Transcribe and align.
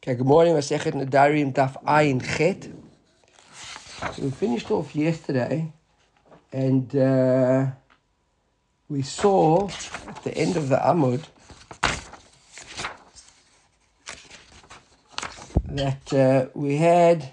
Okay, 0.00 0.14
good 0.14 0.28
morning, 0.28 0.54
Masechet 0.54 0.92
Nadarim 0.92 1.52
Daf 1.52 1.82
Ayin 1.82 2.22
Chet. 2.22 2.68
So 4.14 4.22
we 4.22 4.30
finished 4.30 4.70
off 4.70 4.94
yesterday, 4.94 5.72
and 6.52 6.94
uh, 6.94 7.66
we 8.88 9.02
saw 9.02 9.66
at 9.66 10.22
the 10.22 10.38
end 10.38 10.56
of 10.56 10.68
the 10.68 10.76
Amud 10.76 11.24
that 15.64 16.12
uh, 16.12 16.46
we 16.54 16.76
had 16.76 17.30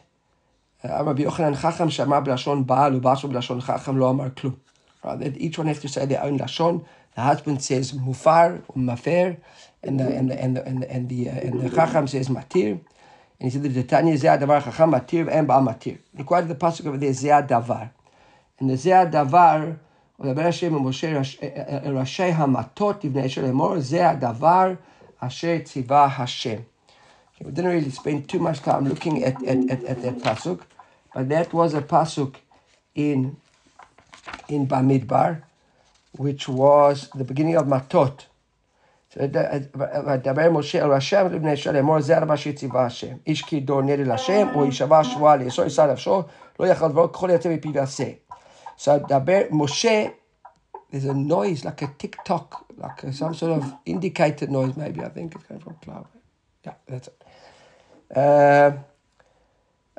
uh, 0.84 1.04
Yochanan 1.04 1.62
Chacham 1.62 1.92
Shama 1.92 2.24
B'lashon 2.24 2.66
Baal 2.66 2.94
Ubashu 2.94 3.32
B'lashon 3.32 3.64
Chacham 3.64 4.00
Lo 4.00 4.08
Amar. 4.08 4.34
Right, 5.04 5.20
that 5.20 5.38
each 5.38 5.60
one 5.60 5.68
has 5.68 5.80
to 5.82 5.88
say 5.88 6.08
their 6.08 6.24
own 6.24 6.40
lashon. 6.40 6.84
The 7.15 7.23
husband 7.23 7.63
says 7.63 7.93
mufar 7.93 8.63
or 8.69 8.77
mafer, 8.77 9.37
and 9.83 10.01
the 10.01 10.05
and 10.05 10.31
the 10.31 10.41
and 10.41 10.57
the 10.57 10.67
and 10.67 10.83
the 10.83 10.91
and 10.91 11.09
the, 11.09 11.29
uh, 11.29 11.33
and 11.33 11.61
the 11.61 11.71
chacham 11.71 12.07
says 12.07 12.29
matir. 12.29 12.81
And 13.41 13.51
he 13.51 13.51
said 13.51 13.63
the 13.63 13.83
Tanya 13.83 14.15
zeh 14.17 14.39
davar 14.41 14.63
chacham 14.63 14.93
matir 14.93 15.29
and 15.31 15.47
baal 15.47 15.63
matir. 15.63 15.99
He 16.17 16.25
quoted 16.25 16.49
the 16.49 16.55
pasuk 16.55 16.87
over 16.87 16.99
there 16.99 17.11
zeh 17.11 17.47
davar, 17.49 17.91
and 18.59 18.71
the 18.71 18.75
zeh 18.75 19.11
davar. 19.11 19.79
מדבר 20.21 20.47
השם 20.47 20.75
למשה 20.75 21.21
ראשי 21.85 22.23
המטות 22.23 23.05
לבני 23.05 23.27
אשר 23.27 23.43
לאמור, 23.43 23.81
זה 23.81 24.11
הדבר 24.11 24.73
אשר 25.21 25.59
ציווה 25.65 26.05
השם. 26.19 26.57
We 27.43 27.51
didn't 27.53 27.65
really 27.65 27.91
spend 27.91 28.29
too 28.29 28.39
much 28.39 28.61
time 28.61 28.87
looking 28.87 29.25
at, 29.25 29.43
at, 29.43 29.71
at, 29.71 29.85
at 29.85 30.03
that 30.03 30.19
pasuk, 30.19 30.61
but 31.15 31.31
that 31.31 31.55
was 31.55 31.73
a 31.73 31.81
pasuk 31.81 32.35
in 32.95 33.37
in 34.49 34.67
Bamidbar, 34.67 35.43
which 36.19 36.49
was 36.49 37.09
the 37.15 37.25
beginning 37.25 37.57
of 37.57 37.67
Matot. 37.67 38.27
וידבר 39.17 40.51
משה 40.51 40.85
אל 40.85 40.93
השם 40.93 41.27
לבני 41.33 41.53
ישראל 41.53 41.75
לאמור 41.77 42.01
זה 42.01 42.19
הרבה 42.19 42.37
שציווה 42.37 42.87
השם. 42.87 43.17
איש 43.27 43.43
כי 43.43 43.61
דור 43.61 43.83
נדר 43.83 44.09
להשם, 44.09 44.49
או 44.55 44.65
יישבע 44.65 45.05
שבועה 45.05 45.37
לאסור 45.37 45.65
ישר 45.65 45.93
נפשו, 45.93 46.23
לא 46.61 46.67
יכל 46.67 46.89
דברו 46.89 47.13
ככל 47.13 47.31
יוצא 47.33 47.49
מפיו 47.49 47.77
יעשה. 47.77 48.11
So 48.79 48.91
דבר 49.09 49.41
משה, 49.51 50.07
there's 50.93 51.05
a 51.05 51.15
noise 51.15 51.65
like 51.65 51.83
a 51.83 51.89
tick 51.99 52.17
tock, 52.25 52.65
like 52.79 53.05
a, 53.05 53.13
some 53.13 53.35
sort 53.35 53.53
of 53.59 53.65
indicator 53.87 54.47
noise 54.47 54.77
maybe, 54.77 55.01
I 55.03 55.09
think 55.09 55.35
it's 55.35 55.45
coming 55.45 55.63
from 55.63 55.75
cloud. 55.85 56.07
Yeah, 56.67 56.75
that's 56.89 57.09
it. 57.09 57.25
Uh, 58.17 58.71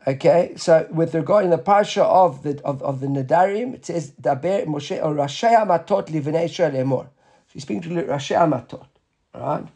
Okay, 0.09 0.53
so 0.57 0.87
with 0.93 1.17
regard 1.17 1.45
in 1.45 1.51
the 1.51 1.59
parsha 1.59 2.03
of 2.03 2.45
the 2.45 2.63
of, 2.65 2.81
of 2.81 3.01
the 3.01 3.09
Nadarim, 3.09 3.75
it 3.75 3.87
says 3.87 4.13
Daber 4.13 4.65
Moshe 4.65 5.03
or 5.05 5.13
Rashi 5.15 5.53
Amatot 5.53 6.07
Livnei 6.07 6.45
Israel 6.45 6.71
Emor. 6.71 7.09
He's 7.53 7.63
speaking 7.63 7.83
to 7.83 7.89
Rashi 8.05 8.37
Amatot, 8.37 8.87
right? 9.35 9.67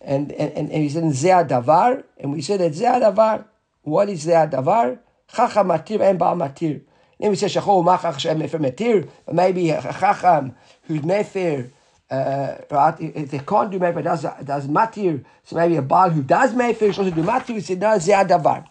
And 0.00 0.32
and, 0.32 0.52
and, 0.52 0.70
and 0.70 0.82
he 0.82 0.88
said 0.88 1.04
Zeh 1.04 1.46
Davar, 1.46 2.02
and 2.16 2.32
we 2.32 2.40
said 2.40 2.60
that 2.60 2.72
Zeh 2.72 2.98
Davar. 2.98 3.44
What 3.82 4.08
is 4.08 4.24
Zeh 4.24 4.50
Davar? 4.50 5.00
Chacham 5.34 5.68
Matir 5.68 6.00
and 6.00 6.18
Baal 6.18 6.34
Matir. 6.34 6.80
Then 7.20 7.28
we 7.28 7.36
say 7.36 7.48
Shachol 7.48 7.84
Machach 7.84 8.18
Shem 8.18 8.40
Mefer 8.40 8.58
Matir, 8.58 9.06
but 9.26 9.34
maybe 9.34 9.66
Chacham 9.66 10.54
who's 10.84 11.02
Mefer. 11.02 11.70
Uh, 12.10 12.56
right? 12.70 12.94
If 13.00 13.32
they 13.32 13.38
can't 13.40 13.70
do 13.70 13.78
Mefer, 13.78 14.02
does 14.02 14.22
does 14.22 14.66
Matir. 14.66 15.22
So 15.44 15.56
maybe 15.56 15.76
a 15.76 15.82
Baal 15.82 16.08
who 16.08 16.22
does 16.22 16.54
Mefer, 16.54 16.90
should 16.90 17.00
also 17.00 17.10
do 17.10 17.22
Matir. 17.22 17.56
We 17.56 17.60
said 17.60 17.80
no 17.80 17.88
Zeh 17.88 18.26
Davar. 18.26 18.64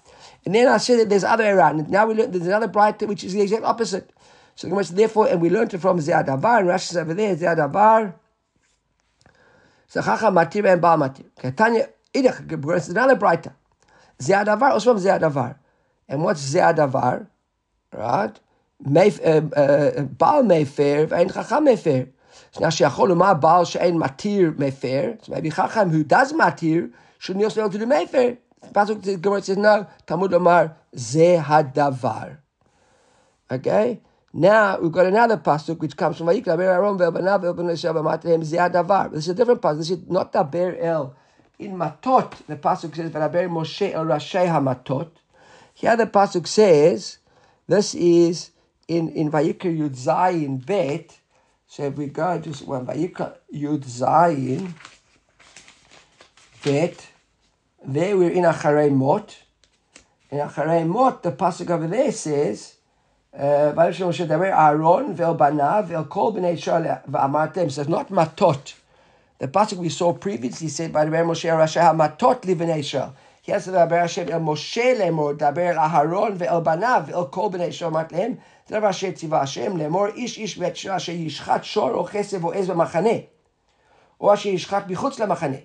And 0.48 0.56
then 0.56 0.70
I 0.70 0.78
said 0.78 1.00
that 1.00 1.10
there's 1.10 1.26
other 1.26 1.44
Iran. 1.44 1.88
Now 1.90 2.06
we 2.06 2.14
learn 2.14 2.32
there's 2.32 2.48
another 2.48 2.70
bright 2.70 3.02
which 3.02 3.26
is 3.26 3.34
the 3.34 3.42
exact 3.42 3.66
opposite. 3.66 4.14
So 4.56 4.70
therefore, 4.70 5.28
and 5.28 5.42
we 5.42 5.50
learned 5.50 5.74
it 5.74 5.80
from 5.80 6.00
Ziyadavar, 6.00 6.60
and 6.60 6.70
Rashi 6.70 6.88
says 6.88 6.96
over 6.96 7.14
there, 7.14 7.36
Ziyadavar, 7.36 8.14
Zachacha 9.92 10.32
Matir 10.32 10.72
and 10.72 10.82
Baal 10.82 11.00
Matir. 11.00 11.26
Okay, 11.38 11.52
Tanya, 11.52 11.90
Idach, 12.14 12.62
there's 12.66 12.88
another 12.88 13.18
brighter. 13.18 13.54
Ziyadavar, 14.20 14.72
also 14.72 14.94
from 14.94 15.04
Ziyadavar. 15.04 15.58
And 16.08 16.24
what's 16.24 16.42
Ziyadavar? 16.54 17.28
Right? 17.92 18.40
Uh, 18.86 19.42
uh, 19.54 20.02
Baal 20.04 20.44
Mayfair, 20.44 21.14
and 21.14 21.34
Chacham 21.34 21.66
Mayfair. 21.66 22.08
So 22.52 22.62
now 22.62 22.70
Sheachol 22.70 23.12
Umar 23.12 23.36
Baal 23.36 23.66
She'en 23.66 24.00
Matir 24.00 24.58
Mayfair. 24.58 25.18
So 25.24 25.34
maybe 25.34 25.50
Chacham 25.50 25.90
who 25.90 26.06
does 26.06 26.32
Matir 26.32 26.94
shouldn't 27.20 27.44
also 27.44 27.56
be 27.56 27.62
able 27.64 27.72
to 27.74 27.80
do 27.80 27.86
Mayfair. 27.86 28.38
Pasuk 28.74 29.22
Gemara 29.22 29.42
says 29.42 29.58
no. 29.58 29.88
Talmud 30.06 30.34
Omar 30.34 30.76
ze 30.96 31.38
hadavar. 31.38 32.38
Okay. 33.50 34.02
Now 34.34 34.80
we've 34.80 34.92
got 34.92 35.06
another 35.06 35.38
pasuk 35.38 35.80
which 35.80 35.96
comes 35.98 36.18
from 36.18 36.28
Vayikra 36.28 36.58
Ber 36.58 36.70
Aaron 36.70 36.98
ve'Banav 36.98 37.42
ve'Bnei 37.42 38.04
Matem 38.04 38.44
ze 38.44 38.58
hadavar. 38.58 39.12
This 39.12 39.24
is 39.24 39.30
a 39.30 39.34
different 39.34 39.62
pasuk. 39.62 39.78
This 39.78 39.92
is 39.92 40.00
not 40.08 40.34
Daber 40.34 40.78
El. 40.80 41.16
In 41.60 41.76
Matot, 41.76 42.46
the 42.46 42.56
pasuk 42.56 42.96
says 42.96 43.10
V'Daber 43.10 43.50
Moshe 43.50 43.92
El 43.92 44.06
Rashi 44.06 44.46
Hamatot. 44.46 45.10
Here 45.74 45.96
the 45.96 46.06
pasuk 46.06 46.46
says 46.46 47.18
this 47.68 47.96
is 47.96 48.52
in 48.88 49.10
in 49.10 49.32
Vayikra 49.32 49.76
Yud 49.76 49.96
Zayin 49.98 50.64
Bet. 50.64 51.18
So 51.68 51.84
if 51.84 51.96
we 51.96 52.08
go 52.08 52.40
to 52.40 52.50
one 52.66 52.86
Vayikra 52.86 53.38
Yud 53.54 53.86
Zayin 53.86 54.74
Bet. 56.64 57.08
There 57.87 58.17
we're 58.17 58.31
in 58.31 58.45
Acharei 58.45 58.93
Mot. 58.93 59.37
In 60.31 60.39
Acharei 60.39 60.87
Mot, 60.87 61.23
the 61.25 61.33
pasuk 61.33 61.69
over 61.69 61.89
there 61.89 62.13
says, 62.13 62.75
"Vayishem 63.37 64.07
Moshe 64.07 64.25
Daber 64.25 64.53
Aaron 64.57 65.17
ve'el 65.17 65.37
banav 65.37 65.89
ve'el 65.89 66.09
kol 66.09 66.33
b'nei 66.33 66.57
Yisrael 66.57 67.03
v'amartem." 67.11 67.71
Says 67.73 67.89
not 67.89 68.09
matot. 68.11 68.75
The 69.39 69.49
pasuk 69.49 69.79
we 69.79 69.89
saw 69.89 70.13
previously 70.13 70.69
said 70.69 70.93
by 70.93 71.05
Daber 71.07 71.25
Moshe 71.27 71.51
Rashi 71.51 71.81
matot 71.97 72.43
livnei 72.43 72.79
Yisrael. 72.79 73.13
Here 73.43 73.59
says 73.59 73.75
Daber 73.75 73.99
Hashem 73.99 74.29
el 74.29 74.41
Moshe 74.41 74.97
lemor 74.97 75.37
Daber 75.37 75.73
el 75.73 75.79
Aharon 75.79 76.39
ve'el 76.39 76.63
banav 76.63 77.09
ve'el 77.09 77.33
kol 77.33 77.51
b'nei 77.51 77.69
Yisrael 77.69 77.93
martem. 77.93 78.39
דבר 78.71 78.91
אשר 78.91 79.11
ציווה 79.11 79.41
השם 79.41 79.77
לאמור 79.77 80.07
איש 80.07 80.39
איש 80.39 80.57
בית 80.57 80.75
אשר 80.97 81.13
ישחט 81.13 81.65
שור 81.65 81.91
או 81.91 82.07
כסף 82.13 82.45
או 82.45 82.53
עז 82.53 82.71
במחנה 82.71 83.11
או 84.21 84.35
אשר 84.35 84.49
ישחט 84.49 84.89
מחוץ 84.89 85.21
למחנה 85.21 85.57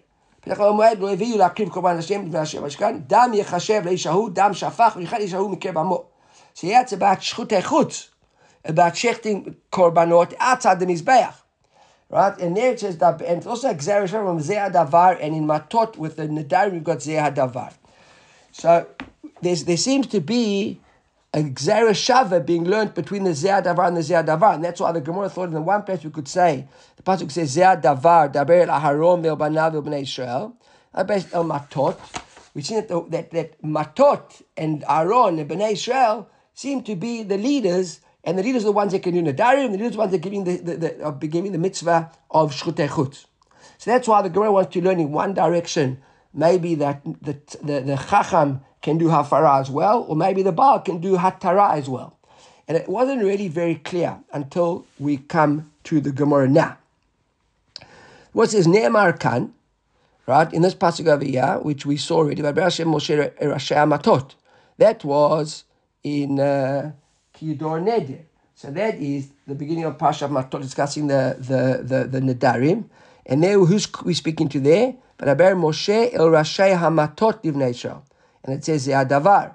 בדרך 0.47 0.59
כלל 0.59 0.69
במועד 0.69 0.99
לא 0.99 1.13
הביאו 1.13 1.39
להקריב 1.39 1.69
קורבן 1.69 1.99
השם 1.99 2.27
לפני 2.27 2.39
השם 2.39 2.65
המשכן, 2.65 2.99
דם 3.07 3.31
יחשב 3.35 3.83
לאיש 3.85 4.07
ההוא, 4.07 4.31
דם 4.33 4.55
שפך, 4.55 4.95
ויחד 4.97 5.21
איש 5.21 5.35
ההוא 5.35 5.51
מקרב 5.51 5.79
עמו. 5.79 6.05
About 6.55 7.21
shchutei 7.21 7.63
chutz, 7.63 8.09
about 8.67 8.95
shechting 8.95 9.55
korbanot 9.73 10.35
outside 10.39 10.79
the 10.81 10.87
mizbeach. 10.87 11.35
Right? 12.11 12.39
And 12.39 12.55
there 12.55 12.73
it 12.73 12.81
says 12.81 12.99
that, 12.99 13.23
and 13.23 13.39
it's 13.39 13.47
also 13.47 13.73
exeris 13.73 14.11
from 14.11 14.39
Zeh 14.39 14.71
Davar, 14.71 15.17
and 15.19 15.35
in 15.35 15.47
Matot 15.47 15.97
with 15.97 16.17
the 16.17 16.29
Nadarim 16.29 16.73
we've 16.73 16.85
got 16.85 16.99
Zeh 16.99 17.35
Davar. 17.35 17.73
So 18.53 18.87
there 19.41 19.77
seems 19.79 20.07
to 20.09 20.21
be 20.21 20.79
a 21.35 21.43
Shava 21.43 22.45
being 22.45 22.65
learned 22.65 22.95
between 22.95 23.25
the 23.25 23.31
Zeh 23.31 23.63
Davar 23.65 23.89
and 23.89 23.97
the 23.97 24.03
Zeh 24.03 24.25
Davar. 24.25 24.55
And 24.55 24.65
that's 24.65 24.81
why 24.81 24.93
the 24.93 25.01
Gemara 25.01 25.31
thought 25.31 25.49
in 25.49 25.55
the 25.55 25.63
one 25.63 25.83
place 25.83 26.05
we 26.05 26.11
could 26.11 26.29
say, 26.29 26.67
the 26.97 27.03
Pasuk 27.03 27.31
says 27.31 27.57
Zeh 27.57 27.81
Davar, 27.81 28.33
Daber 28.33 28.69
el 28.69 28.81
Aharon 28.81 29.23
ve'el 29.23 29.39
banav 29.39 29.73
ve'el 29.73 29.83
b'nei 29.83 30.03
Israel. 30.03 30.57
Based 31.07 31.33
on 31.35 31.49
Matot. 31.49 31.97
We've 32.55 32.67
seen 32.67 32.87
that, 32.87 33.11
that, 33.11 33.31
that 33.31 33.63
Matot 33.63 34.43
and 34.59 34.85
Aaron 34.87 35.39
and 35.39 35.49
b'nei 35.49 35.73
Israel 35.73 36.29
seem 36.53 36.83
to 36.83 36.95
be 36.95 37.23
the 37.23 37.39
leaders, 37.39 38.01
and 38.25 38.39
the 38.39 38.43
leaders 38.43 38.63
are 38.65 38.67
the 38.67 38.73
ones 38.73 38.93
that 38.93 39.03
can 39.03 39.15
do 39.15 39.23
Nadarim, 39.23 39.65
and 39.67 39.75
the 39.75 39.79
leaders 39.79 39.93
are 39.93 39.93
the 39.93 39.99
ones 39.99 40.11
that 40.11 40.19
are 40.19 40.21
giving 40.21 40.45
the, 40.45 40.57
the, 40.59 40.77
the, 40.77 41.03
uh, 41.03 41.09
are 41.09 41.13
giving 41.13 41.53
the 41.53 41.59
mitzvah 41.59 42.13
of 42.31 42.53
Shchutei 42.53 42.89
Chutz. 42.89 43.25
So 43.79 43.91
that's 43.91 44.07
why 44.07 44.21
the 44.21 44.29
Gemara 44.29 44.53
wants 44.53 44.75
to 44.75 44.83
learn 44.83 45.01
in 45.01 45.13
one 45.13 45.33
direction, 45.33 46.03
maybe 46.35 46.75
that 46.75 47.03
the, 47.05 47.39
the, 47.63 47.81
the 47.81 47.97
Chacham 47.97 48.61
can 48.83 48.99
do 48.99 49.07
hafara 49.07 49.61
as 49.61 49.71
well, 49.71 50.05
or 50.09 50.17
maybe 50.17 50.43
the 50.43 50.53
Baal 50.53 50.81
can 50.81 50.99
do 50.99 51.17
hatara 51.17 51.73
as 51.73 51.89
well. 51.89 52.19
And 52.69 52.77
it 52.77 52.89
wasn't 52.89 53.23
really 53.23 53.49
very 53.49 53.77
clear 53.77 54.19
until 54.33 54.85
we 54.99 55.17
come 55.17 55.71
to 55.85 56.01
the 56.01 56.13
Gemara 56.13 56.49
now. 56.49 56.77
What 58.33 58.51
says 58.51 58.67
Ne'emar 58.67 59.19
Kan, 59.19 59.55
right, 60.27 60.53
in 60.53 60.63
this 60.63 60.75
passage 60.75 61.07
over 61.07 61.25
here, 61.25 61.59
which 61.63 61.87
we 61.87 61.97
saw 61.97 62.19
already, 62.19 62.43
Moshe 62.43 62.85
Matot. 62.85 64.35
That 64.79 65.05
was 65.05 65.65
in 66.03 66.41
uh, 66.41 66.93
Neder. 67.41 68.21
So 68.55 68.71
that 68.71 68.95
is 68.97 69.31
the 69.47 69.55
beginning 69.55 69.85
of 69.85 69.99
Pasha 69.99 70.29
Matot, 70.29 70.63
discussing 70.63 71.09
the, 71.09 71.37
the, 71.39 71.83
the, 71.83 72.05
the 72.07 72.21
Nedarim. 72.21 72.85
And 73.27 73.43
there, 73.43 73.59
who's 73.59 73.87
we 74.05 74.15
speaking 74.15 74.49
to 74.51 74.61
there? 74.61 74.95
But 75.19 75.37
Moshe 75.39 76.15
El 76.15 76.29
Rashi 76.29 76.77
Hamatot 76.77 77.43
Livnei 77.43 77.71
Israel 77.71 78.05
and 78.45 78.55
it 78.55 78.65
says 78.65 78.87
Ze'adavar. 78.87 79.55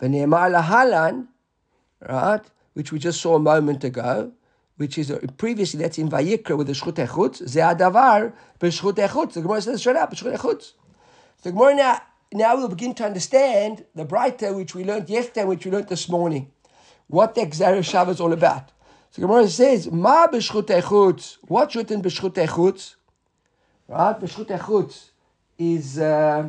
V'ne'emar 0.00 0.50
lahalan, 0.50 1.26
right, 2.08 2.42
which 2.74 2.92
we 2.92 2.98
just 2.98 3.20
saw 3.20 3.36
a 3.36 3.38
moment 3.38 3.84
ago, 3.84 4.32
which 4.76 4.98
is 4.98 5.10
uh, 5.10 5.20
previously 5.36 5.80
that's 5.80 5.98
in 5.98 6.08
Vayikra 6.08 6.56
with 6.56 6.66
the 6.66 6.72
Shchut 6.72 6.94
Echutz, 7.06 7.42
Ze'adavar, 7.42 8.32
b'Shchut 8.58 8.94
Echutz. 8.94 9.34
The 9.34 9.42
Gemara 9.42 9.62
says 9.62 9.80
straight 9.80 9.96
up, 9.96 10.12
b'Shchut 10.12 10.36
Echutz. 10.36 10.72
The 11.42 11.52
Gemara 11.52 11.76
now, 11.76 12.00
now 12.32 12.56
we'll 12.56 12.68
begin 12.68 12.94
to 12.94 13.04
understand 13.04 13.84
the 13.94 14.04
brighter 14.04 14.52
which 14.52 14.74
we 14.74 14.84
learned 14.84 15.08
yesterday, 15.08 15.44
which 15.44 15.64
we 15.64 15.70
learned 15.70 15.88
this 15.88 16.08
morning, 16.08 16.50
what 17.06 17.34
the 17.36 17.42
Xer 17.42 17.78
Shav 17.78 18.08
is 18.08 18.20
all 18.20 18.32
about. 18.32 18.72
So 19.12 19.22
Gemara 19.22 19.46
says, 19.46 19.90
Ma 19.92 20.26
b'Shchut 20.26 20.66
Echutz. 20.66 21.36
What's 21.42 21.76
written 21.76 22.02
b'Shchut 22.02 22.34
Echutz? 22.34 22.96
Right, 23.86 24.18
b'Shchut 24.18 24.58
Echutz 24.58 25.10
is... 25.56 26.00
Uh, 26.00 26.48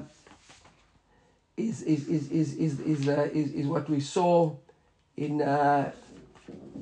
is 1.57 1.83
is 1.83 2.09
is 2.09 2.31
is 2.31 2.55
is 2.55 2.81
is, 2.81 3.09
uh, 3.09 3.29
is, 3.33 3.53
is 3.53 3.67
what 3.67 3.89
we 3.89 4.01
saw 4.01 4.53
in 5.17 5.43
uh, 5.43 5.91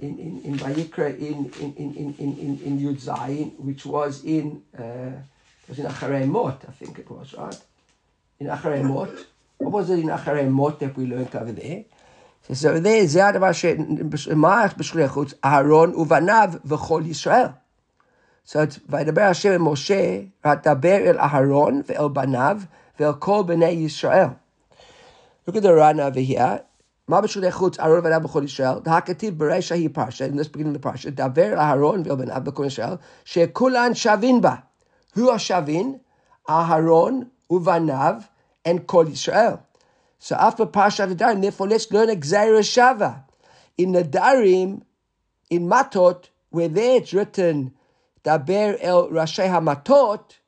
in 0.01 0.19
in 0.19 0.41
in 0.45 0.55
Vayikra 0.59 1.19
in 1.19 1.53
in 1.61 1.75
in 1.77 1.95
in 1.95 2.15
in 2.19 2.39
in, 2.39 2.61
in 2.65 2.79
Yud 2.79 3.01
Zayin, 3.01 3.59
which 3.59 3.85
was 3.85 4.25
in 4.25 4.63
uh, 4.79 5.11
was 5.69 5.79
in 5.79 5.87
Acharei 5.87 6.27
Mot, 6.27 6.65
I 6.69 6.73
think 6.73 6.99
it 6.99 7.11
was 7.11 7.35
right. 7.35 7.61
In 8.41 8.47
Acharei 8.47 8.83
Mot, 8.83 9.11
what 9.59 9.73
was 9.73 9.91
it 9.91 9.99
in 9.99 10.09
Acharei 10.09 10.49
Mot 10.49 10.79
that 10.81 10.97
we 10.97 11.07
learned 11.07 11.35
over 11.35 11.53
there? 11.53 11.85
So 12.53 12.81
there, 12.81 13.07
זה 13.07 13.27
הדבר 13.27 13.53
שמה 13.53 14.65
בשליחות, 14.77 15.35
אהרון 15.45 15.95
ובניו 15.95 16.51
וכל 16.65 17.03
ישראל. 17.07 17.47
So 18.47 18.57
וידבר 18.89 19.23
השם 19.23 19.49
אל 19.49 19.59
משה, 19.59 20.21
ותדבר 20.47 20.97
אל 20.97 21.19
אהרון 21.19 21.83
ואל 21.87 22.09
בניו 22.09 22.61
ואל 23.01 23.13
כל 23.13 23.43
בני 23.47 23.67
ישראל. 23.67 24.29
Look 25.46 25.58
at 25.58 25.64
the 25.64 25.74
Rana 25.74 26.04
over 26.04 26.22
here. 26.22 26.64
In 27.06 27.22
this 27.22 27.36
beginning 27.36 27.52
of 27.52 27.72
the 30.74 30.80
parsha, 30.80 31.12
Daver 31.12 31.58
Aharon 31.58 32.06
v'Yobenav 32.06 32.46
b'Kol 32.46 32.68
Yisrael, 32.68 32.98
shekulan 33.26 33.94
shavin 33.94 34.42
ba. 34.42 34.64
Who 35.16 35.30
are 35.30 35.38
shavin? 35.38 36.00
Aharon, 36.48 37.30
Uvanav, 37.52 38.30
and 38.64 38.88
Kol 38.88 39.04
Yisrael. 39.06 39.60
So 40.18 40.38
after 40.38 40.66
Parshat 40.66 41.14
Nadarim, 41.14 41.42
therefore 41.42 41.68
let's 41.68 41.92
learn 41.92 42.08
Exera 42.08 42.62
Shava. 42.62 43.26
In 43.78 43.92
the 43.92 44.04
darim 44.04 44.84
in 45.50 45.68
Matot, 45.68 46.30
where 46.52 46.70
there 46.70 47.02
it's 47.02 47.14
written, 47.14 47.74
daver 48.24 48.78
el 48.80 49.10
Rashi 49.10 49.50
HaMatot, 49.50 50.40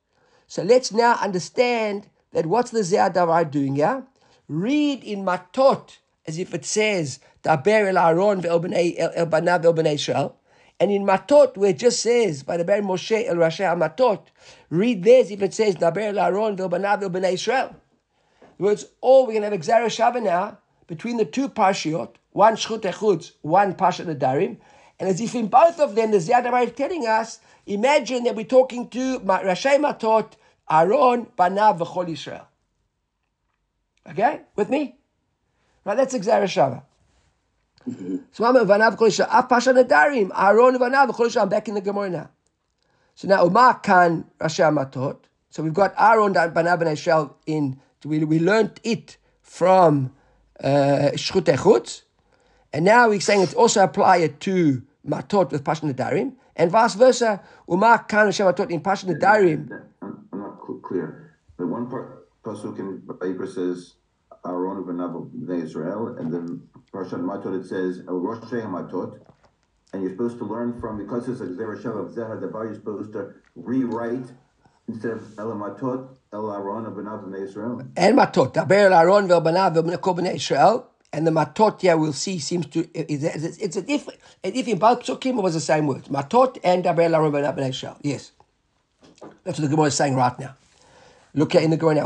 so 0.48 0.64
let's 0.64 0.94
now 0.94 1.16
understand 1.16 2.08
that 2.32 2.46
what's 2.46 2.72
the 2.72 2.80
Zeh 2.80 3.14
Davar 3.14 3.52
doing 3.52 3.76
here? 3.76 4.08
Read 4.48 5.04
in 5.04 5.24
Matot 5.24 5.98
as 6.28 6.38
if 6.38 6.54
it 6.54 6.66
says, 6.66 7.20
Daber 7.44 7.88
el 7.90 7.98
Aaron 7.98 8.42
ve'el 8.42 8.62
banav 8.62 9.64
ve'el 9.64 9.76
bnei 9.76 9.96
Israel. 9.96 10.36
And 10.80 10.92
in 10.92 11.06
Matot, 11.06 11.56
where 11.56 11.70
it 11.70 11.78
just 11.78 12.02
says, 12.02 12.44
by 12.44 12.58
the 12.58 12.66
Ber 12.66 12.82
Moshe 12.82 13.28
el 13.28 13.36
Rashi 13.36 13.64
HaMatot, 13.64 14.22
read 14.70 15.04
this 15.04 15.32
if 15.32 15.42
it 15.42 15.54
says, 15.54 15.76
Daber 15.76 16.16
el 16.16 16.20
Aaron 16.20 16.58
ve'el 16.58 16.70
banav 16.70 17.02
ve'el 17.02 17.12
bnei 17.12 17.34
Israel 17.34 17.76
words, 18.58 18.86
or 19.02 19.26
we're 19.26 19.40
going 19.40 19.44
to 19.44 19.50
have 19.50 19.92
Shava 19.92 20.22
now 20.22 20.58
between 20.88 21.18
the 21.18 21.26
two 21.26 21.50
Parshiot, 21.50 22.16
one 22.32 22.56
Shchut 22.56 22.82
Echutz, 22.82 23.32
one 23.42 23.74
Parshat 23.74 24.06
Nadarim, 24.06 24.58
and 25.00 25.10
as 25.10 25.20
if 25.20 25.36
in 25.36 25.48
both 25.48 25.80
of 25.80 25.96
them, 25.96 26.12
the 26.12 26.18
Ziyad 26.18 26.66
is 26.66 26.72
telling 26.74 27.06
us, 27.06 27.40
imagine 27.66 28.24
that 28.24 28.36
we're 28.36 28.46
talking 28.46 28.88
to 28.90 29.20
Rashi 29.20 29.78
Matot, 29.78 30.34
Aaron, 30.70 31.28
Banav, 31.38 31.80
V'chol 31.80 32.08
Yisrael. 32.08 32.46
Okay? 34.10 34.42
With 34.56 34.70
me? 34.70 34.96
Right, 35.84 35.98
that's 35.98 36.16
Gzera 36.16 36.46
Shava. 36.46 36.84
So 38.32 38.46
I'm 38.46 38.56
back 41.50 41.68
in 41.68 41.76
the 41.76 41.82
Gemara 41.82 42.10
now. 42.10 42.30
So 43.14 43.28
now, 43.28 43.46
Umar 43.46 43.80
Kan 43.80 44.26
Rashi 44.40 44.76
Matot, 44.76 45.18
so 45.50 45.64
we've 45.64 45.74
got 45.74 45.94
Aaron, 45.98 46.34
Banav, 46.34 46.82
and 46.82 46.98
Yisrael 46.98 47.34
in 47.46 47.80
we, 48.04 48.24
we 48.24 48.40
learned 48.40 48.80
it 48.84 49.18
from 49.42 50.12
uh, 50.64 51.12
Echutz, 51.14 52.02
and 52.74 52.86
now 52.86 53.10
we're 53.10 53.20
saying 53.20 53.42
it 53.42 53.54
also 53.54 53.84
apply 53.84 54.18
it 54.18 54.40
to 54.42 54.84
Matot 55.08 55.52
with 55.52 55.64
Pashan 55.64 55.94
Darim, 55.94 56.34
and 56.56 56.72
vice 56.72 56.96
versa, 56.96 57.42
Umar 57.72 58.04
Kan 58.04 58.26
Hashem 58.26 58.48
Matot 58.48 58.70
in 58.70 58.82
Pashan 58.82 59.20
Darim. 59.20 59.70
I'm, 60.02 60.28
I'm 60.34 60.40
not 60.40 60.60
clear. 60.84 61.38
The 61.58 61.66
one 61.66 61.90
part, 61.90 62.25
Pasuk 62.46 62.78
in 62.80 63.48
says, 63.48 63.96
Aaron 64.46 64.84
Benav 64.84 65.30
Bnei 65.32 65.64
Israel, 65.64 66.16
and 66.20 66.32
then 66.32 66.62
Parshat 66.94 67.20
Matot 67.20 67.60
it 67.60 67.66
says, 67.66 68.04
El 68.08 68.20
Rosh 68.20 68.44
Matot, 68.52 69.20
and 69.92 70.04
you're 70.04 70.12
supposed 70.12 70.38
to 70.38 70.46
learn 70.46 70.80
from, 70.80 70.98
because 70.98 71.28
it's 71.28 71.42
a 71.42 71.46
Zerashav 71.46 71.98
of 72.00 72.14
Zehar 72.14 72.40
Dabar, 72.40 72.66
you're 72.66 72.76
supposed 72.76 73.14
to 73.14 73.34
rewrite 73.56 74.28
instead 74.88 75.14
of 75.14 75.40
El 75.40 75.54
Matot, 75.54 76.16
El 76.32 76.54
Aaron 76.54 76.86
Benav 76.86 77.26
Bnei 77.26 77.44
Israel. 77.44 77.82
And 77.98 78.18
Matot, 78.18 78.54
Daber 78.54 78.96
Aaron 78.96 79.28
Vel 79.28 79.42
Benav 79.42 79.74
Bnei 79.76 80.36
Israel. 80.36 80.92
And 81.14 81.26
the 81.26 81.32
matot 81.32 81.80
here 81.80 81.96
we'll 81.96 82.12
see 82.12 82.40
seems 82.40 82.66
to 82.66 82.90
it's, 82.94 83.58
it's 83.58 83.78
a 83.78 83.82
different 83.82 84.20
And 84.44 84.54
if 84.54 84.68
in 84.68 84.78
both 84.78 85.04
psukim 85.04 85.38
it 85.38 85.42
was 85.42 85.54
the 85.54 85.62
same 85.62 85.88
word 85.88 86.04
matot 86.06 86.58
and 86.62 86.84
daber 86.84 87.10
Aaron 87.10 87.70
Israel 87.70 87.96
yes 88.02 88.34
that's 89.46 89.58
what 89.58 89.62
the 89.62 89.70
Gemara 89.70 89.86
is 89.86 89.96
saying 89.96 90.16
right 90.16 90.38
now 90.38 90.56
look 91.36 91.54
at 91.54 91.64
in 91.64 91.70
the 91.70 91.78
Gemara 91.78 91.96
now 91.96 92.04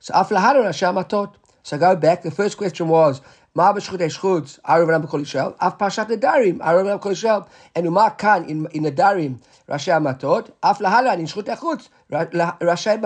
so 0.00 0.14
aflahar 0.14 0.72
matot. 0.94 1.34
So 1.62 1.76
go 1.76 1.94
back. 1.94 2.22
The 2.22 2.30
first 2.30 2.56
question 2.56 2.88
was 2.88 3.20
Ma 3.54 3.72
b'shchut 3.72 3.98
eshchutz, 3.98 4.60
Arav 4.60 4.86
Ram 4.86 5.02
b'kol 5.02 5.22
Yisrael, 5.22 5.56
Af 5.60 5.76
Pashat 5.76 6.08
Nedarim, 6.08 6.58
Arav 6.58 6.86
Ram 6.86 6.98
b'kol 7.00 7.12
Yisrael, 7.12 7.48
and 7.74 7.86
Uma 7.86 8.14
Kan 8.16 8.44
in, 8.48 8.66
in 8.66 8.84
Nedarim, 8.84 9.40
Rashi 9.68 9.90
Amatot, 9.90 10.52
Af 10.62 10.78
Lahalan 10.78 11.18
in 11.18 11.26
Shchut 11.26 11.46
Echutz, 11.46 11.88
Rashi 12.10 13.00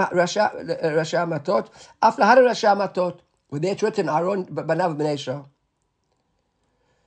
Amatot, 1.17 1.69
Af 2.03 2.17
Lahalan 2.19 2.47
Rashi 2.47 2.69
Amatot, 2.77 3.21
with 3.51 3.65
it's 3.65 3.83
written 3.83 4.09
Aaron 4.09 4.45
Banav 4.45 4.97
B'nei 4.99 5.15
Yisrael. 5.15 5.47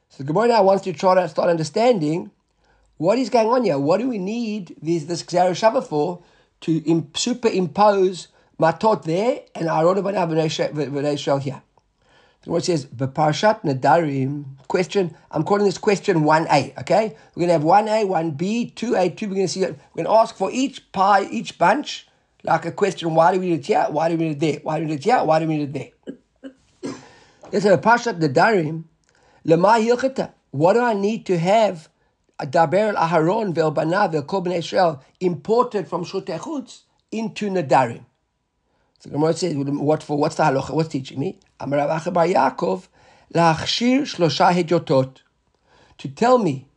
So 0.09 0.23
the 0.23 0.23
Gemara 0.23 0.47
now 0.47 0.63
wants 0.63 0.83
to 0.85 0.93
try 0.93 1.13
to 1.13 1.29
start 1.29 1.49
understanding 1.49 2.31
what 2.97 3.19
is 3.19 3.29
going 3.29 3.47
on 3.47 3.63
here. 3.65 3.77
What 3.77 3.99
do 3.99 4.09
we 4.09 4.17
need 4.17 4.75
this, 4.81 5.03
this 5.03 5.21
Xer 5.21 5.85
for 5.87 6.23
to 6.61 6.81
superimpose 6.81 8.27
Matot 8.59 9.03
there 9.03 9.41
and 9.55 9.67
Aaron 9.67 10.03
Banav 10.03 10.29
B'nei 10.29 11.13
Yisrael 11.13 11.41
here? 11.41 11.61
what 12.47 12.63
says, 12.63 12.85
Parshat 12.85 13.61
Nadarim, 13.63 14.45
question, 14.67 15.15
I'm 15.31 15.43
calling 15.43 15.65
this 15.65 15.77
question 15.77 16.21
1A, 16.21 16.79
okay? 16.79 17.15
We're 17.35 17.47
going 17.47 17.47
to 17.47 17.53
have 17.53 17.63
1A, 17.63 18.37
1B, 18.37 18.73
2A, 18.73 19.17
2 19.17 19.27
We're 19.27 19.35
going 19.35 19.47
to 19.47 19.51
see 19.51 19.63
it. 19.63 19.77
We're 19.93 20.03
going 20.03 20.15
to 20.15 20.21
ask 20.21 20.35
for 20.35 20.49
each 20.51 20.91
pie, 20.91 21.27
each 21.29 21.57
bunch, 21.57 22.07
like 22.43 22.65
a 22.65 22.71
question, 22.71 23.13
why 23.15 23.33
do 23.33 23.39
we 23.39 23.49
need 23.49 23.59
it 23.59 23.65
here? 23.65 23.85
Why 23.89 24.09
do 24.09 24.15
we 24.15 24.29
need 24.29 24.31
it 24.31 24.39
there? 24.39 24.59
Why 24.63 24.79
do 24.79 24.85
we 24.85 24.91
need 24.91 24.99
it 24.99 25.03
here? 25.03 25.23
Why 25.23 25.39
do 25.39 25.47
we 25.47 25.57
need 25.57 25.75
it 25.75 25.93
there? 26.83 26.93
Let's 27.51 27.65
have 27.65 27.81
Parshat 27.81 28.19
Nadarim, 28.19 28.85
Lema 29.45 29.85
Hilchata. 29.85 30.31
What 30.51 30.73
do 30.73 30.81
I 30.81 30.93
need 30.93 31.25
to 31.25 31.37
have 31.37 31.89
Daber 32.45 32.95
al-Aharon 32.95 33.53
ve'el-Banav 33.53 34.13
ve'el-Kol 34.13 34.51
Israel 34.51 35.01
imported 35.19 35.87
from 35.87 36.05
Shutei 36.05 36.83
into 37.11 37.49
Nadarim? 37.49 38.05
So 38.99 39.09
Gemara 39.09 39.33
says, 39.33 39.55
what 39.55 40.03
for? 40.03 40.17
What's 40.17 40.35
the 40.35 40.43
halacha? 40.43 40.71
What's 40.71 40.89
teaching 40.89 41.19
me? 41.19 41.39
Amar 41.59 41.79
Rav 41.79 42.13
Bar 42.13 42.27
Yaakov, 42.27 42.87
la'achshir 43.33 44.01
shlosha 44.01 44.51
hedyotot. 44.51 45.21
To 45.99 46.07
tell 46.07 46.37
me 46.37 46.67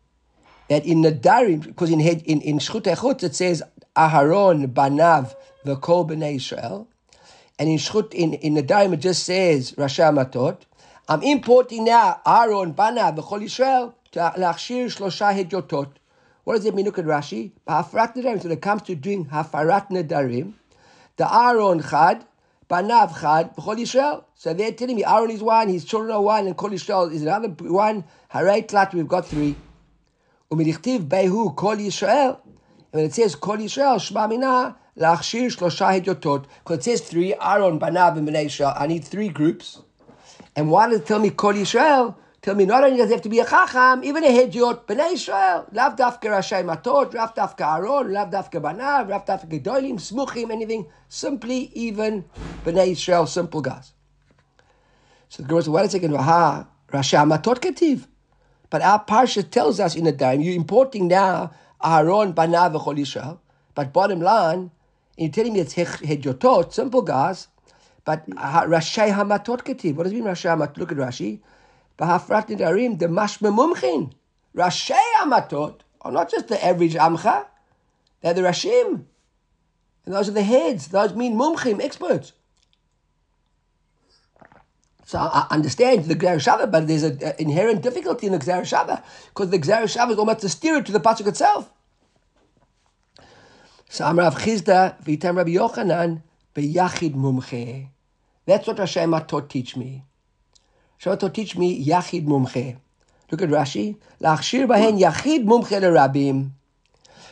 that 0.69 0.85
in 0.87 1.03
Nadarim, 1.03 1.63
because 1.65 1.91
in 1.91 2.01
in 2.01 2.41
in 2.41 2.57
it 2.59 3.35
says 3.35 3.63
Aharon 3.97 4.73
banav 4.73 5.35
v'kol 5.67 6.09
bnei 6.09 6.37
Israel, 6.37 6.89
and 7.59 7.69
in 7.69 7.77
Shchut 7.77 8.15
in 8.15 8.35
in 8.35 8.55
the 8.55 8.63
Darim 8.63 8.95
it 8.95 9.01
just 9.01 9.25
says 9.25 9.73
Rasha 9.73 10.15
Matot. 10.15 10.59
I'm 11.09 11.23
importing 11.23 11.85
now 11.85 12.21
Aaron 12.27 12.73
banav 12.75 13.17
v'kol 13.17 13.43
Israel 13.43 13.95
to 14.13 14.19
la'achshir 14.37 14.87
shlosha 14.87 15.35
hedyotot. 15.35 15.93
What 16.45 16.57
does 16.57 16.65
it 16.65 16.75
mean? 16.75 16.85
Look 16.85 16.99
at 16.99 17.05
Rashi. 17.05 17.53
Hafrat 17.69 18.15
nedarim. 18.15 18.43
So 18.43 18.49
when 18.49 18.59
it 18.59 18.63
comes 18.63 18.83
to 18.83 18.95
doing 18.95 19.27
hafarat 19.27 19.91
nedarim, 19.91 20.55
the 21.17 21.33
Aaron 21.33 21.83
chad 21.83 22.25
Banav 22.71 23.21
Chad, 23.21 23.57
B'chol 23.57 23.79
Yisrael. 23.79 24.25
So 24.37 24.55
they're 24.55 24.71
telling 24.71 24.95
me 24.95 25.05
Aaron 25.05 25.31
is 25.33 25.43
one, 25.43 25.69
his 25.69 25.85
children 25.85 26.13
are 26.13 26.23
one, 26.23 26.47
and 26.47 26.57
Kol 26.57 26.71
Yisrael 26.71 27.13
is 27.13 27.23
another 27.23 27.49
one. 27.49 28.05
Haray 28.33 28.65
Tlat, 28.65 28.95
we've 28.95 29.09
got 29.09 29.27
three. 29.27 29.57
Umirichtiv 30.53 31.09
Behu 31.09 31.57
Kol 31.57 31.77
Yisrael. 31.77 32.39
And 32.45 32.93
when 32.93 33.05
it 33.07 33.13
says 33.13 33.35
Kol 33.35 33.57
Yisrael, 33.57 34.01
Shema 34.01 34.29
Mina, 34.29 34.77
Lachshir 34.97 35.47
Shlosha 35.47 36.01
Hidyotot. 36.01 36.45
Because 36.63 36.79
it 36.79 36.85
says 36.85 37.01
three, 37.01 37.35
Aaron, 37.35 37.81
Banav, 37.81 38.17
and 38.17 38.29
Bnei 38.29 38.45
Yisrael. 38.45 38.81
I 38.81 38.87
need 38.87 39.05
three 39.05 39.31
groups. 39.31 39.81
And 40.55 40.71
why 40.71 40.89
does 40.89 41.01
it 41.01 41.07
tell 41.07 41.19
me 41.19 41.31
Kol 41.31 41.55
Yisrael? 41.55 42.15
Tell 42.43 42.55
me 42.55 42.65
not 42.65 42.83
only 42.83 42.97
does 42.97 43.11
it 43.11 43.13
have 43.13 43.23
to 43.23 43.29
be 43.29 43.39
a 43.41 43.45
chacham, 43.45 44.03
even 44.03 44.25
a 44.25 44.29
hedyot, 44.29 44.87
b'nei 44.87 45.13
Israel, 45.13 45.67
lav 45.73 45.95
dafka 45.97 46.23
Rashi 46.23 46.65
Matot, 46.65 47.13
lav 47.13 47.35
dafka 47.35 47.77
Aaron, 47.77 48.11
lav 48.15 48.31
dafka 48.31 48.63
Banav, 48.63 49.11
lav 49.11 49.27
dafka 49.27 49.47
Gedolim, 49.47 49.97
Smuchim, 49.97 50.51
anything, 50.51 50.87
simply 51.07 51.71
even 51.75 52.25
b'nei 52.65 52.93
Israel, 52.93 53.27
simple 53.27 53.61
guys. 53.61 53.93
So 55.29 55.43
the 55.43 55.51
girl 55.51 55.61
says, 55.61 55.69
wait 55.69 55.85
a 55.85 55.91
second, 55.91 56.13
Raha, 56.13 56.67
Rashi 56.89 57.31
Matot 57.31 57.59
ketiv. 57.59 58.07
But 58.71 58.81
our 58.81 59.05
parsha 59.05 59.49
tells 59.51 59.79
us 59.79 59.95
in 59.95 60.05
the 60.05 60.13
time, 60.13 60.41
you're 60.41 60.55
importing 60.55 61.09
now 61.09 61.51
Aaron, 61.85 62.33
Banav, 62.33 62.75
Chol 62.83 62.99
Israel, 62.99 63.43
but 63.75 63.93
bottom 63.93 64.21
line, 64.23 64.71
you're 65.19 65.29
telling 65.29 65.53
me 65.53 65.61
it's 65.61 65.75
hedyotot, 65.75 66.73
simple 66.73 67.03
guys, 67.03 67.49
but 68.07 68.27
Rashi 68.31 69.13
Hamatot 69.13 69.63
ketiv. 69.63 69.97
What 69.97 70.05
does 70.05 70.13
it 70.13 70.17
mean 70.17 70.25
Rashi 70.25 70.49
Hamatot? 70.49 70.79
Look 70.79 70.93
at 70.93 70.97
Rashi. 70.97 71.41
Bahafrat 72.01 72.49
Nidarim, 72.49 72.99
the 72.99 73.07
Mashma 73.07 73.55
Mumchin. 73.55 74.13
Rashi 74.57 74.99
Amatot 75.21 75.81
are 76.01 76.11
not 76.11 76.31
just 76.31 76.49
the 76.49 76.65
average 76.65 76.95
Amcha, 76.95 77.47
they're 78.23 78.35
the 78.35 78.41
Rashim. 78.41 79.05
And 80.07 80.15
those 80.15 80.29
are 80.29 80.33
the 80.33 80.43
heads. 80.43 80.89
Those 80.89 81.15
mean 81.15 81.37
Mumchim, 81.37 81.81
experts. 81.81 82.33
So 85.05 85.19
I 85.19 85.47
understand 85.51 86.05
the 86.05 86.15
Gzer 86.15 86.37
Shava, 86.37 86.71
but 86.71 86.87
there's 86.87 87.03
an 87.03 87.21
inherent 87.39 87.83
difficulty 87.83 88.29
in 88.29 88.33
the 88.33 88.39
Gzer 88.39 89.03
because 89.29 89.51
the 89.51 89.59
Gzer 89.59 89.83
Shava 89.83 90.13
is 90.13 90.19
almost 90.19 90.45
a 90.45 90.49
steer 90.49 90.81
to 90.83 90.93
the 90.93 91.01
pasuk 91.01 91.27
itself. 91.27 91.71
So 93.89 94.05
Amrav 94.05 94.35
Chisda 94.35 95.03
v'yitem 95.05 95.37
Rabbi 95.37 95.51
Yochanan 95.51 96.23
beyachid 96.55 97.15
mumche. 97.15 97.89
That's 98.47 98.69
what 98.69 98.77
Rashi 98.77 99.03
Matot 99.03 99.49
teach 99.49 99.77
me. 99.77 100.05
Rashi 101.01 101.17
Matot 101.17 101.33
teach 101.33 101.57
me 101.57 101.85
yachid 101.85 102.27
mumche. 102.27 102.77
Look 103.31 103.43
at 103.43 103.49
Rashi. 103.49 103.97
Lachshir 104.21 104.67
bahen 104.67 105.01
yachid 105.01 105.45
mumche 105.47 105.81
lerabim. 105.81 106.51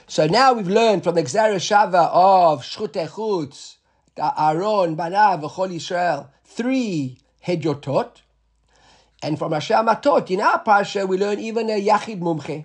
So 0.06 0.26
now 0.26 0.54
we've 0.54 0.68
learned 0.68 1.04
from 1.04 1.16
the 1.16 1.22
Gzer 1.22 1.54
Shava 1.56 2.08
of 2.10 2.62
Shchut 2.62 2.94
Echutz, 2.94 3.76
Aaron, 4.16 4.96
Banav, 4.96 5.42
V'chol 5.42 5.70
Yisrael, 5.70 6.28
three 6.44 7.18
Hedyotot. 7.46 8.22
And 9.22 9.38
from 9.38 9.52
Rashi 9.52 9.86
Matot, 9.86 10.30
in 10.30 10.40
our 10.40 10.64
Parsha, 10.64 11.06
we 11.06 11.18
learn 11.18 11.38
even 11.38 11.68
a 11.68 11.78
Yachid 11.78 12.20
Mumche. 12.20 12.64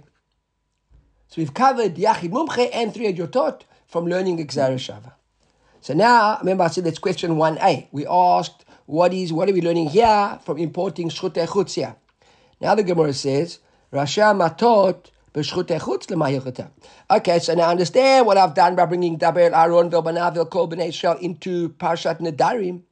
So 1.27 1.35
we've 1.41 1.53
covered 1.53 1.95
Yachid 1.95 2.29
Mumche 2.29 2.69
and 2.71 2.93
three 2.93 3.11
Hedyotot 3.11 3.63
from 3.87 4.05
learning 4.05 4.37
Gzer 4.47 4.75
Shava. 4.75 5.13
So 5.81 5.93
now, 5.93 6.37
remember 6.39 6.63
I 6.63 6.67
said 6.67 6.85
that's 6.85 6.97
question 6.97 7.31
1a. 7.31 7.87
We 7.91 8.07
asked, 8.07 8.62
what 8.85 9.13
is 9.13 9.31
what 9.31 9.49
are 9.49 9.53
we 9.53 9.61
learning 9.61 9.89
here 9.89 10.39
from 10.43 10.57
importing 10.57 11.09
Shchut 11.09 11.33
Echutz 11.33 11.75
here? 11.75 11.95
Now 12.59 12.75
the 12.75 12.83
Gemara 12.83 13.13
says, 13.13 13.59
Rasha 13.91 14.35
Matot 14.35 15.11
Okay, 15.35 15.49
so 17.39 17.55
now 17.55 17.63
I 17.63 17.71
understand 17.71 18.27
what 18.27 18.37
I've 18.37 18.53
done 18.53 18.75
by 18.75 18.85
bringing 18.85 19.17
Daber 19.17 19.51
Aaron 19.51 19.89
Vilbanav 19.89 20.47
Kol 20.51 20.71
Israel 20.79 21.17
into 21.19 21.69
Parshat 21.69 22.19
Nedarim 22.19 22.83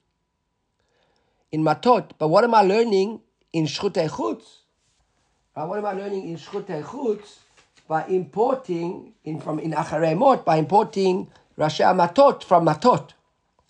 in 1.51 1.61
Matot. 1.61 2.09
But 2.17 2.29
what 2.29 2.43
am 2.43 2.55
I 2.55 2.63
learning 2.63 3.21
in 3.53 3.67
Shchut 3.67 3.93
Echutz? 3.93 4.43
What 5.53 5.77
am 5.77 5.85
I 5.85 5.93
learning 5.93 6.29
in 6.29 6.37
Shchut 6.37 6.65
Echutz? 6.65 7.37
By 7.87 8.05
importing 8.05 9.13
in 9.23 9.39
from 9.39 9.59
in 9.59 9.73
Acharei 9.73 10.17
Mot, 10.17 10.43
by 10.43 10.57
importing 10.57 11.27
Rasha 11.59 11.95
Matot 11.95 12.43
from 12.43 12.65
Matot. 12.65 13.11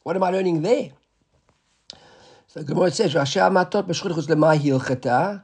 What 0.04 0.16
am 0.16 0.24
I 0.24 0.30
learning 0.30 0.62
there? 0.62 0.92
So 2.54 2.60
the 2.60 2.66
Gemara 2.66 2.92
says 2.92 3.14
Rashi 3.14 3.40
Matot 3.50 3.88
b'Shchut 3.88 4.12
Echutz 4.12 4.28
lema 4.28 4.58
hilchata. 4.60 5.44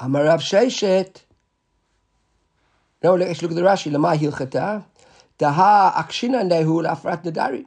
Amarav 0.00 0.40
Sheshet. 0.40 1.16
No, 3.02 3.14
let's 3.14 3.42
look 3.42 3.50
at 3.50 3.56
the 3.56 3.60
Rashi. 3.60 3.92
Lama 3.92 4.16
hilchata. 4.16 4.86
Daha 5.38 5.92
akshina 5.92 6.42
nehu 6.42 6.82
lafrat 6.82 7.24
nedari. 7.24 7.66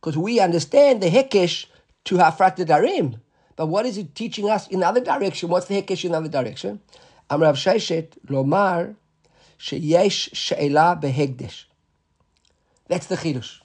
Because 0.00 0.18
we 0.18 0.40
understand 0.40 1.00
the 1.00 1.10
hekesh 1.10 1.66
to 2.02 2.16
hafrat 2.16 2.56
nedarim. 2.56 3.20
But 3.54 3.66
what 3.66 3.86
is 3.86 3.96
it 3.96 4.16
teaching 4.16 4.50
us 4.50 4.66
in 4.66 4.80
the 4.80 4.86
other 4.88 5.00
direction? 5.00 5.48
What's 5.48 5.66
the 5.66 5.80
hekesh 5.80 6.04
in 6.04 6.10
the 6.10 6.18
other 6.18 6.28
direction? 6.28 6.80
Amrav 7.30 7.54
Sheshet 7.54 8.18
lomar 8.26 8.96
sheyesh 9.60 10.30
she'ela 10.32 10.98
behegdesh. 11.00 11.66
That's 12.88 13.06
the 13.06 13.14
chidush. 13.14 13.60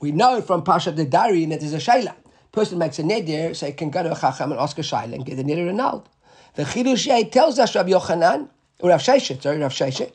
We 0.00 0.10
know 0.10 0.40
from 0.40 0.64
Parshat 0.64 0.96
Nedarim 0.96 1.50
that 1.50 1.60
there's 1.60 1.74
a 1.74 1.80
sheila. 1.80 2.16
Person 2.54 2.78
makes 2.78 2.98
a 2.98 3.02
neder, 3.02 3.54
so 3.54 3.66
he 3.66 3.72
can 3.72 3.90
go 3.90 4.02
to 4.02 4.12
a 4.12 4.18
chacham 4.18 4.52
and 4.52 4.60
ask 4.60 4.78
a 4.78 4.82
sheila 4.82 5.14
and 5.14 5.26
get 5.26 5.36
the 5.36 5.44
neder 5.44 5.68
annulled. 5.68 6.08
The 6.54 6.62
chidush 6.62 7.30
tells 7.32 7.58
us 7.58 7.74
Rabbi 7.74 7.90
Yochanan, 7.90 8.48
or 8.78 8.90
Rav 8.90 9.00
Sheshet, 9.00 9.42
sorry, 9.42 9.58
Rav 9.58 9.72
Sheshet, 9.72 10.12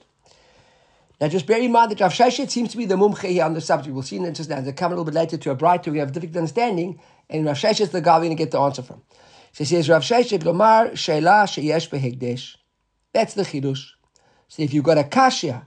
now, 1.20 1.28
just 1.28 1.46
bear 1.46 1.60
in 1.60 1.74
mind 1.74 1.92
that 1.92 2.00
Rav 2.00 2.14
Sheshet 2.14 2.50
seems 2.50 2.72
to 2.72 2.78
be 2.78 2.86
the 2.86 2.96
mumche 2.96 3.28
here 3.28 3.44
on 3.44 3.54
the 3.54 3.60
subject. 3.60 3.94
We'll 3.94 4.04
see 4.04 4.16
in 4.16 4.34
just 4.34 4.50
now. 4.50 4.62
They 4.62 4.72
come 4.72 4.94
a 4.94 4.96
little 4.96 5.04
bit 5.04 5.16
later 5.16 5.36
to 5.36 5.52
a 5.52 5.56
brighter. 5.56 5.92
We 5.92 5.98
have 5.98 6.14
difficult 6.14 6.38
understanding, 6.38 7.02
and 7.30 7.46
Rav 7.46 7.58
Sheshet 7.58 7.82
is 7.82 7.90
the 7.90 8.00
guy 8.00 8.16
we're 8.16 8.26
going 8.26 8.38
to 8.38 8.42
get 8.42 8.52
the 8.52 8.60
answer 8.60 8.82
from. 8.82 9.02
So 9.52 9.64
he 9.64 9.66
says, 9.66 9.90
Rav 9.90 10.02
Sheshet 10.02 10.44
lomar 10.44 10.96
sheila 10.96 11.46
sheyesh 11.46 11.90
behegdesh. 11.90 12.56
That's 13.14 13.34
the 13.34 13.44
chidush. 13.44 13.86
So 14.48 14.64
if 14.64 14.74
you've 14.74 14.86
got 14.86 14.98
a 14.98 15.04
kashya, 15.04 15.64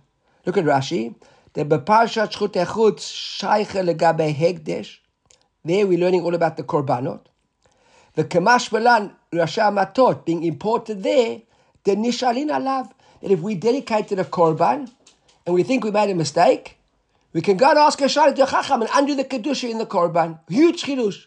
look 0.46 0.56
at 0.56 0.64
Rashi. 0.64 1.16
The 1.52 1.66
beparshat 1.66 2.32
shchut 2.32 2.54
echut 2.64 2.96
shayche 2.96 3.94
legabe 3.94 4.34
hegdesh. 4.34 5.00
There 5.64 5.86
we're 5.86 5.98
learning 5.98 6.22
all 6.22 6.34
about 6.34 6.56
the 6.56 6.64
korbanot. 6.64 7.20
The 8.14 8.24
kamash 8.24 8.70
belan 8.70 9.12
rasha 9.32 9.72
matot 9.72 10.24
being 10.24 10.42
imported 10.42 11.02
there. 11.02 11.42
The 11.84 11.92
nishalin 11.92 12.50
alav 12.50 12.90
that 13.22 13.30
if 13.30 13.40
we 13.40 13.54
dedicated 13.54 14.18
a 14.18 14.24
korban 14.24 14.90
and 15.46 15.54
we 15.54 15.62
think 15.62 15.84
we 15.84 15.92
made 15.92 16.10
a 16.10 16.14
mistake, 16.14 16.78
we 17.32 17.40
can 17.40 17.56
go 17.56 17.70
and 17.70 17.78
ask 17.78 18.00
a 18.00 18.08
to 18.08 18.46
Chacham 18.46 18.82
and 18.82 18.90
undo 18.92 19.14
the 19.14 19.24
kedusha 19.24 19.70
in 19.70 19.78
the 19.78 19.86
korban. 19.86 20.40
Huge 20.48 20.82
chidush. 20.82 21.26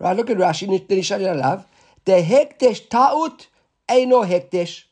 Right? 0.00 0.16
Look 0.16 0.28
at 0.30 0.36
Rashi. 0.36 0.88
The 0.88 0.96
nishalin 0.96 1.40
alav. 1.40 1.64
The 2.04 2.22
hekdesh 2.22 2.88
ta'ut 2.88 3.46
eino 3.88 4.26
hekdesh. 4.26 4.84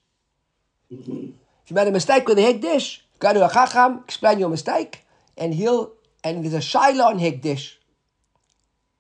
If 0.91 0.99
you 0.99 1.75
made 1.75 1.89
a 1.89 1.91
mistake 1.91 2.27
with 2.29 2.37
the 2.37 2.45
hekdesh, 2.45 3.01
go 3.19 3.33
to 3.33 3.45
a 3.45 3.53
Chacham, 3.53 4.05
explain 4.05 4.39
your 4.39 4.49
mistake, 4.49 5.05
and 5.37 5.53
he'll 5.53 5.93
and 6.23 6.45
there's 6.45 6.55
a 6.55 6.59
shayla 6.59 7.07
on 7.07 7.19
hekdesh. 7.19 7.78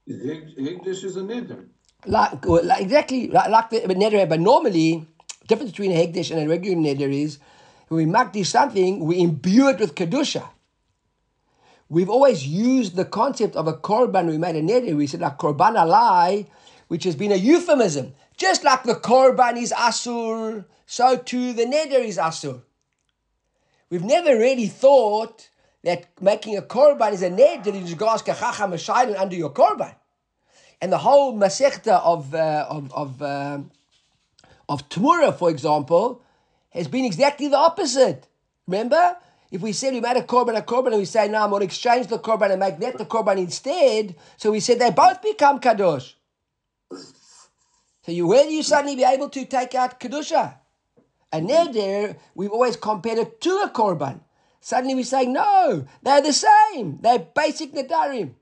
Hekdesh 0.09 1.05
is 1.05 1.17
a 1.17 1.21
neder. 1.21 1.67
Like, 2.07 2.45
like 2.47 2.81
exactly 2.81 3.29
like, 3.29 3.51
like 3.51 3.71
the 3.71 3.81
neder, 3.81 4.29
but 4.29 4.41
normally 4.41 5.07
difference 5.47 5.73
between 5.73 5.93
a 5.93 5.95
hekdesh 5.95 6.31
and 6.31 6.41
a 6.41 6.49
regular 6.49 6.77
neder 6.77 7.13
is 7.13 7.39
when 7.89 8.07
we 8.07 8.13
makdish 8.13 8.47
something, 8.47 9.01
we 9.05 9.19
imbue 9.21 9.69
it 9.69 9.81
with 9.81 9.95
kedusha. 9.95 10.49
We've 11.89 12.11
always 12.11 12.47
used 12.47 12.97
the 12.97 13.07
concept 13.07 13.57
of 13.57 13.67
a 13.67 13.73
korban. 13.73 14.29
We 14.29 14.37
made 14.37 14.57
a 14.57 14.63
neder. 14.63 14.95
We 14.95 15.07
said 15.07 15.23
a 15.23 15.31
korban 15.31 15.75
alai, 15.75 16.47
which 16.89 17.05
has 17.05 17.17
been 17.17 17.33
a 17.33 17.37
euphemism. 17.37 18.13
Just 18.37 18.63
like 18.63 18.85
the 18.85 18.95
korban 18.95 19.57
is 19.57 19.73
asur, 19.73 20.67
so 20.87 21.17
too 21.17 21.55
the 21.55 21.65
neder 21.65 22.05
is 22.05 22.19
asur. 22.19 22.63
We've 23.91 24.05
never 24.05 24.37
really 24.37 24.67
thought 24.67 25.49
that 25.83 26.09
making 26.21 26.59
a 26.59 26.63
korban 26.63 27.13
is 27.13 27.23
a 27.23 27.31
neder. 27.31 27.75
You 27.75 27.81
just 27.81 27.97
go 27.97 28.09
ask 28.09 28.29
a 28.29 28.35
chacham 28.35 28.75
a 28.75 29.21
under 29.21 29.37
your 29.37 29.51
korban. 29.51 29.95
And 30.81 30.93
the 30.93 30.99
whole 30.99 31.35
masechta 31.35 32.01
of 32.03 32.35
uh, 32.35 32.67
of 32.69 32.93
of, 32.93 33.23
uh, 33.23 33.59
of 34.69 34.89
Tmura, 34.89 35.37
for 35.37 35.51
example, 35.51 36.23
has 36.71 36.87
been 36.89 37.05
exactly 37.05 37.49
the 37.49 37.57
opposite. 37.57 38.27
Remember? 38.67 39.17
If 39.51 39.63
we 39.63 39.73
said 39.73 39.95
we 39.95 40.01
made 40.01 40.19
a 40.19 40.23
korban 40.23 40.59
a 40.59 40.63
korban 40.63 40.89
and 40.89 40.99
we 40.99 41.07
say, 41.07 41.27
no, 41.27 41.43
I'm 41.43 41.51
going 41.51 41.61
to 41.61 41.65
exchange 41.67 42.09
the 42.09 42.19
korban 42.19 42.51
and 42.51 42.61
make 42.61 42.79
that 42.81 42.99
the 42.99 43.07
korban 43.07 43.39
instead, 43.39 44.15
so 44.37 44.51
we 44.51 44.61
said 44.61 44.79
they 44.79 44.91
both 44.91 45.23
become 45.23 45.59
kadosh. 45.59 46.13
So 48.03 48.13
you, 48.13 48.27
where 48.27 48.45
do 48.45 48.53
you 48.53 48.63
suddenly 48.63 48.95
be 48.97 49.05
able 49.05 49.31
to 49.31 49.45
take 49.47 49.75
out 49.75 49.99
kedusha? 49.99 50.55
And 51.33 51.47
now 51.47 51.65
there, 51.65 52.17
we've 52.35 52.51
always 52.51 52.77
compared 52.77 53.19
it 53.19 53.41
to 53.41 53.51
a 53.65 53.71
korban. 53.71 54.21
Suddenly 54.61 54.95
we 54.95 55.03
say, 55.03 55.27
no, 55.27 55.87
they're 56.03 56.21
the 56.21 56.33
same. 56.33 56.99
They're 57.01 57.19
basic 57.19 57.73
nadarim. 57.73 58.35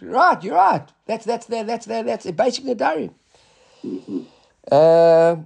Right, 0.00 0.42
you're 0.42 0.54
right. 0.54 0.86
That's 1.06 1.24
that's 1.24 1.46
their 1.46 1.64
that's 1.64 1.86
their 1.86 2.02
that's 2.04 2.26
a 2.26 2.32
basic 2.32 2.64
nadarim. 2.64 3.12
Uh, 4.70 5.36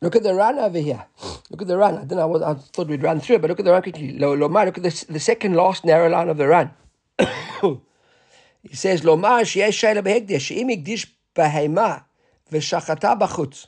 look 0.00 0.16
at 0.16 0.22
the 0.22 0.34
run 0.34 0.58
over 0.58 0.78
here. 0.78 1.04
Look 1.50 1.62
at 1.62 1.68
the 1.68 1.76
run. 1.76 1.98
I 1.98 2.04
don't 2.04 2.18
know. 2.18 2.44
I 2.44 2.54
thought 2.54 2.88
we'd 2.88 3.02
run 3.02 3.20
through 3.20 3.36
it, 3.36 3.42
but 3.42 3.50
look 3.50 3.60
at 3.60 3.64
the 3.64 3.72
run 3.72 3.82
quickly. 3.82 4.18
Lomar. 4.18 4.66
Look 4.66 4.78
at 4.78 4.84
the, 4.84 5.04
the 5.08 5.20
second 5.20 5.54
last 5.54 5.84
narrow 5.84 6.10
line 6.10 6.28
of 6.28 6.38
the 6.38 6.48
run. 6.48 6.70
he 7.18 8.74
says, 8.74 9.02
"Lomar 9.02 9.42
sheyesh 9.42 9.78
shayla 9.78 10.02
behegdesh 10.02 10.40
she'im 10.40 10.68
igdish 10.68 11.06
behema 11.36 12.04
v'shachata 12.50 13.18
b'chutz." 13.18 13.66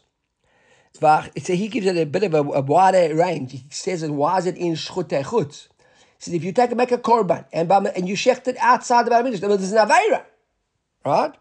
So 1.42 1.54
he 1.54 1.68
gives 1.68 1.86
it 1.86 1.96
a 1.96 2.04
bit 2.04 2.24
of 2.24 2.34
a, 2.34 2.38
a 2.38 2.60
wider 2.60 3.14
range. 3.14 3.52
He 3.52 3.64
says, 3.70 4.04
"Why 4.08 4.38
is 4.38 4.46
it 4.46 4.56
in 4.56 4.74
shchutei 4.74 5.22
chutz?" 5.22 5.68
Says, 6.22 6.34
"If 6.34 6.44
you 6.44 6.52
take 6.52 6.70
and 6.70 6.76
make 6.76 6.92
a 6.92 6.98
korban 6.98 7.46
and 7.52 7.68
and 7.72 8.08
you 8.08 8.14
shecht 8.14 8.46
it 8.46 8.56
outside 8.60 9.06
the 9.06 9.10
Beit 9.10 9.24
Hamikdash, 9.24 9.40
there's 9.40 9.72
an 9.72 9.88
avera, 9.88 10.22
right?" 11.04 11.34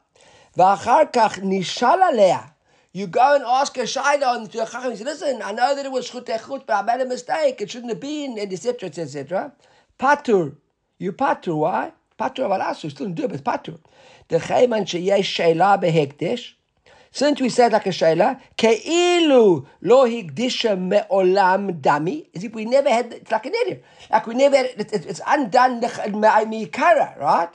V'achar 0.58 1.14
kach 1.14 1.36
nishal. 1.36 2.50
You 2.92 3.06
go 3.06 3.36
and 3.36 3.44
ask 3.44 3.78
a 3.78 3.82
shayla 3.82 4.50
to 4.52 4.64
a 4.64 4.66
chacham. 4.66 4.96
Say, 4.96 5.04
"Listen, 5.04 5.44
I 5.44 5.52
know 5.52 5.76
that 5.76 5.86
it 5.86 5.92
was 5.92 6.10
chutei 6.10 6.40
chutz, 6.40 6.66
but 6.66 6.74
I 6.74 6.82
made 6.82 7.00
a 7.00 7.06
mistake. 7.06 7.62
It 7.62 7.70
shouldn't 7.70 7.92
have 7.92 8.00
been, 8.00 8.40
and 8.40 8.52
etc. 8.52 8.90
etc. 8.90 9.04
etc." 9.04 9.54
Patur, 10.00 10.56
you 10.98 11.14
patur. 11.14 11.58
Why? 11.58 11.94
Patur 12.20 12.50
avalasu. 12.50 12.90
Still 12.90 13.10
do 13.10 13.26
it, 13.26 13.44
but 13.44 13.44
patur. 13.44 13.78
The 14.30 14.40
chayman 14.40 14.86
sheyesh 14.88 15.30
shayla 15.38 15.80
behekdesh. 15.80 16.54
Since 17.14 17.42
we 17.42 17.50
said 17.50 17.74
like 17.74 17.86
a 17.86 17.90
shayla, 17.90 18.40
ke'ilu 18.56 19.66
lo 19.82 20.06
higdisha 20.06 20.80
me'olam 20.80 21.82
dami, 21.82 22.28
as 22.34 22.44
if 22.46 22.54
we 22.54 22.64
never 22.64 22.90
had, 22.90 23.12
it's 23.12 23.32
like 23.32 23.46
a 23.46 23.50
neder. 23.52 23.82
Like 24.10 24.28
we 24.28 24.36
never, 24.36 24.56
it's, 24.56 24.94
it's 24.94 25.22
undone 25.28 25.82
me'ikara, 25.82 27.20
right? 27.20 27.50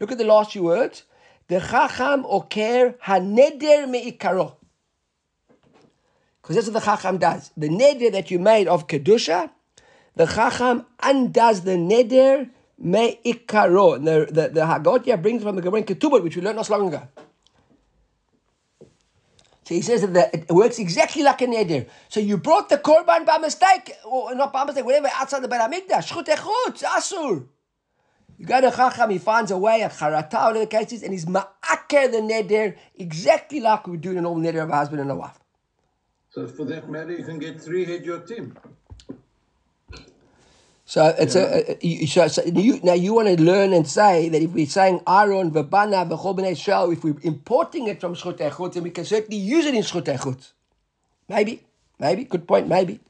Look 0.00 0.12
at 0.12 0.18
the 0.18 0.24
last 0.24 0.52
few 0.52 0.62
words. 0.62 1.04
The 1.48 1.60
chacham 1.60 2.24
oker 2.26 2.94
haneder 3.04 3.86
me'ikaro. 3.88 4.56
Because 6.40 6.56
that's 6.56 6.68
what 6.68 6.74
the 6.74 6.80
chacham 6.80 7.18
does. 7.18 7.50
The 7.54 7.68
neder 7.68 8.10
that 8.12 8.30
you 8.30 8.38
made 8.38 8.66
of 8.66 8.86
kedusha, 8.86 9.50
the 10.16 10.26
chacham 10.26 10.86
undoes 11.02 11.60
the 11.60 11.72
neder 11.72 12.48
me 12.78 13.20
ikaro. 13.24 13.96
And 13.96 14.06
the, 14.06 14.26
the, 14.30 14.48
the 14.48 14.60
Hagotia 14.62 15.20
brings 15.20 15.42
from 15.42 15.56
the 15.56 15.62
Gemara 15.62 15.82
Ketubot, 15.82 16.22
which 16.22 16.36
we 16.36 16.42
learned 16.42 16.56
not 16.56 16.66
so 16.66 16.76
long 16.78 16.88
ago. 16.88 17.06
So 19.64 19.74
he 19.74 19.82
says 19.82 20.00
that 20.00 20.12
the, 20.12 20.38
it 20.38 20.50
works 20.50 20.78
exactly 20.78 21.22
like 21.22 21.40
a 21.40 21.46
neder. 21.46 21.88
So 22.08 22.20
you 22.20 22.36
brought 22.36 22.68
the 22.68 22.78
korban 22.78 23.24
by 23.24 23.38
mistake, 23.38 23.92
or 24.04 24.34
not 24.34 24.52
by 24.52 24.64
mistake, 24.64 24.84
whatever, 24.84 25.08
outside 25.14 25.42
the 25.42 25.48
Beit 25.48 25.60
HaMikdash. 25.60 26.12
Shchut 26.12 26.82
asur. 26.82 27.46
You 28.38 28.46
go 28.46 28.60
to 28.60 28.72
Chacham, 28.72 29.10
he 29.10 29.18
finds 29.18 29.52
a 29.52 29.58
way, 29.58 29.82
a 29.82 29.88
charata, 29.88 30.46
whatever 30.46 30.58
the 30.60 30.66
case 30.66 30.92
is, 30.92 31.02
and 31.04 31.12
he's 31.12 31.26
ma'aker 31.26 32.10
the 32.10 32.18
neder, 32.18 32.76
exactly 32.96 33.60
like 33.60 33.86
we 33.86 33.96
do 33.98 34.10
in 34.10 34.18
a 34.18 34.22
normal 34.22 34.42
neder 34.42 34.64
of 34.64 34.70
a 34.70 34.74
husband 34.74 35.00
and 35.00 35.10
a 35.10 35.14
wife. 35.14 35.38
So 36.30 36.48
for 36.48 36.64
that 36.64 36.90
matter, 36.90 37.12
you 37.12 37.24
can 37.24 37.38
get 37.38 37.60
three 37.60 37.86
hedyotot. 37.86 38.56
So 40.92 41.00
uh, 41.02 41.14
it's 41.18 41.36
a, 41.36 41.40
a, 41.40 41.72
uh, 41.72 41.74
you- 41.80 42.06
so, 42.06 42.28
so 42.28 42.42
you, 42.44 42.78
now 42.82 42.92
you 42.92 43.14
want 43.14 43.26
to 43.28 43.42
learn 43.42 43.72
and 43.72 43.88
say 43.88 44.28
that 44.28 44.42
if 44.42 44.50
we're 44.50 44.66
saying 44.66 45.00
Aaron 45.08 45.50
v'bana 45.50 46.06
v'chol 46.06 46.46
Israel, 46.50 46.90
if 46.92 47.02
we're 47.02 47.16
importing 47.22 47.86
it 47.86 47.98
from 47.98 48.14
Shchut 48.14 48.36
Echutz, 48.36 48.74
then 48.74 48.82
we 48.82 48.90
can 48.90 49.06
certainly 49.06 49.38
use 49.38 49.64
it 49.64 49.74
in 49.74 49.80
Shchut 49.80 50.04
Echutz. 50.04 50.52
Maybe, 51.30 51.62
maybe, 51.98 52.24
good 52.24 52.46
point, 52.46 52.68
maybe. 52.68 53.00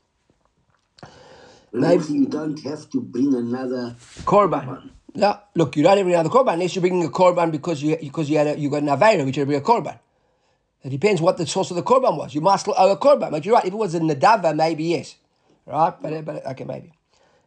Maybe 1.72 2.04
you 2.04 2.26
don't 2.26 2.56
have 2.60 2.88
to 2.90 3.00
bring 3.00 3.34
another 3.34 3.96
Korban. 4.30 4.90
No, 5.16 5.40
look, 5.56 5.76
you 5.76 5.82
don't 5.82 5.98
have 5.98 6.06
another 6.06 6.28
korban 6.28 6.52
unless 6.52 6.76
you're 6.76 6.82
bringing 6.82 7.04
a 7.04 7.08
korban 7.10 7.50
because 7.50 7.82
you 7.82 7.96
because 8.00 8.30
you 8.30 8.38
had 8.38 8.46
a, 8.46 8.58
you 8.60 8.70
got 8.70 8.82
an 8.82 8.90
avera, 8.90 9.24
which 9.24 9.36
would 9.38 9.48
be 9.48 9.56
a 9.56 9.60
korban. 9.60 9.98
It 10.84 10.90
depends 10.90 11.20
what 11.20 11.36
the 11.36 11.46
source 11.48 11.70
of 11.72 11.76
the 11.76 11.82
korban 11.82 12.16
was. 12.16 12.32
You 12.32 12.42
must 12.42 12.68
owe 12.68 12.92
a 12.92 12.96
korban, 12.96 13.32
but 13.32 13.44
you're 13.44 13.56
right. 13.56 13.64
If 13.66 13.72
it 13.72 13.76
was 13.76 13.94
a 13.96 14.00
nadava, 14.00 14.54
maybe 14.54 14.84
yes, 14.84 15.16
right? 15.66 15.94
But 16.00 16.24
but 16.24 16.46
okay, 16.46 16.64
maybe. 16.64 16.92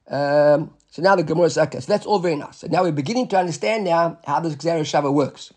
Um, 0.08 0.74
so 0.90 1.02
now 1.02 1.16
the 1.16 1.24
Gemara 1.24 1.46
is 1.48 1.58
okay. 1.58 1.80
So 1.80 1.92
that's 1.92 2.06
all 2.06 2.20
very 2.20 2.36
nice. 2.36 2.58
So 2.58 2.68
now 2.68 2.84
we're 2.84 2.92
beginning 2.92 3.28
to 3.30 3.38
understand 3.38 3.84
now 3.86 4.20
how 4.26 4.40
this 4.40 4.56
Gzera 4.56 4.82
Shava 4.82 5.12
works. 5.14 5.54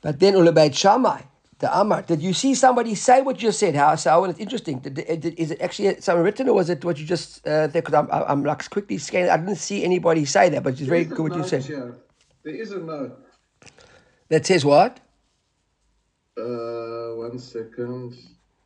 But 0.00 0.20
then 0.20 0.34
Ulabeit 0.34 0.74
Shammai, 0.74 1.22
the 1.58 1.80
Amar, 1.80 2.02
did 2.02 2.22
you 2.22 2.32
see 2.32 2.54
somebody 2.54 2.94
say 2.94 3.20
what 3.20 3.42
you 3.42 3.52
said? 3.52 3.74
How 3.74 3.94
so? 3.96 4.24
It's 4.24 4.38
interesting. 4.38 4.78
Did, 4.78 4.94
did, 4.94 5.38
is 5.38 5.50
it 5.50 5.60
actually 5.60 6.00
something 6.00 6.22
written 6.24 6.48
or 6.48 6.54
was 6.54 6.70
it 6.70 6.84
what 6.84 6.98
you 6.98 7.04
just 7.04 7.46
uh, 7.46 7.66
there? 7.66 7.82
Because 7.82 7.94
I'm, 7.94 8.08
I'm 8.10 8.44
like 8.44 8.68
quickly 8.70 8.96
scanning. 8.98 9.30
I 9.30 9.36
didn't 9.36 9.56
see 9.56 9.84
anybody 9.84 10.24
say 10.24 10.48
that, 10.50 10.62
but 10.62 10.74
it's 10.74 10.82
very 10.82 11.04
There 11.04 11.12
a 11.14 11.16
good 11.16 11.30
what 11.30 11.38
you 11.38 11.44
said. 11.48 11.64
here. 11.64 11.96
There 12.44 12.54
is 12.54 12.70
a 12.72 12.78
note. 12.78 13.18
That 14.28 14.46
says 14.46 14.64
what? 14.64 15.00
Uh, 16.38 17.16
one 17.16 17.38
second. 17.38 18.14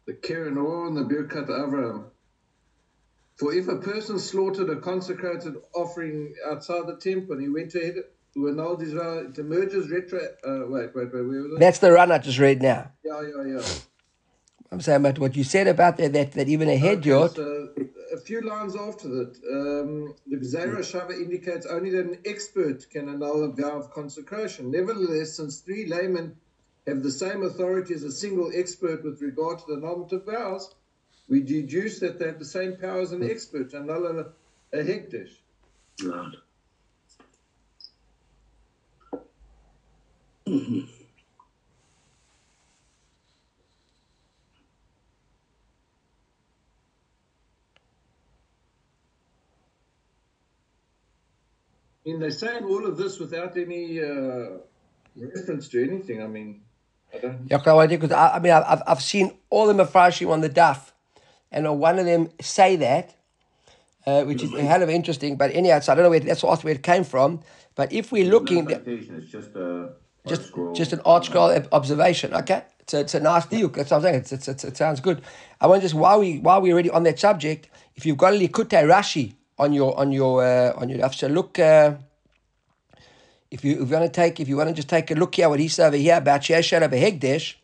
The 0.07 0.14
Keren 0.14 0.59
Or 0.59 0.88
and 0.88 0.97
the 0.97 1.02
Birkat 1.02 1.49
Avram. 1.49 2.12
For 3.43 3.53
if 3.53 3.67
a 3.67 3.75
person 3.75 4.21
slaughtered 4.21 4.71
a 4.71 4.77
consecrated 4.77 5.57
offering 5.75 6.33
outside 6.49 6.87
the 6.87 6.95
temple 6.95 7.33
and 7.35 7.43
he 7.43 7.49
went 7.49 7.75
ahead 7.75 7.97
to 8.35 8.49
annulled 8.49 8.81
his 8.81 8.93
vow, 8.93 9.19
it 9.19 9.37
emerges 9.37 9.91
retro. 9.91 10.21
Uh, 10.47 10.69
wait, 10.69 10.95
wait, 10.95 11.13
wait. 11.13 11.27
Where 11.27 11.43
was 11.43 11.53
it? 11.55 11.59
That's 11.59 11.81
the 11.81 11.91
run 11.91 12.13
I 12.13 12.19
just 12.19 12.39
read 12.39 12.63
now. 12.63 12.93
Yeah, 13.05 13.21
yeah, 13.21 13.57
yeah. 13.57 13.63
I'm 14.71 14.81
saying 14.81 15.01
about 15.01 15.19
what 15.19 15.35
you 15.35 15.43
said 15.43 15.67
about 15.67 15.97
that, 15.97 16.13
that, 16.13 16.31
that 16.33 16.49
even 16.49 16.69
a 16.69 16.77
head 16.77 16.99
Okay, 16.99 17.09
yacht. 17.09 17.35
so 17.35 17.71
a 18.15 18.17
few 18.19 18.43
lines 18.43 18.77
after 18.77 19.09
that, 19.09 19.35
um, 19.51 20.15
the 20.29 20.37
Gzera 20.37 20.79
Shava 20.79 21.11
indicates 21.11 21.67
only 21.67 21.91
that 21.91 22.05
an 22.07 22.19
expert 22.25 22.89
can 22.91 23.09
annul 23.09 23.43
a 23.43 23.49
vow 23.49 23.77
of 23.77 23.91
consecration. 23.91 24.71
Nevertheless, 24.71 25.37
since 25.39 25.63
three 25.63 25.87
laymen 25.87 26.37
have 26.87 27.03
the 27.03 27.11
same 27.11 27.43
authority 27.43 27.93
as 27.93 28.05
a 28.05 28.13
single 28.13 28.53
expert 28.55 29.03
with 29.03 29.21
regard 29.21 29.59
to 29.59 29.65
the 29.67 29.81
of 29.85 30.27
vows, 30.27 30.73
we 31.29 31.41
deduce 31.43 32.00
that 32.00 32.19
they 32.19 32.26
have 32.26 32.38
the 32.38 32.45
same 32.45 32.76
power 32.76 33.00
as 33.00 33.12
an 33.12 33.29
expert 33.29 33.71
to 33.71 33.79
annul 33.79 34.07
a, 34.07 34.79
a 34.79 34.83
hekdesh. 34.85 35.33
Right. 36.05 36.35
I 52.04 52.08
mean, 52.08 52.21
they're 52.21 52.30
saying 52.30 52.65
all 52.65 52.87
of 52.87 52.97
this 52.97 53.19
without 53.19 53.56
any 53.56 54.00
uh, 54.02 54.58
reference 55.17 55.69
to 55.69 55.85
anything. 55.85 56.23
I 56.23 56.26
mean, 56.26 56.63
I 57.15 57.19
don't. 57.19 57.47
Yeah, 57.49 57.58
okay, 57.58 57.73
well, 57.73 57.87
because 57.87 58.13
I, 58.13 58.37
I 58.37 58.39
mean, 58.41 58.52
I've, 58.52 58.65
I've- 58.67 58.82
I've 58.87 59.02
seen 59.02 59.37
all 59.50 59.67
the 59.67 59.75
Mepharshim 59.75 60.30
on 60.30 60.41
the 60.41 60.50
daf, 60.50 60.92
and 61.52 61.67
uh, 61.67 61.73
one 61.73 61.99
of 61.99 62.06
them 62.06 62.30
say 62.41 62.76
that, 62.76 63.15
uh, 64.06 64.25
which 64.25 64.43
is 64.43 64.52
a 64.52 64.62
hell 64.62 64.82
of 64.82 64.91
interesting. 64.91 65.36
But 65.36 65.54
anyhow, 65.54 65.80
so 65.80 65.93
I 65.93 65.95
don't 65.95 66.04
know 66.04 66.10
where 66.10 66.21
that's 66.21 66.43
also 66.43 66.62
where 66.62 66.75
it 66.75 66.82
came 66.82 67.04
from. 67.04 67.41
But 67.75 67.93
if 67.93 68.10
we're 68.12 68.30
looking, 68.30 68.65
No 68.65 68.80
it's 68.84 69.30
just 69.30 69.54
a 69.54 69.91
just 70.26 70.49
scroll. 70.49 70.75
just 70.75 70.93
an 70.93 71.00
ArtScroll 71.00 71.69
observation. 71.73 72.34
Okay, 72.34 72.62
it's 72.80 72.95
a, 72.95 73.00
it's 73.00 73.15
a 73.15 73.21
nice 73.21 73.47
deal. 73.47 73.69
That's 73.69 73.91
what 73.91 73.99
I'm 73.99 74.02
saying. 74.02 74.15
It's, 74.17 74.32
it's, 74.32 74.49
it's, 74.49 74.65
it 74.65 74.76
sounds 74.76 75.00
good. 75.00 75.23
I 75.60 75.67
want 75.67 75.82
just 75.82 75.95
while 75.95 76.21
we 76.21 76.38
while 76.38 76.60
we're 76.60 76.73
already 76.73 76.91
on 76.91 77.02
that 77.04 77.19
subject, 77.19 77.69
if 77.95 78.06
you've 78.06 78.19
got 78.19 78.34
a 78.34 78.36
Likutei 78.36 78.84
Rashi 78.84 79.34
on 79.58 79.73
your 79.73 79.99
on 79.99 80.12
your 80.12 80.45
uh, 80.45 80.73
on 80.76 80.88
your 80.88 80.99
daf, 80.99 81.15
so 81.15 81.28
look. 81.28 81.58
Uh, 81.58 81.95
if 83.50 83.67
you 83.67 83.82
if 83.82 83.91
you 83.91 83.97
want 83.97 84.10
to 84.10 84.21
take 84.21 84.41
if 84.41 84.49
you 84.49 84.56
want 84.56 84.71
to 84.71 84.75
just 84.75 84.88
take 84.88 85.10
a 85.10 85.15
look 85.15 85.34
here 85.34 85.49
what 85.49 85.60
he 85.60 85.69
says 85.69 85.88
over 85.88 85.97
here 85.97 86.17
about 86.17 86.41
Sheshel 86.41 86.82
of 86.82 86.91
Hegdesh, 86.91 87.54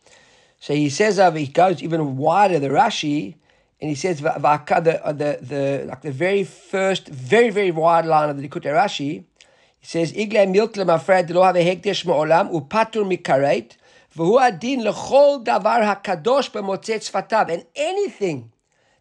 so 0.59 0.75
he 0.75 0.89
says 0.89 1.19
over 1.19 1.37
he 1.37 1.47
goes 1.47 1.81
even 1.81 2.15
wider 2.15 2.59
the 2.59 2.69
Rashi, 2.69 3.35
and 3.81 3.89
he 3.89 3.95
says 3.95 4.19
the 4.21 4.31
uh, 4.31 5.11
the 5.13 5.39
the 5.41 5.85
like 5.87 6.01
the 6.01 6.11
very 6.11 6.43
first 6.43 7.07
very 7.07 7.49
very 7.49 7.71
wide 7.71 8.05
line 8.05 8.29
of 8.29 8.37
the 8.37 8.47
Likutei 8.47 8.73
Rashi. 8.73 9.23
He 9.79 9.85
says 9.85 10.11
Igle 10.11 10.53
miltle 10.53 10.85
mafred 10.85 11.29
lo 11.29 11.43
have 11.43 11.55
Hegdesh 11.55 12.05
ma'olam 12.05 12.51
upatur 12.51 13.05
mikaret 13.07 13.71
v'hu 14.15 14.39
adin 14.41 14.81
lechol 14.81 15.45
davar 15.45 15.81
hakadosh 15.83 16.51
b'motzei 16.51 16.99
tzfatav 16.99 17.49
and 17.49 17.65
anything 17.75 18.51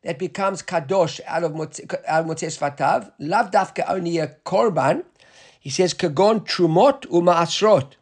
that 0.03 0.19
becomes 0.19 0.63
kadosh 0.63 1.21
out 1.27 1.43
of 1.43 1.53
motzei 1.53 1.87
tzfatav 1.87 3.11
lav 3.19 3.51
dafka 3.51 3.85
only 3.89 4.19
a 4.19 4.29
korban. 4.45 5.05
He 5.59 5.71
says 5.71 5.93
kagon 5.93 6.47
trumot 6.47 7.03
u'ma'asrot 7.09 7.95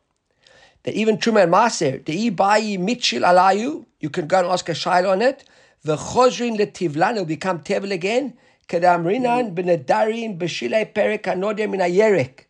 that 0.86 0.94
even 0.94 1.18
Truma 1.18 1.42
and 1.42 1.52
Maser, 1.52 2.04
the 2.04 2.30
Ibai 2.30 2.78
Mitchil 2.78 3.22
Alayu, 3.22 3.84
you 3.98 4.08
can 4.08 4.28
go 4.28 4.38
and 4.38 4.46
ask 4.46 4.68
a 4.68 4.72
shail 4.72 5.10
on 5.10 5.20
it. 5.20 5.44
The 5.86 5.96
Chozrin 5.96 6.58
Letivlan 6.58 7.14
will 7.14 7.24
become 7.24 7.60
Tevel 7.60 7.92
again. 7.92 8.36
Kedamrinan 8.68 9.54
Benedarim 9.54 10.36
Beshile 10.36 10.92
Perek 10.92 11.22
Anodem 11.22 11.74
in 11.74 11.80
Ayerek. 11.80 12.46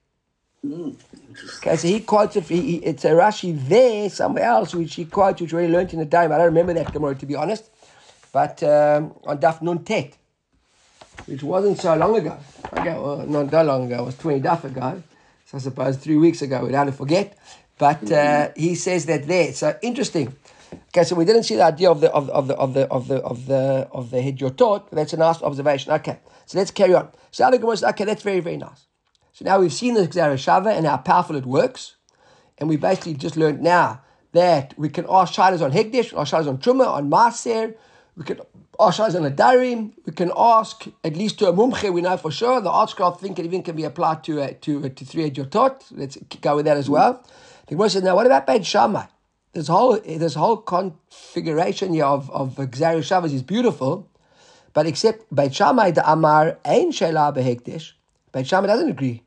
Okay, 1.59 1.77
so 1.77 1.87
he 1.87 2.01
quotes 2.01 2.37
it, 2.37 2.45
he, 2.45 2.77
it's 2.77 3.05
a 3.05 3.11
Rashi 3.11 3.53
there, 3.69 4.09
somewhere 4.09 4.45
else, 4.45 4.75
which 4.75 4.95
he 4.95 5.05
quotes, 5.05 5.43
which 5.43 5.53
we 5.53 5.59
already 5.59 5.73
learned 5.75 5.93
in 5.93 5.99
the 5.99 6.07
time. 6.07 6.33
I 6.33 6.39
don't 6.39 6.47
remember 6.47 6.73
that 6.73 6.91
Gemara, 6.95 7.15
to 7.15 7.27
be 7.27 7.37
honest. 7.37 7.69
But 8.33 8.63
um, 8.63 9.13
on 9.25 9.37
Daf 9.37 9.61
Nun 9.61 9.85
Tet, 9.85 10.17
which 11.27 11.43
wasn't 11.43 11.79
so 11.79 11.95
long 11.95 12.17
ago. 12.17 12.39
Okay, 12.73 12.95
well, 12.95 13.27
not 13.27 13.51
that 13.51 13.67
long 13.67 13.85
ago, 13.93 14.03
it 14.03 14.07
was 14.07 14.17
20 14.17 14.41
Daf 14.41 14.65
ago. 14.65 15.03
So 15.45 15.59
I 15.59 15.61
suppose 15.61 15.99
three 15.99 16.17
weeks 16.17 16.41
ago, 16.41 16.65
we 16.65 16.73
don't 16.73 16.91
forget. 16.91 17.37
But 17.77 18.11
uh, 18.11 18.49
he 18.57 18.77
says 18.77 19.05
that 19.05 19.27
there. 19.27 19.53
So 19.53 19.79
interesting. 19.83 20.35
Okay, 20.73 21.05
so 21.05 21.15
we 21.15 21.25
didn't 21.25 21.45
see 21.45 21.57
the 21.57 21.65
idea 21.65 21.91
of 21.91 22.01
the 22.01 22.11
of 22.11 22.31
of 22.31 22.49
the 22.49 22.55
of 22.57 22.75
the 22.75 22.87
of 22.87 23.09
the 23.09 23.17
of 23.23 23.47
the 23.47 23.89
of 23.93 24.11
the 24.11 24.51
taught, 24.57 24.91
that's 24.91 25.13
a 25.13 25.17
nice 25.17 25.43
observation. 25.43 25.93
Okay, 25.93 26.19
so 26.47 26.59
let's 26.59 26.71
carry 26.71 26.95
on. 26.95 27.09
So 27.31 27.51
the 27.51 27.59
Gemara 27.59 27.77
says, 27.77 27.91
okay, 27.91 28.05
that's 28.05 28.23
very 28.23 28.41
very 28.41 28.57
nice. 28.57 28.87
So 29.33 29.45
now 29.45 29.61
we've 29.61 29.73
seen 29.73 29.95
the 29.95 30.09
Shava 30.09 30.75
and 30.75 30.87
how 30.87 30.97
powerful 30.97 31.37
it 31.37 31.47
works, 31.47 31.97
and 32.59 32.69
we 32.69 32.77
basically 32.77 33.15
just 33.15 33.37
learned 33.37 33.61
now 33.63 34.01
that 34.33 34.75
we 34.77 34.89
can 34.89 35.07
ask 35.09 35.35
shilas 35.35 35.63
on 35.63 35.73
Hegdish, 35.73 36.19
ask 36.19 36.33
shilas 36.33 36.49
on 36.49 36.59
Truma, 36.59 36.87
on 36.87 37.11
Maser, 37.11 37.75
we 38.17 38.25
can 38.25 38.41
ask 38.81 38.99
shilas 38.99 39.15
on 39.15 39.31
Adarim, 39.31 39.93
we 40.05 40.13
can 40.13 40.33
ask 40.37 40.87
at 41.05 41.17
least 41.17 41.39
to 41.39 41.49
a 41.49 41.53
Mumche, 41.53 41.93
we 41.93 42.01
know 42.01 42.17
for 42.17 42.31
sure. 42.31 42.61
The 42.61 42.71
art 42.71 42.95
think 43.21 43.39
it 43.39 43.45
even 43.45 43.63
can 43.63 43.77
be 43.77 43.85
applied 43.85 44.25
to 44.25 44.43
uh, 44.43 44.53
to 44.63 44.87
uh, 44.87 44.89
to 44.89 45.05
three 45.05 45.25
Ed 45.25 45.35
Yotot. 45.35 45.85
Let's 45.93 46.17
go 46.41 46.57
with 46.57 46.65
that 46.65 46.77
as 46.77 46.89
well. 46.89 47.25
The 47.67 47.75
Gemara 47.75 47.91
says, 47.91 48.03
now 48.03 48.15
what 48.15 48.27
about 48.27 48.47
Beit 48.47 48.65
Shammai? 48.65 49.07
This 49.57 49.69
whole 49.69 49.99
this 50.01 50.35
whole 50.35 50.59
configuration 50.59 51.95
here 51.95 52.05
of 52.05 52.29
of 52.31 52.57
Shavas 52.57 53.33
is 53.33 53.43
beautiful, 53.43 54.07
but 54.75 54.87
except 54.87 55.35
Beit 55.35 55.55
Shammai 55.55 55.93
the 55.93 56.05
Amar 56.13 56.59
Ein 56.63 56.93
Sheila 56.93 57.33
Behekdesh. 57.35 57.93
Beit 58.33 58.47
Shammai 58.47 58.67
doesn't 58.67 58.91
agree. 58.91 59.23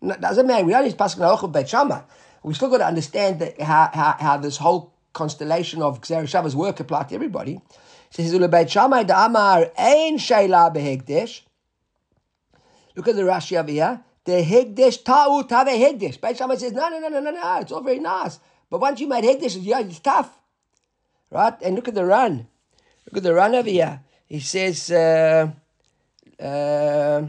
No, 0.00 0.14
doesn't 0.14 0.46
matter. 0.46 0.64
We 0.64 0.70
don't 0.70 0.84
need 0.84 0.96
Pasuk 0.96 1.18
Naloch 1.18 1.42
of 1.42 1.50
Beit 1.50 1.68
Shammai. 1.68 2.02
We 2.44 2.54
still 2.54 2.70
got 2.70 2.78
to 2.78 2.86
understand 2.86 3.40
that 3.40 3.60
how, 3.60 3.90
how, 3.92 4.14
how 4.20 4.36
this 4.36 4.58
whole 4.58 4.94
constellation 5.12 5.82
of 5.82 6.00
Shavas 6.00 6.54
work 6.54 6.78
apply 6.78 7.02
to 7.02 7.16
everybody. 7.16 7.54
It 7.54 8.12
says 8.12 8.38
Beit 8.38 8.70
Shammai 8.70 9.02
the 9.02 9.20
Amar 9.20 9.72
Ein 9.76 10.16
Sheila 10.16 10.70
Behekdesh. 10.72 11.40
Look 12.94 13.08
at 13.08 13.16
the 13.16 13.22
Rashi 13.22 13.58
over 13.58 13.68
here. 13.68 14.04
The 14.26 14.44
Hegdesh 14.44 15.02
Ta'ut 15.02 15.50
have 15.50 15.66
a 15.66 15.70
Hegdesh. 15.72 16.20
Beit 16.20 16.36
Shammai 16.36 16.54
says, 16.54 16.70
no, 16.70 16.88
no, 16.88 17.00
no, 17.00 17.08
no, 17.08 17.18
no, 17.18 17.32
no. 17.32 17.58
It's 17.60 17.72
all 17.72 17.82
very 17.82 17.98
nice. 17.98 18.38
But 18.72 18.80
once 18.80 19.00
you 19.00 19.06
made 19.06 19.24
Hegdesh, 19.24 19.58
yeah, 19.60 19.80
it's 19.80 20.00
tough. 20.00 20.30
Right? 21.30 21.52
And 21.60 21.76
look 21.76 21.88
at 21.88 21.94
the 21.94 22.06
run. 22.06 22.46
Look 23.04 23.18
at 23.18 23.22
the 23.22 23.34
run 23.34 23.54
over 23.54 23.68
here. 23.68 24.00
He 24.26 24.40
says, 24.40 24.90
uh, 24.90 25.50
uh, 26.40 27.26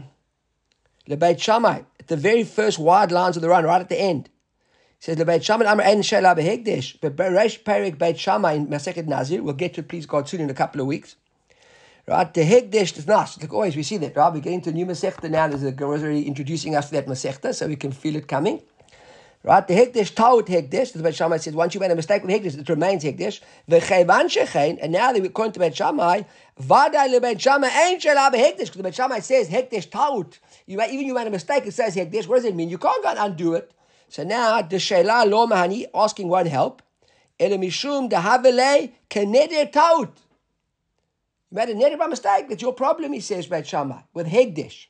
LeBeit 1.06 1.38
Shammai, 1.38 1.82
at 2.00 2.06
the 2.06 2.16
very 2.16 2.44
first 2.44 2.78
wide 2.78 3.12
lines 3.12 3.36
of 3.36 3.42
the 3.42 3.50
run, 3.50 3.64
right 3.64 3.82
at 3.82 3.90
the 3.90 4.00
end. 4.00 4.30
He 4.98 5.04
says, 5.04 5.18
"Lebeit 5.18 5.42
Shammai 5.42 5.70
Amar 5.70 5.84
Ein 5.84 6.00
Sheila 6.00 6.34
Behegdesh." 6.34 6.96
But 7.02 7.14
Beresh 7.14 7.62
Perik 7.62 7.98
Beit 7.98 8.18
Shammai 8.18 8.54
in 8.54 8.68
Masechet 8.68 9.06
Nazir. 9.06 9.42
We'll 9.42 9.52
get 9.52 9.74
to 9.74 9.82
it, 9.82 9.88
please 9.88 10.06
God, 10.06 10.26
soon 10.26 10.40
in 10.40 10.48
a 10.48 10.54
couple 10.54 10.80
of 10.80 10.86
weeks. 10.86 11.16
Right, 12.08 12.32
the 12.32 12.40
Hegdesh 12.40 12.96
is 12.96 13.06
nice. 13.06 13.38
Like 13.38 13.52
always, 13.52 13.76
we 13.76 13.82
see 13.82 13.98
that. 13.98 14.16
Right, 14.16 14.32
we're 14.32 14.40
getting 14.40 14.62
to 14.62 14.70
a 14.70 14.72
new 14.72 14.86
Masechta 14.86 15.30
now. 15.30 15.48
There's 15.48 15.62
a 15.62 15.72
Gemara 15.72 16.16
introducing 16.16 16.74
us 16.74 16.86
to 16.86 16.92
that 16.92 17.06
Masechta, 17.06 17.54
so 17.54 17.66
we 17.66 17.76
can 17.76 17.92
feel 17.92 18.16
it 18.16 18.28
coming. 18.28 18.62
Right, 19.46 19.68
the 19.68 19.74
Hekdesh 19.74 20.14
Taut 20.14 20.46
Hekdesh, 20.46 20.94
the 20.94 21.02
Beit 21.02 21.14
Shammai 21.14 21.36
says, 21.36 21.52
once 21.52 21.74
you 21.74 21.80
made 21.80 21.90
a 21.90 21.94
mistake 21.94 22.24
with 22.24 22.30
Hekdesh, 22.30 22.58
it 22.58 22.66
remains 22.66 23.04
Hekdesh. 23.04 23.42
V'chevan 23.68 24.30
shechein, 24.30 24.78
and 24.80 24.90
now 24.90 25.12
they 25.12 25.20
according 25.20 25.52
to 25.52 25.60
Beit 25.60 25.76
Shammai, 25.76 26.22
Vadai 26.58 27.10
le 27.12 27.20
Beit 27.20 27.38
Shammai 27.38 27.68
ain't 27.68 28.00
shela 28.02 28.30
Hekdesh, 28.30 28.56
because 28.56 28.76
the 28.76 28.82
Beit 28.82 28.94
Shammai 28.94 29.18
says 29.18 29.50
Hekdesh 29.50 29.90
Taut. 29.90 30.38
You 30.64 30.80
even 30.80 31.04
you 31.04 31.12
made 31.12 31.26
a 31.26 31.30
mistake, 31.30 31.66
it 31.66 31.74
says 31.74 31.94
Hekdesh. 31.94 32.26
What 32.26 32.36
does 32.36 32.46
it 32.46 32.54
mean? 32.56 32.70
You 32.70 32.78
can't 32.78 33.02
go 33.02 33.10
and 33.10 33.18
undo 33.18 33.52
it. 33.52 33.70
So 34.08 34.24
now 34.24 34.62
the 34.62 34.78
Sheila 34.78 35.26
Lo 35.26 35.46
Mahani 35.46 35.84
asking 35.94 36.28
one 36.30 36.46
help. 36.46 36.80
Ele 37.38 37.58
mishum 37.58 38.08
de 38.08 38.16
havele 38.16 38.92
keneder 39.10 39.70
taut. 39.70 40.16
You 41.50 41.56
made 41.56 41.68
a 41.68 41.74
neder 41.74 41.98
by 41.98 42.06
mistake. 42.06 42.48
That's 42.48 42.62
your 42.62 42.72
problem, 42.72 43.12
he 43.12 43.20
says 43.20 43.46
Beit 43.46 43.66
Shammai 43.66 44.00
with 44.14 44.26
Hekdesh. 44.26 44.86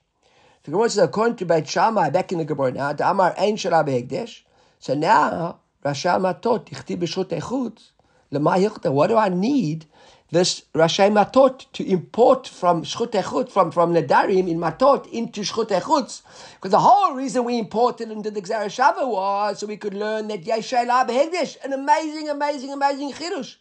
The 0.65 0.71
Gemara 0.71 0.89
says, 0.89 1.05
according 1.05 1.37
to 1.37 1.45
Beit 1.45 1.69
Shammai, 1.69 2.09
back 2.09 2.33
in 2.33 2.39
the 2.39 2.45
Gemara 2.47 2.73
now, 2.73 2.93
the 2.95 3.09
Amar 3.09 3.35
Ein 3.39 3.57
Shara 3.57 3.87
Behekdesh. 3.87 4.41
So 4.79 4.95
now, 4.95 5.61
Rasha 5.85 6.19
Matot, 6.19 6.67
Tichti 6.67 6.97
B'Shut 6.97 7.39
Echutz, 7.39 7.91
Lema 8.33 8.57
Yichta, 8.57 8.91
what 8.91 9.09
do 9.09 9.17
I 9.19 9.29
need 9.29 9.85
this 10.31 10.63
Rasha 10.73 11.13
Matot 11.13 11.67
to 11.75 11.87
import 11.87 12.49
from 12.49 12.83
Shchut 12.83 13.11
Echutz, 13.11 13.51
from, 13.51 13.73
from 13.73 13.93
Nadarim 13.93 14.49
in 14.49 14.59
Matot 14.59 15.07
into 15.13 15.43
Shchut 15.43 15.69
Echutz? 15.69 16.23
Because 16.55 16.71
the 16.71 16.81
whole 16.81 17.15
reason 17.15 17.45
we 17.45 17.59
imported 17.59 18.11
into 18.11 18.31
the 18.31 18.41
Gzara 18.41 18.69
Shava 18.69 19.07
was 19.07 19.59
so 19.59 19.67
we 19.67 19.77
could 19.77 19.93
learn 19.93 20.29
that 20.29 20.45
Yeshayla 20.45 21.07
Behekdesh, 21.07 21.63
an 21.63 21.75
amazing, 21.75 22.31
amazing, 22.31 22.73
amazing 22.73 23.13
Chidush. 23.13 23.57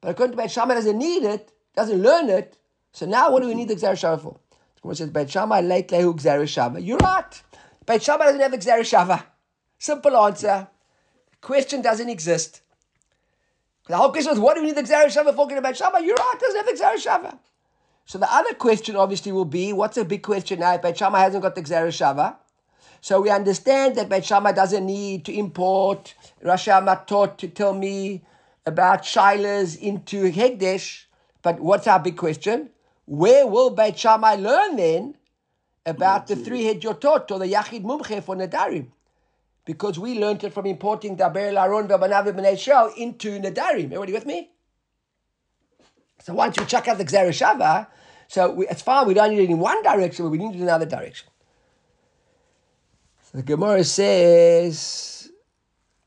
But 0.00 0.12
according 0.12 0.34
to 0.34 0.42
Beit 0.42 0.50
Shammai, 0.50 0.76
doesn't 0.76 0.96
need 0.96 1.24
it, 1.24 1.52
doesn't 1.76 2.00
learn 2.00 2.30
it. 2.30 2.56
So 2.92 3.04
now 3.04 3.30
what 3.30 3.42
do 3.42 3.48
we 3.48 3.54
need 3.54 3.68
the 3.68 3.76
Gzara 3.76 3.92
Shava 3.92 4.22
for? 4.22 4.40
Lehu. 4.82 6.86
You're 6.86 6.98
right. 6.98 7.42
Beit 7.86 8.02
Shammai 8.02 8.26
doesn't 8.26 8.90
have 8.92 9.10
a. 9.10 9.26
Simple 9.78 10.16
answer. 10.16 10.68
Question 11.40 11.82
doesn't 11.82 12.08
exist. 12.08 12.60
The 13.88 13.96
whole 13.96 14.12
question 14.12 14.30
was, 14.30 14.38
what 14.38 14.54
do 14.54 14.60
we 14.60 14.68
need 14.68 14.76
the 14.76 14.82
gzera 14.82 15.06
shava 15.06 15.34
for? 15.34 15.48
Beit 15.48 15.76
Shammai, 15.76 15.98
you're 15.98 16.14
right. 16.14 16.34
Doesn't 16.38 17.06
have 17.06 17.24
a. 17.24 17.38
So 18.04 18.18
the 18.18 18.32
other 18.32 18.54
question 18.54 18.96
obviously 18.96 19.32
will 19.32 19.44
be, 19.44 19.72
what's 19.72 19.96
a 19.96 20.04
big 20.04 20.22
question 20.22 20.60
now? 20.60 20.74
If 20.74 20.82
Beit 20.82 20.98
Shammai 20.98 21.20
hasn't 21.20 21.42
got 21.42 21.54
the? 21.54 22.36
So 23.00 23.20
we 23.20 23.30
understand 23.30 23.96
that 23.96 24.08
Beit 24.08 24.24
Shammai 24.24 24.52
doesn't 24.52 24.84
need 24.84 25.24
to 25.24 25.32
import 25.32 26.14
Rasha 26.44 26.84
Matot 26.84 27.36
to 27.38 27.48
tell 27.48 27.72
me 27.72 28.22
about 28.66 29.02
Shilas 29.02 29.78
into 29.78 30.30
Hegdesh. 30.30 31.04
But 31.42 31.60
what's 31.60 31.86
our 31.86 31.98
big 31.98 32.16
question? 32.16 32.70
Where 33.10 33.44
will 33.44 33.70
Beit 33.70 33.98
Shammai 33.98 34.36
learn 34.36 34.76
then 34.76 35.16
about 35.84 36.28
the 36.28 36.36
three 36.36 36.62
head 36.62 36.80
yotot 36.80 37.28
or 37.32 37.40
the 37.40 37.46
Yachid 37.46 37.82
Mumche 37.82 38.22
for 38.22 38.36
Nadarim? 38.36 38.86
Because 39.64 39.98
we 39.98 40.16
learned 40.16 40.44
it 40.44 40.52
from 40.52 40.66
importing 40.66 41.16
Daber 41.16 41.52
Laron 41.52 41.88
V'Banav 41.88 42.32
B'nei 42.32 42.56
Shal 42.56 42.92
into 42.96 43.40
Nadarim. 43.40 43.86
Everybody 43.86 44.12
with 44.12 44.26
me? 44.26 44.50
So 46.20 46.34
once 46.34 46.56
you 46.56 46.64
check 46.66 46.86
out 46.86 46.98
the 46.98 47.04
Gzera 47.04 47.30
Shava, 47.30 47.88
so 48.28 48.52
we, 48.52 48.68
it's 48.68 48.82
fine, 48.82 49.08
we 49.08 49.14
don't 49.14 49.30
need 49.30 49.40
it 49.40 49.50
in 49.50 49.58
one 49.58 49.82
direction, 49.82 50.24
but 50.24 50.30
we 50.30 50.38
need 50.38 50.54
it 50.54 50.58
in 50.58 50.62
another 50.62 50.86
direction. 50.86 51.26
So 53.22 53.38
the 53.38 53.42
Gemara 53.42 53.82
says, 53.82 55.32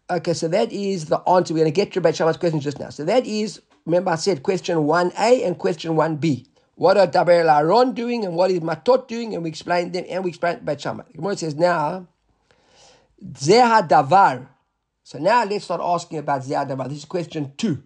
okay, 0.09 0.33
so 0.33 0.47
that 0.47 0.71
is 0.71 1.07
the 1.07 1.17
answer. 1.27 1.53
We're 1.53 1.63
going 1.63 1.73
to 1.73 1.75
get 1.75 1.91
to 1.91 1.99
Beit 1.99 2.15
Shammai's 2.15 2.37
question 2.37 2.61
just 2.61 2.79
now. 2.79 2.91
So 2.91 3.03
that 3.03 3.25
is, 3.25 3.61
remember 3.85 4.11
I 4.11 4.15
said 4.15 4.41
question 4.41 4.77
1a 4.77 5.45
and 5.45 5.57
question 5.57 5.95
1b. 5.95 6.47
What 6.75 6.97
are 6.97 7.07
Daber 7.07 7.45
Aaron 7.45 7.93
doing 7.93 8.25
and 8.25 8.35
what 8.35 8.49
is 8.51 8.59
Matot 8.61 9.07
doing? 9.07 9.35
And 9.35 9.43
we 9.43 9.49
explain 9.49 9.91
them 9.91 10.05
and 10.09 10.23
we 10.23 10.29
explain 10.29 10.59
Beit 10.59 10.81
Shammai. 10.81 11.03
The 11.11 11.17
Gemara 11.17 11.37
says 11.37 11.55
now, 11.55 12.07
Zeha 13.23 13.87
Davar. 13.87 14.47
So 15.03 15.19
now 15.19 15.43
let's 15.45 15.65
start 15.65 15.81
asking 15.83 16.17
about 16.19 16.41
Zeha 16.41 16.67
Davar. 16.67 16.89
This 16.89 16.99
is 16.99 17.05
question 17.05 17.53
two. 17.57 17.83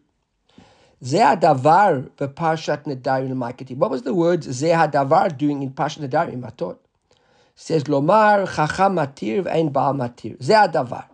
Zeha 1.04 1.40
Davar 1.40 2.10
Parshat 2.12 2.86
Nedarim 2.86 3.34
Makati. 3.34 3.76
What 3.76 3.92
was 3.92 4.04
the 4.04 4.14
word 4.14 4.42
Zeha 4.42 4.92
Davar 4.92 5.38
doing 5.38 5.62
in 5.64 5.72
Parshat 5.72 6.08
Nedarim 6.08 6.42
Matot? 6.42 6.78
says 7.60 7.86
Lomar 7.86 8.46
Chacham 8.56 8.96
Matir 8.96 9.44
Ve'en 9.44 9.74
Baal 9.74 9.96
Matir. 9.96 10.38
Zeha 10.38 10.72
Davar. 10.72 11.06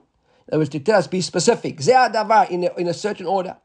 Other 0.50 0.60
words, 0.60 0.70
to 0.70 0.80
tell 0.80 1.00
us, 1.00 1.08
be 1.08 1.22
specific. 1.22 1.78
Zeha 1.78 2.14
Davar 2.14 2.50
in 2.50 2.66
a, 2.66 2.74
in 2.76 2.88
a 2.88 2.94
certain 2.94 3.26
order. 3.26 3.56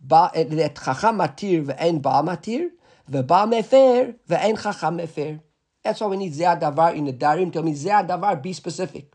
Ba, 0.00 0.30
that 0.34 0.74
Chacham 0.82 1.18
Matir 1.18 1.66
Ve'en 1.66 2.00
Baal 2.00 2.24
Matir. 2.24 2.70
Ve'ba 3.10 3.46
mefer, 3.48 4.14
ve'en 4.28 4.60
chacham 4.60 4.98
mefer. 4.98 5.40
That's 5.82 6.00
why 6.00 6.06
we 6.06 6.16
need 6.16 6.32
zeh 6.32 6.60
davar 6.60 6.94
in 6.94 7.06
the 7.06 7.12
darim. 7.12 7.52
Tell 7.52 7.62
me 7.62 7.72
zeh 7.72 8.06
davar, 8.06 8.40
be 8.40 8.52
specific. 8.52 9.12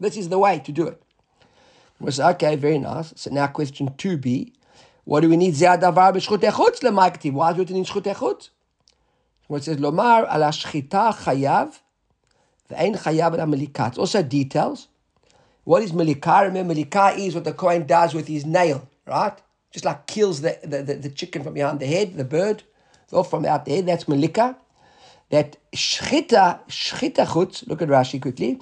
This 0.00 0.16
is 0.16 0.28
the 0.28 0.38
way 0.38 0.60
to 0.60 0.72
do 0.72 0.86
it. 0.86 1.02
We 2.00 2.10
say, 2.10 2.24
okay, 2.30 2.56
very 2.56 2.78
nice. 2.78 3.12
So 3.16 3.30
now 3.30 3.46
question 3.48 3.88
2b. 3.88 4.52
What 5.04 5.20
do 5.20 5.28
we 5.28 5.36
need 5.36 5.54
zeh 5.54 5.80
davar 5.80 6.14
b'shchut 6.14 6.40
echutz 6.40 6.80
lemaktiv? 6.80 7.32
Why 7.32 7.52
is 7.52 7.58
it 7.58 7.70
in 7.70 7.84
shchut 7.84 8.02
echutz? 8.14 8.50
What 9.48 9.64
says, 9.64 9.76
lomar 9.76 10.22
ala 10.22 10.48
shchita 10.48 11.14
chayav, 11.14 11.78
ve'en 12.70 12.96
chayav 12.96 13.34
ala 13.34 13.44
melika. 13.44 13.88
It's 13.88 13.98
also 13.98 14.22
details. 14.22 14.88
What 15.64 15.82
is 15.82 15.92
melika? 15.92 16.42
Remember, 16.44 16.74
is 17.18 17.34
what 17.34 17.44
the 17.44 17.52
Kohen 17.52 17.86
does 17.86 18.14
with 18.14 18.28
his 18.28 18.46
nail, 18.46 18.88
right? 19.06 19.36
Just 19.72 19.84
like 19.84 20.06
kills 20.06 20.40
the, 20.40 20.58
the, 20.62 20.82
the, 20.82 20.94
the 20.94 21.10
chicken 21.10 21.42
from 21.42 21.54
behind 21.54 21.80
the 21.80 21.86
head, 21.86 22.16
the 22.16 22.24
bird. 22.24 22.62
So 23.08 23.22
from 23.22 23.44
out 23.44 23.64
there, 23.64 23.82
that's 23.82 24.08
Malika. 24.08 24.56
That 25.30 25.56
Shchita, 25.74 26.60
Shchita 26.68 27.26
Chutz, 27.26 27.66
look 27.66 27.82
at 27.82 27.88
Rashi 27.88 28.20
quickly. 28.20 28.60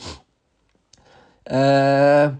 Uh, 1.48 2.32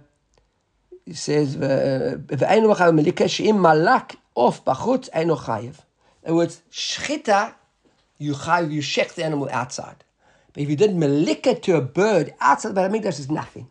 says, 1.13 1.57
V'einu 1.57 2.75
machav 2.75 2.95
Malika, 2.95 3.29
she'im 3.29 3.61
malak 3.61 4.17
off 4.35 4.65
bachutz, 4.65 5.09
einu 5.15 5.37
chayiv. 5.37 5.81
In 6.23 6.29
other 6.29 6.37
words, 6.37 6.63
Shchita, 6.71 7.55
you 8.19 8.33
chayiv, 8.33 8.71
you 8.71 8.81
shech 8.81 9.15
the 9.15 9.25
animal 9.25 9.49
outside. 9.51 10.05
But 10.53 10.63
if 10.63 10.71
you 10.71 10.77
did 10.77 10.95
Malika 10.97 11.55
to 11.55 11.77
a 11.77 11.83
bird 11.83 12.35
outside 12.41 12.75
the 12.75 12.89
Beit 12.89 13.05
is 13.05 13.31
nothing. 13.31 13.69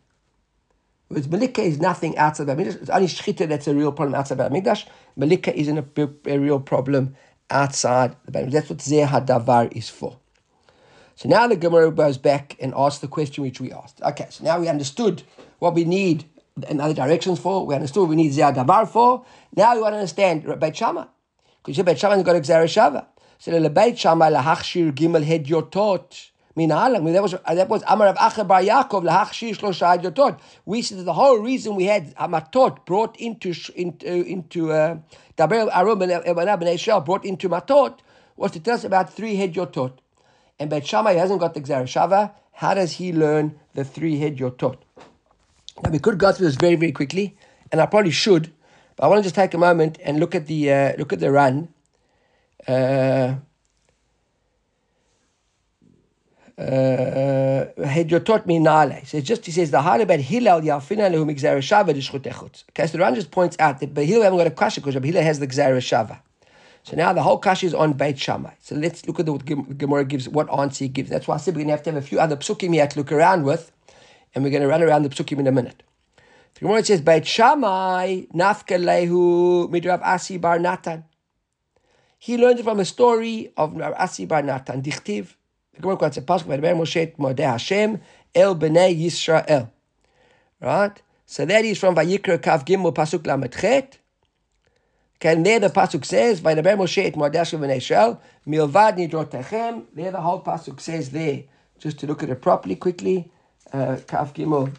Whereas 1.08 1.28
Malika 1.28 1.62
is 1.62 1.80
nothing 1.80 2.18
outside 2.18 2.48
the 2.48 2.56
Beit 2.56 2.68
It's 2.68 2.90
only 2.90 3.08
Shchita 3.08 3.48
that's 3.48 3.68
a 3.68 3.74
real 3.74 3.92
problem 3.92 4.16
outside 4.16 4.38
the 4.38 4.50
Beit 4.50 4.86
Malika 5.16 5.58
isn't 5.58 5.78
a, 5.78 6.10
a 6.28 6.38
real 6.38 6.60
problem 6.60 7.16
outside 7.54 8.16
the 8.26 8.32
Beit 8.32 8.52
That's 8.52 8.70
what 8.70 8.80
Zeh 8.80 9.08
Hadavar 9.08 9.72
is 9.76 9.90
for. 9.90 10.18
So 11.16 11.30
now 11.30 11.48
the 11.48 11.56
Gemara 11.56 11.92
goes 11.92 12.18
back 12.18 12.58
and 12.60 12.74
asks 12.76 13.00
the 13.00 13.08
question 13.08 13.44
which 13.44 13.62
we 13.62 13.72
asked. 13.72 14.02
Okay, 14.02 14.28
so 14.30 14.44
now 14.44 14.60
we 14.60 14.68
understood 14.68 15.24
what 15.60 15.76
we 15.76 15.86
need 15.86 16.26
in 16.68 16.82
other 16.82 16.94
directions 16.94 17.40
for. 17.40 17.66
We 17.66 17.76
understood 17.76 18.02
what 18.02 18.10
we 18.10 18.16
need 18.16 18.34
Zeh 18.34 18.54
Hadavar 18.54 18.88
for. 18.88 19.26
Now 19.56 19.76
we 19.76 19.82
want 19.82 19.94
to 19.94 19.98
understand 20.00 20.44
Beit 20.60 20.76
Shammai. 20.76 21.06
Because 21.64 21.84
Beit 21.84 22.00
Shammai 22.00 22.16
has 22.16 22.24
got 22.24 22.36
a 22.36 22.40
Gzera 22.40 22.66
Shava. 22.66 23.06
So 23.38 23.58
the 23.58 23.70
Beit 23.70 23.98
Shammai 23.98 24.32
lahachshir 24.32 24.92
gimel 24.92 25.24
hed 25.24 25.46
yotot. 25.46 26.32
That 26.56 27.20
was 27.24 27.32
that 27.48 27.68
was 27.68 27.84
Amar 27.88 28.14
Acher 28.14 28.48
Bar 28.48 28.62
Yaakov 28.62 29.04
lahachshir 29.04 29.58
shlosha 29.58 30.00
yotot. 30.04 30.40
We 30.66 30.84
said 30.84 31.00
that 31.00 31.04
the 31.04 31.14
whole 31.14 31.40
reason 31.40 31.76
we 31.76 31.86
had 31.86 32.16
Amatot 32.16 32.86
brought 32.86 33.20
into 33.20 33.56
into 33.76 34.24
into 34.24 34.72
uh, 34.72 34.98
Daber 35.36 35.76
Arum 35.76 36.04
and 36.04 37.06
brought 37.06 37.26
into 37.26 37.50
Matot 37.50 38.00
was 38.36 38.52
to 38.52 38.60
tell 38.60 38.76
us 38.76 38.84
about 38.84 39.12
three 39.12 39.36
head 39.36 39.56
yotot. 39.56 39.94
And 40.60 40.70
Beit 40.70 40.86
Shammai 40.86 41.14
hasn't 41.14 41.40
got 41.40 41.56
the 41.56 41.62
Gzera 41.62 41.86
Shava. 41.86 42.34
How 42.52 42.76
does 42.76 42.94
he 42.94 43.12
learn 43.12 43.60
the 43.74 43.84
three 43.84 44.20
head 44.20 44.38
yotot? 44.38 44.78
Now 45.84 45.90
we 45.90 45.98
could 45.98 46.20
go 46.20 46.32
through 46.32 46.46
this 46.46 46.56
very 46.56 46.76
very 46.76 46.92
quickly, 46.92 47.36
and 47.72 47.82
I 47.82 47.88
probably 47.88 48.12
should, 48.12 48.54
but 48.96 49.06
I 49.06 49.08
want 49.08 49.20
to 49.20 49.24
just 49.24 49.34
take 49.34 49.56
a 49.56 49.58
moment 49.58 49.98
and 50.04 50.20
look 50.20 50.36
at 50.36 50.46
the 50.46 50.72
uh, 50.72 50.94
look 51.00 51.14
at 51.14 51.20
the 51.20 51.32
run. 51.32 51.70
Uh, 52.68 53.36
Uh, 56.56 56.62
uh, 56.62 57.66
Hedyotot 57.80 58.46
minale. 58.46 59.06
So 59.08 59.20
just 59.22 59.44
he 59.46 59.52
says 59.52 59.72
the 59.72 59.80
about 59.80 60.20
Hillel 60.20 60.62
Yalfina 60.62 61.12
lehu 61.12 61.26
migzera 61.26 61.58
shava 61.58 61.96
d'shchutechutz. 61.96 62.66
Okay, 62.70 62.86
so 62.86 62.94
the 62.94 63.00
Ran 63.00 63.16
just 63.16 63.32
points 63.32 63.58
out 63.60 63.80
that 63.80 63.96
But 63.96 64.06
Hillel 64.06 64.22
haven't 64.22 64.38
got 64.38 64.46
a 64.46 64.52
kasha 64.52 64.80
because 64.80 64.94
Hillel 64.94 65.24
has 65.24 65.40
the 65.40 65.48
gzera 65.48 65.78
shava. 65.78 66.20
So 66.84 66.96
now 66.96 67.12
the 67.12 67.24
whole 67.24 67.40
kasha 67.40 67.66
is 67.66 67.74
on 67.74 67.94
Beit 67.94 68.20
Shammai. 68.20 68.52
So 68.60 68.76
let's 68.76 69.08
look 69.08 69.20
at 69.20 69.28
what 69.28 69.44
Gemara 69.46 70.06
gives, 70.06 70.30
what 70.30 70.48
answer 70.54 70.84
he 70.84 70.90
gives. 70.90 71.10
That's 71.10 71.28
why 71.28 71.36
I 71.36 71.38
said 71.38 71.56
we're 71.56 71.62
going 71.62 71.70
to 71.70 71.72
have 71.72 71.84
to 71.84 71.92
have 71.94 72.04
a 72.04 72.06
few 72.06 72.20
other 72.20 72.36
psukim 72.36 72.74
here 72.74 72.86
to 72.86 73.00
look 73.00 73.12
around 73.12 73.46
with, 73.46 73.72
and 74.36 74.44
we're 74.44 74.52
going 74.52 74.62
to 74.62 74.68
run 74.68 74.84
around 74.84 75.04
the 75.04 75.10
psukim 75.10 75.40
in 75.40 75.48
a 75.48 75.52
minute. 75.52 75.82
The 76.54 76.60
Gemara 76.60 76.84
says 76.86 77.02
Beit 77.02 77.26
Shammai 77.26 78.26
nafka 78.32 78.78
lehu 78.78 79.72
midrav 79.72 80.02
Asi 80.04 80.38
bar 80.38 80.60
Natan. 80.60 81.06
He 82.20 82.38
learned 82.38 82.60
it 82.60 82.64
from 82.64 82.80
a 82.80 82.86
story 82.86 83.52
of 83.58 83.82
Asi 83.82 84.26
bar 84.26 84.44
Natan. 84.44 84.84
Dichtiv. 84.84 85.34
The 85.74 85.82
Gemara 85.82 85.98
quotes 85.98 86.18
a 86.18 86.22
pasuk 86.22 86.48
by 86.48 86.58
Moshe 86.58 87.16
Modeh 87.18 87.52
Hashem 87.52 88.00
El 88.36 88.56
Bnei 88.56 88.96
Yisrael. 89.00 89.70
Right? 90.62 91.02
So 91.26 91.46
that 91.46 91.66
is 91.66 91.80
from 91.80 91.96
Vayikra 91.96 92.38
Kav 92.38 92.66
Gimel 92.66 92.94
Pasuk 92.94 93.26
Lamed 93.26 93.52
Chet. 93.52 93.98
Okay, 95.16 95.34
and 95.34 95.46
there 95.46 95.60
the 95.60 95.70
pasuk 95.70 96.06
says, 96.06 96.42
"Vaydaber 96.42 96.78
Moshe 96.78 97.04
et 97.04 97.14
Moadesh 97.16 97.58
Bnei 97.58 97.78
Israel 97.78 98.22
milvad 98.48 98.98
nidrotechem." 98.98 99.86
There 99.94 100.12
the 100.12 100.22
whole 100.22 100.42
pasuk 100.42 100.80
says 100.80 101.10
there. 101.10 101.44
Just 101.80 102.00
to 102.00 102.08
look 102.08 102.24
at 102.24 102.30
it 102.30 102.42
properly, 102.42 102.76
quickly, 102.76 103.32
Kav 103.72 104.34
Gimel. 104.34 104.72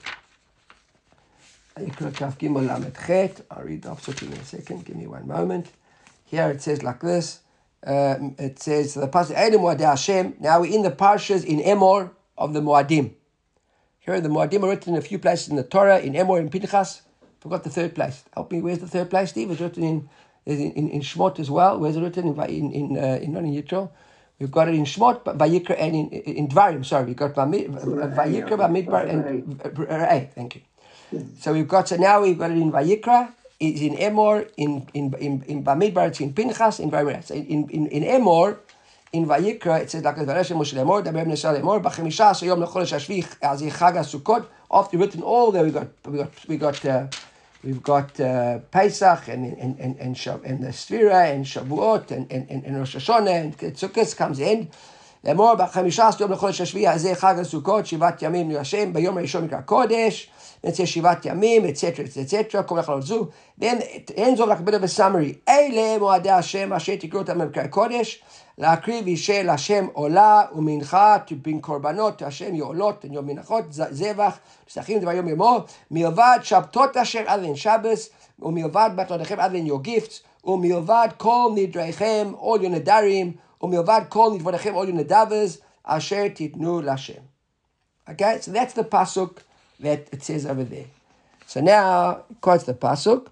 Vayikra 1.77 2.13
Kav 2.13 2.39
Gimel 2.39 2.69
Lamed 2.69 2.97
Chet. 3.07 3.41
I'll 3.51 3.65
read 3.65 3.83
the 3.83 3.91
opposite 3.91 4.23
in 4.23 4.33
a 4.33 4.45
second. 4.45 4.85
Give 4.85 4.97
me 4.97 5.07
one 5.07 5.27
moment. 5.27 5.69
Here 6.27 6.51
it 6.51 6.63
says 6.63 6.83
like 6.83 7.01
this. 7.01 7.41
Um, 7.87 8.35
it 8.39 8.59
says 8.59 8.95
the 8.95 9.09
pasuk 9.09 9.37
Edim 9.37 9.61
Moadei 9.61 9.81
Hashem. 9.81 10.37
Now 10.41 10.61
we're 10.61 10.75
in 10.75 10.83
the 10.83 10.91
parshas 10.91 11.45
in 11.45 11.61
Emor 11.61 12.11
of 12.39 12.55
the 12.55 12.61
Moadim. 12.61 13.13
Here 13.99 14.21
the 14.21 14.29
Moadim 14.29 14.63
are 14.63 14.69
written 14.69 14.95
in 14.95 14.99
a 14.99 15.03
few 15.03 15.19
places 15.19 15.49
in 15.49 15.57
the 15.57 15.63
Torah, 15.63 15.99
in 15.99 16.15
Emor 16.15 16.39
and 16.41 16.51
Pinchas. 16.51 17.03
Forgot 17.41 17.65
the 17.65 17.71
third 17.71 17.95
place. 17.95 18.25
Help 18.33 18.53
me. 18.53 18.63
Where's 18.63 18.79
the 18.79 18.89
third 18.89 19.11
place, 19.11 19.31
Steve? 19.31 19.51
It's 19.51 19.61
written 19.61 19.85
in 19.85 20.09
in, 20.47 20.73
in, 20.73 20.89
in 20.91 21.01
Shmot 21.01 21.39
as 21.39 21.51
well. 21.51 21.79
Where's 21.79 21.97
it 21.97 22.03
written 22.03 22.29
in 22.29 22.41
in 22.45 22.73
in, 22.73 22.99
uh, 22.99 23.19
in 23.23 23.33
not 23.33 23.45
in 23.45 23.53
Yitro? 23.53 23.91
We've 24.39 24.51
got 24.51 24.69
it 24.69 24.75
in 24.75 24.85
Shmot, 24.85 25.25
but 25.25 25.37
Vayikra 25.39 25.77
and 25.79 25.95
in 25.95 26.09
in 26.09 26.49
Dvarim. 26.49 26.85
Sorry, 26.85 27.05
We've 27.05 27.17
got 27.17 27.35
Vayikra, 27.35 28.57
Bamidbar, 28.57 29.09
and 29.09 29.59
Ra'eh. 29.61 30.33
Thank 30.33 30.57
you. 30.57 30.63
So 31.41 31.53
we've 31.53 31.69
got 31.69 31.89
so 31.89 31.97
now 31.97 32.23
we've 32.23 32.39
got 32.39 32.51
it 32.51 32.57
in 32.57 32.73
Vayikra 32.73 33.33
It's 33.60 33.82
in 33.82 33.96
Emor, 33.98 34.50
in 34.58 34.88
in 34.94 35.14
in, 35.20 35.44
in 35.44 35.64
Bamidbar, 35.64 36.08
it's 36.08 36.22
in 36.22 36.34
Pinchas, 36.34 36.80
in 36.80 36.90
Dvarim. 36.92 37.24
So 37.24 37.34
in 37.36 37.70
in 37.70 37.88
in 37.88 38.04
Emor. 38.04 38.58
In 39.12 39.26
Vayikra, 39.26 39.82
it 39.82 39.90
says 39.90 40.04
like 40.04 40.18
Varashem 40.18 40.56
Moshe 40.56 40.76
Lemor, 40.76 41.04
Daber 41.04 41.26
Bnei 41.26 41.60
Lemor, 41.60 41.82
B'chemisha 41.82 42.46
Yom 42.46 42.62
Lechodesh 42.62 42.94
Hashvich 42.94 43.38
as 43.42 43.60
Chag 43.64 43.96
Sukkot. 44.06 44.46
After 44.70 45.00
written 45.00 45.24
all 45.24 45.52
there, 45.52 45.64
we 45.64 45.72
got 45.72 45.88
we 46.06 46.18
got 46.20 46.48
we 46.48 46.58
got 46.58 46.86
uh, 46.86 47.08
we've 47.64 47.82
got 47.82 48.20
uh, 48.20 48.60
Pesach 48.70 49.28
and 49.28 49.58
and 49.58 49.80
and 49.80 49.98
and, 49.98 50.16
Shav, 50.16 50.44
and 50.44 50.64
the 50.64 50.68
Sfira 50.68 51.34
and 51.34 51.44
Shavuot 51.44 52.12
and 52.12 52.32
and, 52.32 52.52
and, 52.52 52.64
and 52.64 52.78
Rosh 52.78 52.98
Hashanah 52.98 53.42
and 53.42 53.58
Sukkot 53.58 54.16
comes 54.16 54.40
in. 54.40 54.70
לאמור 55.24 55.56
בחמישה 55.56 56.08
עשרה 56.08 56.22
יום 56.22 56.32
לחודש 56.32 56.62
השביעי 56.62 56.88
הזה 56.88 57.16
חג 57.16 57.40
הסוכות 57.40 57.86
שבעת 57.86 58.22
ימים 58.22 58.52
להשם 58.52 58.94
ביום 58.94 59.18
הראשון 59.18 59.44
מקרא 59.44 59.62
קודש 59.62 60.30
נצא 60.64 60.86
שבעת 60.86 61.26
ימים 61.26 61.66
אצטרה 61.66 62.06
אצטרה 62.42 62.64
כל 62.64 62.76
מחלות 62.76 63.04
זו 63.04 63.28
then 63.62 63.82
אין 64.16 64.36
זו 64.36 64.48
רק 64.48 64.60
בית 64.60 64.76
בסמרי 64.76 65.34
אלה 65.50 65.98
מועדי 66.00 66.30
השם 66.30 66.74
אשר 66.74 66.96
תקראו 66.96 67.22
אותם 67.22 67.40
במקרא 67.40 67.68
קודש 67.68 68.24
להקריב 68.58 69.08
אישה 69.08 69.44
להשם 69.44 69.88
עולה 69.94 70.44
ומנחה 70.56 71.18
בין 71.42 71.62
קורבנות 71.62 72.22
השם 72.22 72.56
יעולות 72.56 73.06
יום 73.12 73.28
מנחות 73.28 73.66
זבח 73.70 74.40
פסחים 74.68 75.00
דבר 75.00 75.12
יום 75.12 75.28
יומו 75.28 75.60
מלבד 75.92 76.40
שבתות 76.44 76.98
אשר 76.98 77.24
עד 77.26 77.42
לן 77.42 77.56
שבס 77.56 78.10
ומלבד 78.40 78.90
בתותיכם 78.96 79.40
עד 79.40 79.52
לן 79.52 79.66
יוגיפט 79.66 80.14
ומלבד 80.44 81.08
כל 81.18 81.52
נדריכם 81.56 82.32
עול 82.38 82.64
יונדרים 82.64 83.32
ומלבד 83.62 84.02
כל 84.10 84.30
נדבריכם 84.34 84.74
עול 84.74 84.90
יונדבס 84.90 85.58
אשר 85.84 86.28
תיתנו 86.28 86.82
להשם. 86.82 87.22
Okay, 88.10 88.42
so 88.42 88.52
that's 88.52 88.74
the 88.74 88.84
pasuk 88.84 89.44
that 89.80 90.08
it 90.12 90.24
says 90.24 90.46
over 90.46 90.64
there. 90.64 90.86
So 91.46 91.62
now, 91.62 92.26
quotes 92.42 92.64
the 92.66 92.74
pasuk. 92.74 93.28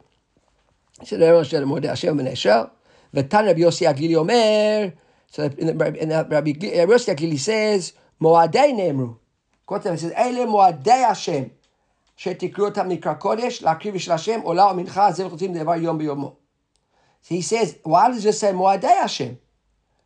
So 1.03 1.17
Hashem 1.17 2.17
ben 2.17 2.25
Eshel. 2.27 2.69
V'tan 3.13 3.45
Rabbi 3.45 3.59
Yossi 3.59 3.85
Aglili 3.87 4.15
Omer. 4.15 4.93
So 5.29 5.43
in 5.43 5.77
the, 5.77 6.01
in 6.01 6.09
the, 6.09 6.27
Rabbi 6.29 6.53
Yossi 6.53 7.15
Aglili 7.15 7.37
says, 7.37 7.93
Moadei 8.21 8.73
Nemru. 8.73 9.17
Quotes 9.65 9.83
them, 9.83 9.93
it 9.93 9.99
says, 9.99 10.13
Eile 10.13 10.47
Moadei 10.47 11.07
Hashem. 11.07 11.51
שתקראו 12.17 12.67
אותם 12.67 12.89
מקרא 12.89 13.13
קודש, 13.13 13.63
להקריב 13.63 13.95
בשביל 13.95 14.15
השם, 14.15 14.39
עולה 14.43 14.71
ומנחה, 14.71 15.11
זה 15.11 15.27
וחוצים 15.27 15.53
דבר 15.53 15.75
יום 15.75 15.97
ביומו. 15.97 16.35
So 17.21 17.35
he 17.35 17.41
says, 17.41 17.77
why 17.83 18.07
does 18.07 18.19
it 18.19 18.21
just 18.21 18.39
say 18.39 18.51
Moadei 18.51 19.01
Hashem? 19.01 19.37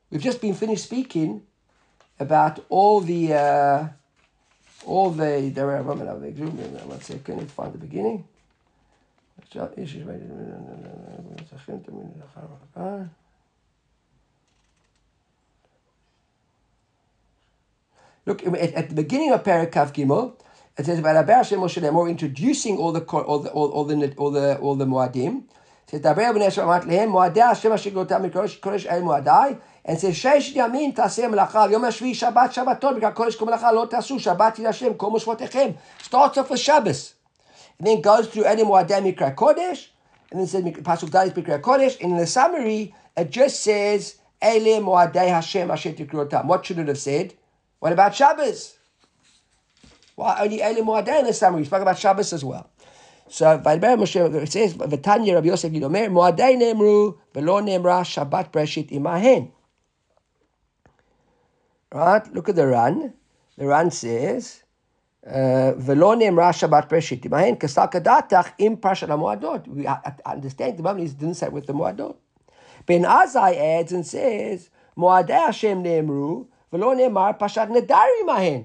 We've 0.09 0.21
just 0.21 0.41
been 0.41 0.53
finished 0.53 0.83
speaking 0.83 1.43
about 2.19 2.65
all 2.67 2.99
the 2.99 3.33
uh, 3.33 3.87
all 4.86 5.10
the 5.10 5.50
there 5.54 5.76
are 5.76 5.82
women 5.82 6.08
of 6.08 6.20
the 6.20 6.32
second, 6.32 6.88
let's 6.88 7.06
see, 7.06 7.18
can 7.18 7.40
you 7.40 7.46
find 7.46 7.72
the 7.74 7.78
beginning. 7.78 8.24
Look 18.26 18.44
at, 18.44 18.54
at 18.54 18.88
the 18.88 18.94
beginning 18.94 19.32
of 19.32 19.42
Parakav 19.44 19.92
Gimel, 19.92 20.34
it 20.78 20.86
says 20.86 20.98
about 20.98 21.26
Abar 21.26 21.36
Hashem 21.36 21.60
Moshe 21.60 21.80
Lemor 21.82 22.08
introducing 22.08 22.76
all 22.76 22.92
the 22.92 23.00
all 23.00 23.38
the 23.38 23.50
all, 23.50 23.68
all 23.70 23.84
the 23.84 24.14
all 24.16 24.30
the 24.30 24.58
all 24.58 24.74
the 24.74 24.84
Moadim. 24.84 25.44
It 25.84 25.90
says 25.90 26.00
Daber 26.00 26.34
b'nei 26.34 26.44
Hashem 26.44 26.64
lehem 26.64 27.10
Moadei 27.10 27.48
Hashem 27.48 27.72
asher 27.72 27.90
gotam 27.90 28.28
mikodesh 28.28 28.58
kodesh 28.60 28.86
el 28.86 29.02
Moadai. 29.02 29.58
And 29.88 29.96
says, 30.00 30.16
Shesh 30.16 30.52
yamin 30.52 30.96
taseh 30.96 31.32
melacha, 31.32 31.70
yom 31.70 31.82
hashvi 31.82 32.10
shabbat 32.10 32.52
shabbatot, 32.52 32.98
b'kar 32.98 33.14
kodesh 33.14 33.38
kol 33.38 33.46
melacha 33.46 33.72
lo 33.72 33.86
tasu, 33.86 34.16
shabbat 34.18 34.58
yid 34.58 34.66
Hashem, 34.66 34.94
kol 34.94 35.12
moshvotechem. 35.12 35.78
Starts 36.02 36.36
off 36.38 36.50
with 36.50 36.58
Shabbos. 36.58 37.14
And 37.78 37.86
then 37.86 38.00
goes 38.00 38.26
through 38.26 38.42
Edim 38.44 38.66
Wadam 38.66 39.14
Mikra 39.14 39.34
Kodesh, 39.36 39.86
and 40.32 40.40
then 40.40 40.46
says 40.48 40.64
Pasuk 40.64 41.10
Dalit 41.10 41.34
Mikra 41.34 41.60
Kodesh. 41.60 41.98
In 42.00 42.16
the 42.16 42.26
summary, 42.26 42.94
it 43.16 43.30
just 43.30 43.62
says, 43.62 44.16
Ele 44.42 44.82
Moadei 44.82 45.28
Hashem 45.28 45.70
Asher 45.70 45.92
Tikrotam. 45.92 46.46
What 46.46 46.66
should 46.66 46.80
it 46.80 46.88
have 46.88 46.98
said? 46.98 47.34
What 47.78 47.92
about 47.92 48.14
Shabbos? 48.14 48.76
Why 50.16 50.40
only 50.42 50.62
Ele 50.62 50.82
Moadei 50.82 51.20
in 51.20 51.26
the 51.26 51.32
summary? 51.32 51.60
We 51.60 51.66
spoke 51.66 51.82
about 51.82 51.98
Shabbos 51.98 52.32
as 52.32 52.44
well. 52.44 52.68
So 53.28 53.58
Vaymer 53.58 53.98
Moshe 53.98 54.48
says, 54.48 54.74
V'tanya 54.74 55.34
Rabbi 55.34 55.46
Yosef 55.46 55.70
Yidomer, 55.70 56.08
Moadei 56.10 56.56
Nemru, 56.60 57.18
Velo 57.34 57.60
Nemra 57.60 58.02
Shabbat 58.02 58.50
Breshit 58.50 58.90
Imahen 58.90 59.52
Right? 61.95 62.33
Look 62.33 62.49
at 62.49 62.55
the 62.55 62.67
run. 62.67 63.13
The 63.57 63.65
run 63.65 63.89
says, 63.91 64.63
ולא 65.77 66.15
נאמרה 66.15 66.53
שבת 66.53 66.91
בראשית. 66.91 67.21
תימהן 67.21 67.55
כסל 67.55 67.85
כדתך 67.91 68.49
עם 68.57 68.75
פרשת 68.75 69.09
המועדות. 69.09 69.67
We 69.67 69.87
understand 70.25 70.77
the 70.77 70.83
Bible 70.83 71.05
didn't 71.19 71.35
say 71.35 71.49
with 71.49 71.67
the 71.67 71.73
מועדות. 71.73 72.15
Ben 72.87 73.03
Azai 73.05 73.55
adds 73.55 73.91
and 73.91 74.05
says, 74.05 74.69
מועדי 74.97 75.33
השם 75.33 75.83
נאמרו, 75.83 76.43
ולא 76.73 76.95
נאמר 76.95 77.29
פרשת 77.37 77.67
נדרים 77.69 78.25
מהן. 78.25 78.61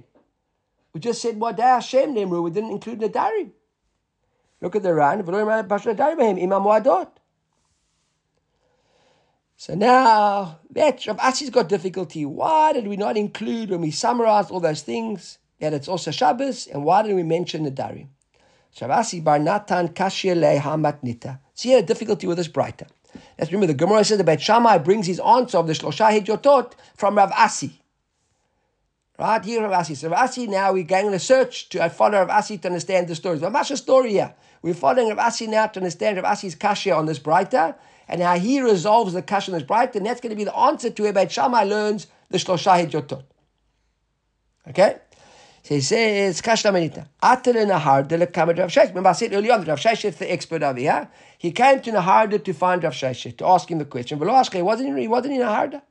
We 0.97 1.01
just 1.01 1.23
said 1.23 1.37
מועדי 1.37 1.63
השם 1.63 2.11
נאמרו, 2.15 2.49
we 2.49 2.51
didn't 2.51 2.73
include 2.73 3.01
נדרים. 3.01 3.51
Look 4.65 4.77
at 4.77 4.83
the 4.83 4.95
run, 4.99 5.23
ולא 5.27 5.39
נאמר 5.39 5.61
פרשת 5.69 5.87
נדרים 5.87 6.19
מהן, 6.19 6.37
עם 6.37 6.53
המועדות. 6.53 7.20
So 9.62 9.76
now, 9.76 10.58
that 10.72 11.06
Rav 11.06 11.20
Asi's 11.20 11.52
got 11.52 11.70
difficulty. 11.70 12.26
Why 12.26 12.74
did 12.74 12.88
we 12.88 12.98
not 12.98 13.16
include, 13.16 13.70
when 13.70 13.82
we 13.82 13.92
summarized 13.92 14.50
all 14.50 14.60
those 14.60 14.82
things, 14.82 15.38
that 15.60 15.72
it's 15.72 15.88
also 15.88 16.10
Shabbos, 16.10 16.66
and 16.66 16.84
why 16.84 17.04
didn't 17.04 17.18
we 17.18 17.22
mention 17.22 17.62
the? 17.66 18.08
So 18.72 18.88
Rav 18.88 19.02
Asi 19.02 19.20
bar 19.20 19.38
Natan 19.38 19.90
kashir 19.90 20.36
hamatnita. 20.60 21.38
So 21.54 21.70
he 21.70 21.76
had 21.76 21.84
a 21.84 21.86
difficulty 21.86 22.26
with 22.26 22.38
this 22.38 22.48
brighter. 22.48 22.88
Let's 23.38 23.52
remember, 23.52 23.68
the 23.68 23.76
Gemara 23.76 24.04
says 24.04 24.18
that 24.18 24.42
Shammai 24.42 24.80
brings 24.80 25.06
his 25.06 25.20
answer 25.20 25.60
of 25.60 25.68
the 25.68 25.74
Shlosha 25.74 26.10
Hidyotot 26.10 26.72
from 26.98 27.18
Rav 27.18 27.32
Asi. 27.34 27.84
Right 29.20 29.46
here, 29.46 29.62
Rav 29.62 29.74
Asi. 29.74 29.94
So 29.94 30.10
Rav 30.10 30.24
Asi, 30.24 30.48
now 30.48 30.74
we're 30.74 30.86
going 30.86 31.06
on 31.06 31.14
a 31.14 31.20
search 31.20 31.70
to 31.70 31.84
uh, 31.84 31.90
follow 31.90 32.18
Rav 32.18 32.32
Asi 32.32 32.58
to 32.58 32.68
understand 32.68 33.08
the 33.08 33.14
stories. 33.14 33.42
But 33.42 33.52
much 33.52 33.70
a 33.70 33.78
story 33.78 34.14
here. 34.14 34.34
We're 34.64 34.74
following 34.74 35.10
Rav 35.10 35.20
Asi 35.20 35.46
now 35.46 35.68
to 35.68 35.80
understand 35.80 36.18
Rav 36.18 36.26
Asi's 36.26 36.56
kashir 36.56 36.98
on 36.98 37.06
this 37.06 37.20
brighter 37.20 37.76
and 38.12 38.22
how 38.22 38.38
he 38.38 38.62
resolves 38.62 39.14
the 39.14 39.22
kashan 39.22 39.54
that's 39.54 39.64
bright, 39.64 39.94
then 39.94 40.04
that's 40.04 40.20
going 40.20 40.32
to 40.32 40.36
be 40.36 40.44
the 40.44 40.56
answer 40.56 40.90
to 40.90 41.04
where 41.04 41.14
Beit 41.14 41.32
Shammai 41.32 41.64
learns 41.64 42.08
the 42.30 42.38
Shlosha 42.38 42.86
Hidyotot. 42.86 43.24
Okay? 44.68 44.98
So 45.64 45.76
he 45.76 45.82
says, 45.82 46.42
Kashna 46.42 46.74
Menita. 46.74 47.08
Atel 47.24 47.66
Nahar 47.66 48.06
de 48.06 48.18
Lekamed 48.18 48.60
Rav 48.60 48.70
Shaish. 48.70 48.90
Remember 48.90 49.10
I 49.10 49.14
said 49.14 49.32
earlier 49.32 49.54
on 49.54 49.64
Rav 49.64 49.80
Shaish 49.80 50.04
is 50.04 50.18
the 50.18 50.30
expert 50.30 50.62
over 50.62 50.78
here. 50.78 51.08
He 51.38 51.52
came 51.54 51.80
to 51.82 51.92
Naharda 51.92 52.44
to 52.44 52.54
find 52.54 52.84
Rav 52.84 52.94
Shaish, 52.94 53.38
to 53.38 53.46
ask 53.46 53.72
him 53.72 53.78
the 53.78 53.86
question. 53.86 54.20
But 54.20 54.28
he 54.52 54.62
wasn't 54.62 54.90
in, 54.90 54.98
he 54.98 55.08
wasn't 55.08 55.36
in 55.36 55.42
Naharda. 55.42 55.82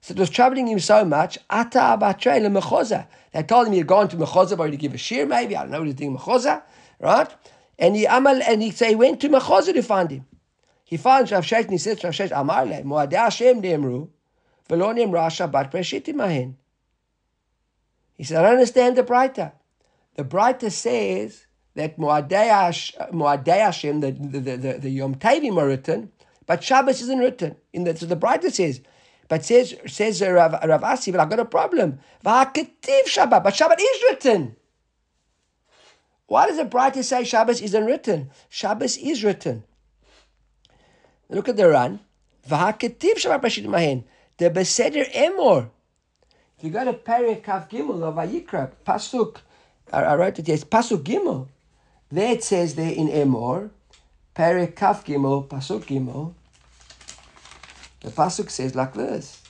So 0.00 0.14
it 0.14 0.18
was 0.18 0.30
troubling 0.30 0.66
him 0.66 0.80
so 0.80 1.04
much. 1.04 1.38
Ata 1.48 1.78
Abatre 1.78 2.40
Mechoza. 2.60 3.06
They 3.32 3.44
told 3.44 3.68
him 3.68 3.72
he 3.72 3.78
had 3.78 3.86
gone 3.86 4.08
to 4.08 4.16
Mechoza, 4.16 4.56
but 4.56 4.70
to 4.72 4.76
give 4.76 4.94
a 4.94 4.98
shear 4.98 5.26
maybe. 5.26 5.56
I 5.56 5.62
don't 5.62 5.70
know 5.70 5.78
what 5.78 5.86
he's 5.86 5.94
doing 5.94 6.16
Mechoza. 6.16 6.62
Right? 6.98 7.32
And 7.78 7.94
he, 7.94 8.06
Amal, 8.06 8.42
and 8.42 8.62
he, 8.62 8.72
so 8.72 8.86
he 8.86 8.96
went 8.96 9.20
to 9.20 9.28
Mechoza 9.28 9.72
to 9.72 9.82
find 9.82 10.10
him. 10.10 10.26
He 10.86 10.96
he 10.96 10.98
says 10.98 11.28
to 11.28 11.34
Rav 11.34 11.44
Shech, 12.14 12.30
Amar 12.32 12.64
le, 12.64 12.82
Moadei 12.82 13.16
Hashem 13.16 13.60
ne'emru, 13.60 14.08
v'lo 14.68 14.94
ne'emra 14.94 15.26
Shabbat 15.28 15.72
Breshit 15.72 16.04
imahen. 16.04 16.54
He 18.14 18.22
said, 18.22 18.38
I 18.38 18.42
don't 18.42 18.52
understand 18.52 18.96
the 18.96 19.02
Breita. 19.02 19.52
The 20.14 20.24
Breita 20.24 20.70
says 20.70 21.46
that 21.74 21.98
Moadei 21.98 23.58
Hashem, 23.58 24.00
the, 24.00 24.12
the, 24.12 24.56
the, 24.56 24.78
the, 24.78 24.90
Yom 24.90 25.16
Tovim 25.16 25.58
are 25.58 25.66
written, 25.66 26.12
but 26.46 26.62
Shabbos 26.62 27.02
isn't 27.02 27.18
written. 27.18 27.56
In 27.72 27.82
the, 27.82 27.96
so 27.96 28.06
the 28.06 28.16
Breita 28.16 28.52
says, 28.52 28.80
but 29.26 29.44
says 29.44 29.74
says 29.86 30.22
Rav, 30.22 30.52
Rav 30.52 30.84
Asi, 30.84 31.10
but 31.10 31.18
I've 31.18 31.30
got 31.30 31.40
a 31.40 31.44
problem. 31.44 31.98
V'haketiv 32.24 33.06
Shabbat, 33.06 33.42
but 33.42 33.54
Shabbat 33.54 33.80
is 33.80 34.02
written. 34.08 34.54
Why 36.28 36.46
does 36.46 36.58
the 36.58 36.64
Braita 36.64 37.02
say 37.02 37.24
Shabbos 37.24 37.60
isn't 37.60 37.84
written? 37.84 38.30
Shabbos 38.48 38.96
is 38.98 39.24
written. 39.24 39.64
Look 41.28 41.48
at 41.48 41.56
the 41.56 41.68
run. 41.68 42.00
V'haketiv 42.48 43.16
shavar 43.16 43.40
parashit 43.40 43.66
mahen. 43.66 44.04
The 44.38 44.50
beseder 44.50 45.10
emor. 45.12 45.70
If 46.58 46.64
you 46.64 46.70
go 46.70 46.86
to 46.86 46.94
Perikav 46.94 47.68
Gimel 47.68 48.02
of 48.02 48.14
Vayikra, 48.14 48.70
Pasuk, 48.86 49.36
I, 49.92 50.04
I 50.04 50.16
wrote 50.16 50.38
it, 50.38 50.48
yes, 50.48 50.64
Pasuk 50.64 51.02
Gimel. 51.02 51.48
There 52.10 52.32
it 52.32 52.42
says 52.44 52.74
there 52.76 52.92
in 52.92 53.08
Emor, 53.08 53.68
Perikav 54.34 55.04
Gimel, 55.04 55.46
Pasuk 55.46 55.84
Gimel. 55.84 56.32
The 58.00 58.10
Pasuk 58.10 58.48
says 58.48 58.74
like 58.74 58.94
this. 58.94 59.42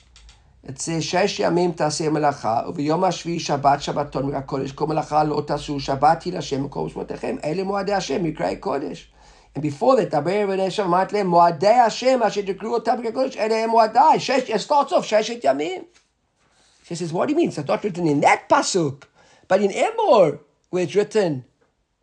It 0.63 0.81
says, 0.81 1.05
Shesh 1.05 1.39
yamim 1.39 1.77
taseh 1.77 2.09
melacha, 2.09 2.67
uviyom 2.75 2.99
ha-shvi 2.99 3.37
shabbat 3.37 3.79
shabbaton 3.79 4.29
mirakodesh, 4.29 4.75
ko 4.75 4.87
melacha 4.87 5.25
lo 5.25 5.41
tasu 5.43 5.79
shabbat 5.79 6.23
hi 6.23 6.31
la-shem, 6.31 6.67
ko 6.67 6.89
mishmotechem, 6.89 7.41
Hashem, 7.89 8.23
mikrai 8.25 8.59
kodesh. 8.59 9.05
And 9.57 9.63
before 9.63 9.95
that, 9.95 10.11
Taber 10.11 10.45
V'Neshav 10.45 10.85
Matle 10.85 11.25
Moadei 11.25 11.73
Hashem 11.73 12.21
Asher 12.21 12.43
Dekru 12.43 12.79
Otam 12.79 13.03
Kodesh 13.03 13.35
Ele 13.37 13.67
Moadai. 13.67 14.49
It 14.53 14.61
starts 14.61 14.93
off 14.93 15.09
Sheshet 15.09 15.41
Yamim. 15.41 15.83
She 16.83 16.93
says, 16.93 17.11
what 17.11 17.25
do 17.25 17.31
you 17.31 17.37
mean? 17.37 17.47
It's 17.47 17.57
not 17.57 17.83
written 17.83 18.05
in 18.05 18.21
that 18.21 18.47
pasuk, 18.47 19.05
but 19.47 19.63
in 19.63 19.71
Emor, 19.71 20.41
where 20.69 20.83
it's 20.83 20.93
written 20.93 21.43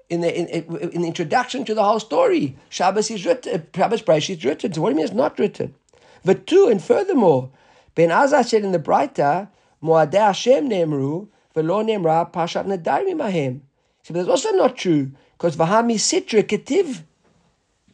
in 0.09 0.23
the, 0.23 0.37
in, 0.37 0.49
in 0.91 1.03
the 1.03 1.07
introduction 1.07 1.65
to 1.67 1.77
the 1.77 1.85
whole 1.85 2.01
story. 2.01 2.57
Shabbos 2.71 3.09
is 3.13 3.25
written, 3.25 3.69
Shabbos 3.73 4.03
Braish 4.03 4.31
is 4.31 4.45
written. 4.45 4.73
So 4.73 4.81
what 4.81 4.89
do 4.89 4.95
you 4.95 4.97
mean 4.97 5.05
it's 5.05 5.15
not 5.15 5.39
written? 5.39 5.77
But 6.25 6.49
two, 6.49 6.67
and 6.69 6.83
furthermore, 6.83 7.51
Ben 7.95 8.09
Azai 8.09 8.45
said 8.45 8.65
in 8.65 8.73
the 8.73 8.81
Breita, 8.81 9.47
Moadei 9.81 10.27
Hashem 10.27 10.69
Nemru 10.69 11.29
V'lo 11.55 11.87
Nemra 11.87 12.33
Pashat 12.33 12.67
Nadar 12.67 13.05
mahem 13.17 13.61
So 14.03 14.13
that's 14.13 14.29
also 14.29 14.51
not 14.51 14.77
true, 14.77 15.13
because 15.39 15.57
Vahami 15.57 15.95
Sitra 15.95 16.43
Ketiv 16.43 17.05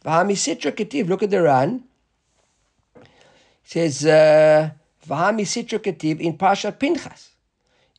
Vahami 0.05 0.33
Sitra 0.33 0.73
Ketiv, 0.73 1.09
look 1.09 1.23
at 1.23 1.31
the 1.31 1.43
Ran. 1.43 1.85
It 2.97 3.07
says, 3.65 4.07
uh, 4.07 4.71
Vahami 5.07 5.43
Sitra 5.43 6.21
in 6.21 6.39
Pashat 6.39 6.79
Pinchas. 6.79 7.31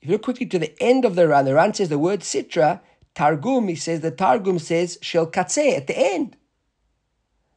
If 0.02 0.08
you 0.08 0.14
look 0.14 0.24
quickly 0.24 0.48
to 0.48 0.60
the 0.60 0.74
end 0.82 1.06
of 1.06 1.16
the 1.16 1.28
Ran, 1.28 1.46
the 1.46 1.54
Ran 1.54 1.74
says 1.74 1.90
the 1.90 2.00
word 2.00 2.22
Sitra, 2.22 2.82
Targum, 3.14 3.68
he 3.68 3.76
says, 3.76 4.02
the 4.02 4.12
Targum 4.12 4.58
says, 4.58 4.98
Shel 5.02 5.28
Katzeh, 5.28 5.78
at 5.78 5.88
the 5.88 5.98
end. 5.98 6.38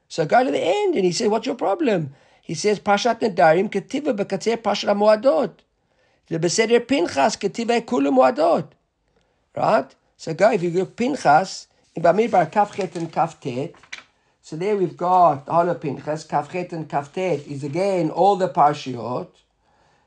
So 0.09 0.27
go 0.27 0.45
to 0.45 0.51
the 0.51 0.61
end, 0.61 0.95
and 0.95 1.05
he 1.05 1.13
says, 1.13 1.29
what's 1.29 1.47
your 1.47 1.55
problem? 1.55 2.15
He 2.43 2.55
says, 2.55 2.79
Pashat 2.79 3.21
Nedarim, 3.21 3.71
Ketiva 3.71 4.15
Bekatzeh 4.17 4.59
Pashat 4.59 4.89
HaMoadot. 4.89 5.53
The 6.29 6.39
Beseder 6.39 6.87
Pinchas, 6.87 7.37
Ketiva 7.37 7.85
Kulu 7.87 8.11
Moadot. 8.11 8.69
Right? 9.57 9.95
So 10.17 10.35
go, 10.35 10.53
if 10.53 10.63
you 10.63 10.71
go 10.71 10.85
Pinchas, 10.85 11.69
in 11.95 12.03
Bamidbar, 12.03 12.51
Kafchet 12.51 12.97
and 12.97 13.13
Kaftet, 13.13 13.75
so 14.45 14.57
there 14.57 14.77
we've 14.77 14.95
got 14.95 15.49
of 15.49 15.81
Pinchas, 15.81 16.27
Kafchet 16.27 16.71
and 16.75 16.87
Kaftet 16.87 17.47
is 17.47 17.65
again 17.65 18.11
all 18.11 18.37
the 18.37 18.51
Parshiot. 18.51 19.29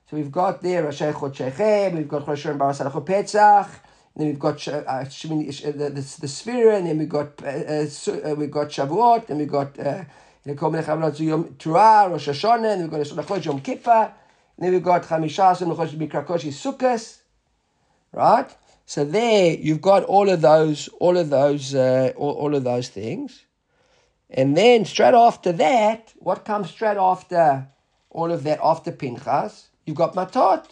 So 0.07 0.15
we've 0.15 0.31
got 0.31 0.61
there 0.61 0.83
Rashi 0.83 1.11
Chodshechem, 1.11 1.95
we've 1.95 2.07
got 2.07 2.23
Chosh 2.23 2.55
Bar 2.55 2.71
Salach 2.71 3.03
Petzach, 3.03 3.65
and 3.65 4.15
then 4.15 4.27
we've 4.27 4.37
got 4.37 4.67
uh, 4.67 4.83
uh, 4.85 5.03
the, 5.05 5.71
the, 5.71 5.89
the 5.89 6.27
Sphira, 6.27 6.77
and 6.77 6.85
then 6.85 6.99
we've 6.99 7.09
got 7.09 7.41
uh, 7.41 7.47
uh, 7.47 8.35
we've 8.35 8.51
got 8.51 8.67
Shavuot, 8.67 9.27
and 9.31 9.39
we've 9.39 9.49
got 9.49 9.79
uh, 9.79 10.03
Yom 10.45 10.53
Teruah, 10.53 12.11
Rosh 12.11 12.29
Hashanah, 12.29 12.73
and 12.73 12.81
we've 12.83 12.91
got 12.91 13.25
Chodesh 13.25 13.45
Yom 13.45 13.59
Kippur, 13.59 13.89
and 13.89 14.13
then 14.59 14.71
we've 14.71 14.83
got 14.83 15.01
Chamishas 15.01 15.63
and 15.63 15.71
Chodesh 15.71 15.97
Mikrakoshi 15.97 16.51
Sukkot, 16.51 17.21
right? 18.11 18.55
So 18.85 19.03
there 19.03 19.55
you've 19.55 19.81
got 19.81 20.03
all 20.03 20.29
of 20.29 20.41
those, 20.41 20.89
all 20.99 21.17
of 21.17 21.31
those, 21.31 21.73
uh, 21.73 22.13
all, 22.15 22.33
all 22.33 22.53
of 22.53 22.63
those 22.63 22.89
things. 22.89 23.46
And 24.29 24.57
then 24.57 24.85
straight 24.85 25.13
after 25.13 25.51
that, 25.53 26.13
what 26.19 26.43
comes 26.43 26.69
straight 26.69 26.97
after 26.97 27.67
all 28.09 28.31
of 28.31 28.43
that, 28.43 28.59
after 28.61 28.91
Pinchas? 28.91 29.69
You've 29.85 29.95
got 29.95 30.15
Matot. 30.15 30.65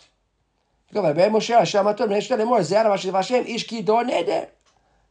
You've 0.91 1.04
got 1.04 1.15
Moshe, 1.15 1.58
Hashem 1.58 1.86
Matot, 1.86 3.13
Hashem, 3.13 3.46
Ish 3.48 3.68
Dor 3.68 4.04
Neder. 4.04 4.50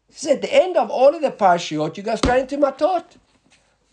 This 0.09 0.27
at 0.27 0.43
the 0.43 0.55
end 0.55 0.77
of 0.77 0.91
all 0.91 1.15
of 1.15 1.23
the 1.23 1.31
Parshiot, 1.31 1.97
you 1.97 2.03
go 2.03 2.15
straight 2.17 2.43
into 2.43 2.59
Matot. 2.59 3.05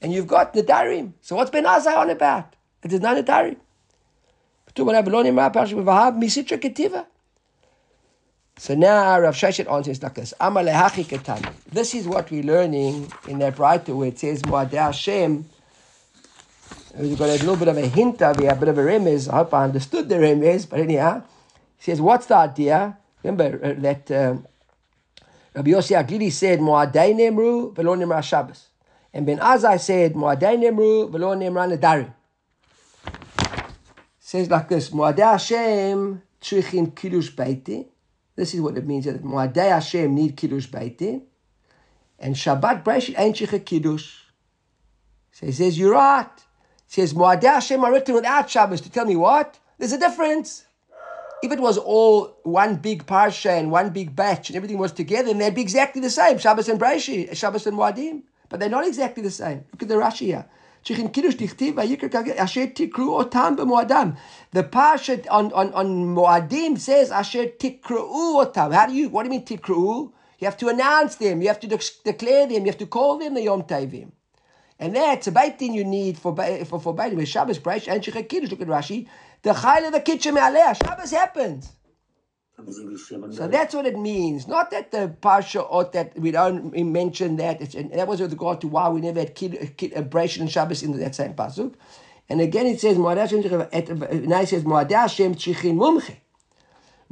And 0.02 0.12
you've 0.12 0.28
got 0.28 0.54
Nadarim. 0.54 1.14
So 1.22 1.36
what's 1.36 1.52
Ben 1.52 1.64
Azai 1.64 1.96
on 1.96 2.10
about? 2.10 2.56
It 2.84 2.92
is 2.92 3.00
not 3.00 3.18
Nadarim. 3.18 3.58
So 8.62 8.76
now 8.76 9.20
Rav 9.20 9.34
Sheshet 9.34 9.68
answers 9.74 10.04
like 10.04 10.14
this. 10.14 10.36
This 11.72 11.96
is 11.96 12.08
what 12.08 12.30
we're 12.30 12.44
learning 12.44 13.12
in 13.28 13.40
that 13.40 13.58
writer 13.58 13.96
where 13.96 14.10
it 14.10 14.20
says 14.20 14.44
Moadei 14.44 14.74
Hashem. 14.74 15.50
We've 16.96 17.18
got 17.18 17.30
a 17.30 17.42
little 17.42 17.56
bit 17.56 17.70
of 17.70 17.78
a 17.78 17.88
hint 17.88 18.22
of 18.22 18.38
here, 18.38 18.52
a 18.52 18.56
bit 18.56 18.70
of 18.70 18.78
a 18.78 18.82
remez. 18.82 19.28
I 19.34 19.38
hope 19.38 19.56
I 19.56 19.64
understood 19.64 20.10
the 20.10 20.18
remez, 20.18 20.70
but 20.70 20.80
anyhow, 20.80 21.24
he 21.80 21.86
says, 21.86 22.00
what's 22.00 22.28
the 22.28 22.36
idea? 22.36 23.00
Remember 23.24 23.60
uh, 23.66 23.74
that 23.82 24.12
um, 24.12 24.46
Rabbi 25.56 25.72
Yossi 25.72 26.00
HaGlili 26.00 26.32
said, 26.32 26.60
Moadei 26.60 27.16
Nemru, 27.16 27.76
Velo 27.76 27.96
Nemra 27.96 28.22
Shabbos. 28.22 28.68
And 29.12 29.26
Ben 29.26 29.40
Azai 29.40 29.80
said, 29.80 30.14
Moadei 30.14 30.56
Nemru, 30.56 31.10
Velo 31.10 31.34
Nemra. 31.34 32.14
Says 34.20 34.52
like 34.52 34.70
this, 34.70 34.92
Moadei 34.92 35.32
Hashem, 35.32 36.22
Tzrichin 36.40 36.96
Kiddush 36.96 37.32
Beiti. 37.32 37.88
This 38.42 38.56
is 38.56 38.62
what 38.62 38.76
it 38.76 38.88
means 38.88 39.06
that 39.06 39.24
Moadei 39.24 39.70
Hashem 39.70 40.16
need 40.16 40.36
Kiddush 40.36 40.66
Beitin. 40.66 41.22
And 42.18 42.34
Shabbat 42.34 42.84
Breshit 42.84 43.14
ain't 43.20 43.36
Shich 43.36 43.64
Kiddush. 43.64 44.16
So 45.32 45.46
he 45.46 45.52
says, 45.52 45.78
You're 45.78 45.94
right. 45.94 46.28
He 46.88 47.02
says, 47.02 47.14
Moadei 47.14 47.44
Hashem 47.44 47.84
are 47.84 47.92
written 47.92 48.16
without 48.16 48.50
Shabbos 48.50 48.82
to 48.82 48.90
tell 48.90 49.06
me 49.06 49.16
what? 49.16 49.60
There's 49.78 49.92
a 49.92 50.00
difference. 50.00 50.66
If 51.44 51.52
it 51.52 51.60
was 51.60 51.78
all 51.78 52.36
one 52.42 52.78
big 52.78 53.06
parsha 53.06 53.60
and 53.60 53.70
one 53.70 53.92
big 53.92 54.16
batch 54.16 54.50
and 54.50 54.56
everything 54.56 54.80
was 54.80 54.92
together, 54.92 55.28
then 55.28 55.38
they'd 55.38 55.54
be 55.54 55.62
exactly 55.62 56.02
the 56.02 56.10
same, 56.10 56.40
Shabbos 56.40 56.68
and 56.68 56.80
Breshit, 56.80 57.38
Shabbos 57.38 57.68
and 57.68 57.78
Moadim. 57.78 58.24
But 58.50 58.60
they're 58.60 58.70
not 58.70 58.88
exactly 58.88 59.22
the 59.22 59.30
same. 59.30 59.66
Look 59.72 59.84
at 59.84 59.88
the 59.88 59.94
Rashi 59.94 60.26
here. 60.26 60.48
The 60.84 60.94
parsha 64.64 65.28
on, 65.30 65.54
on, 65.54 65.74
on 65.74 66.16
Moadim 66.16 66.80
says 66.80 67.12
Asher 67.12 67.46
Tikru'u 67.46 68.44
Otam. 68.44 68.74
How 68.74 68.88
do 68.88 68.94
you, 68.94 69.10
what 69.10 69.24
do 69.24 69.28
you 69.28 69.32
mean 69.32 69.46
Tikru'u? 69.46 70.12
You 70.40 70.46
have 70.46 70.58
to 70.58 70.70
announce 70.70 71.16
them, 71.16 71.42
you 71.44 71.50
have 71.50 71.60
to 71.60 71.68
declare 71.68 72.48
them, 72.48 72.62
you 72.62 72.66
have 72.66 72.78
to 72.80 72.88
call 72.88 73.20
them 73.20 73.36
the 73.36 73.44
Yom 73.44 73.62
Tavim. 73.64 74.12
And 74.80 74.96
that's 74.96 75.28
a 75.28 75.32
thing 75.52 75.76
you 75.76 75.84
need 75.84 76.18
for 76.18 76.36
for 76.66 76.80
for 76.80 76.96
baitin. 76.96 77.28
Shabbos 77.28 77.60
Breish 77.60 77.88
and 77.88 78.02
Shechak 78.02 78.28
Kiddush. 78.28 78.50
Look 78.50 78.62
at 78.62 78.68
Rashi. 78.68 79.08
The 79.44 79.52
chayla 79.52 79.92
the 79.92 80.02
kitchen 80.02 80.34
me'aleh. 80.34 80.76
Shabbos 80.84 81.12
happens. 81.12 81.74
So 83.32 83.48
that's 83.48 83.74
what 83.74 83.86
it 83.86 83.98
means. 83.98 84.48
Not 84.48 84.72
that 84.72 84.92
the 84.92 85.16
parsha 85.22 85.66
or 85.70 85.86
that 85.86 86.18
we 86.18 86.32
don't 86.32 86.74
mention 86.92 87.38
that. 87.38 87.62
It's, 87.62 87.76
and 87.76 87.92
that 87.92 88.08
was 88.08 88.22
with 88.22 88.32
regard 88.32 88.62
to 88.62 88.68
why 88.68 88.90
we 88.90 89.02
never 89.02 89.20
had 89.20 89.36
kid, 89.36 89.78
kid 89.78 89.94
abrasion 89.94 90.44
and 90.44 90.52
Shabbos 90.52 90.84
in 90.84 90.98
that 91.00 91.16
same 91.16 91.34
pasuk. 91.34 91.74
And 92.30 92.42
again, 92.42 92.66
it 92.66 92.80
says 92.80 92.98
Now 92.98 93.10
it 93.12 93.30
says 93.30 94.64
Hashem 94.64 95.36
tzichin 95.36 95.76
mumche. 95.76 96.16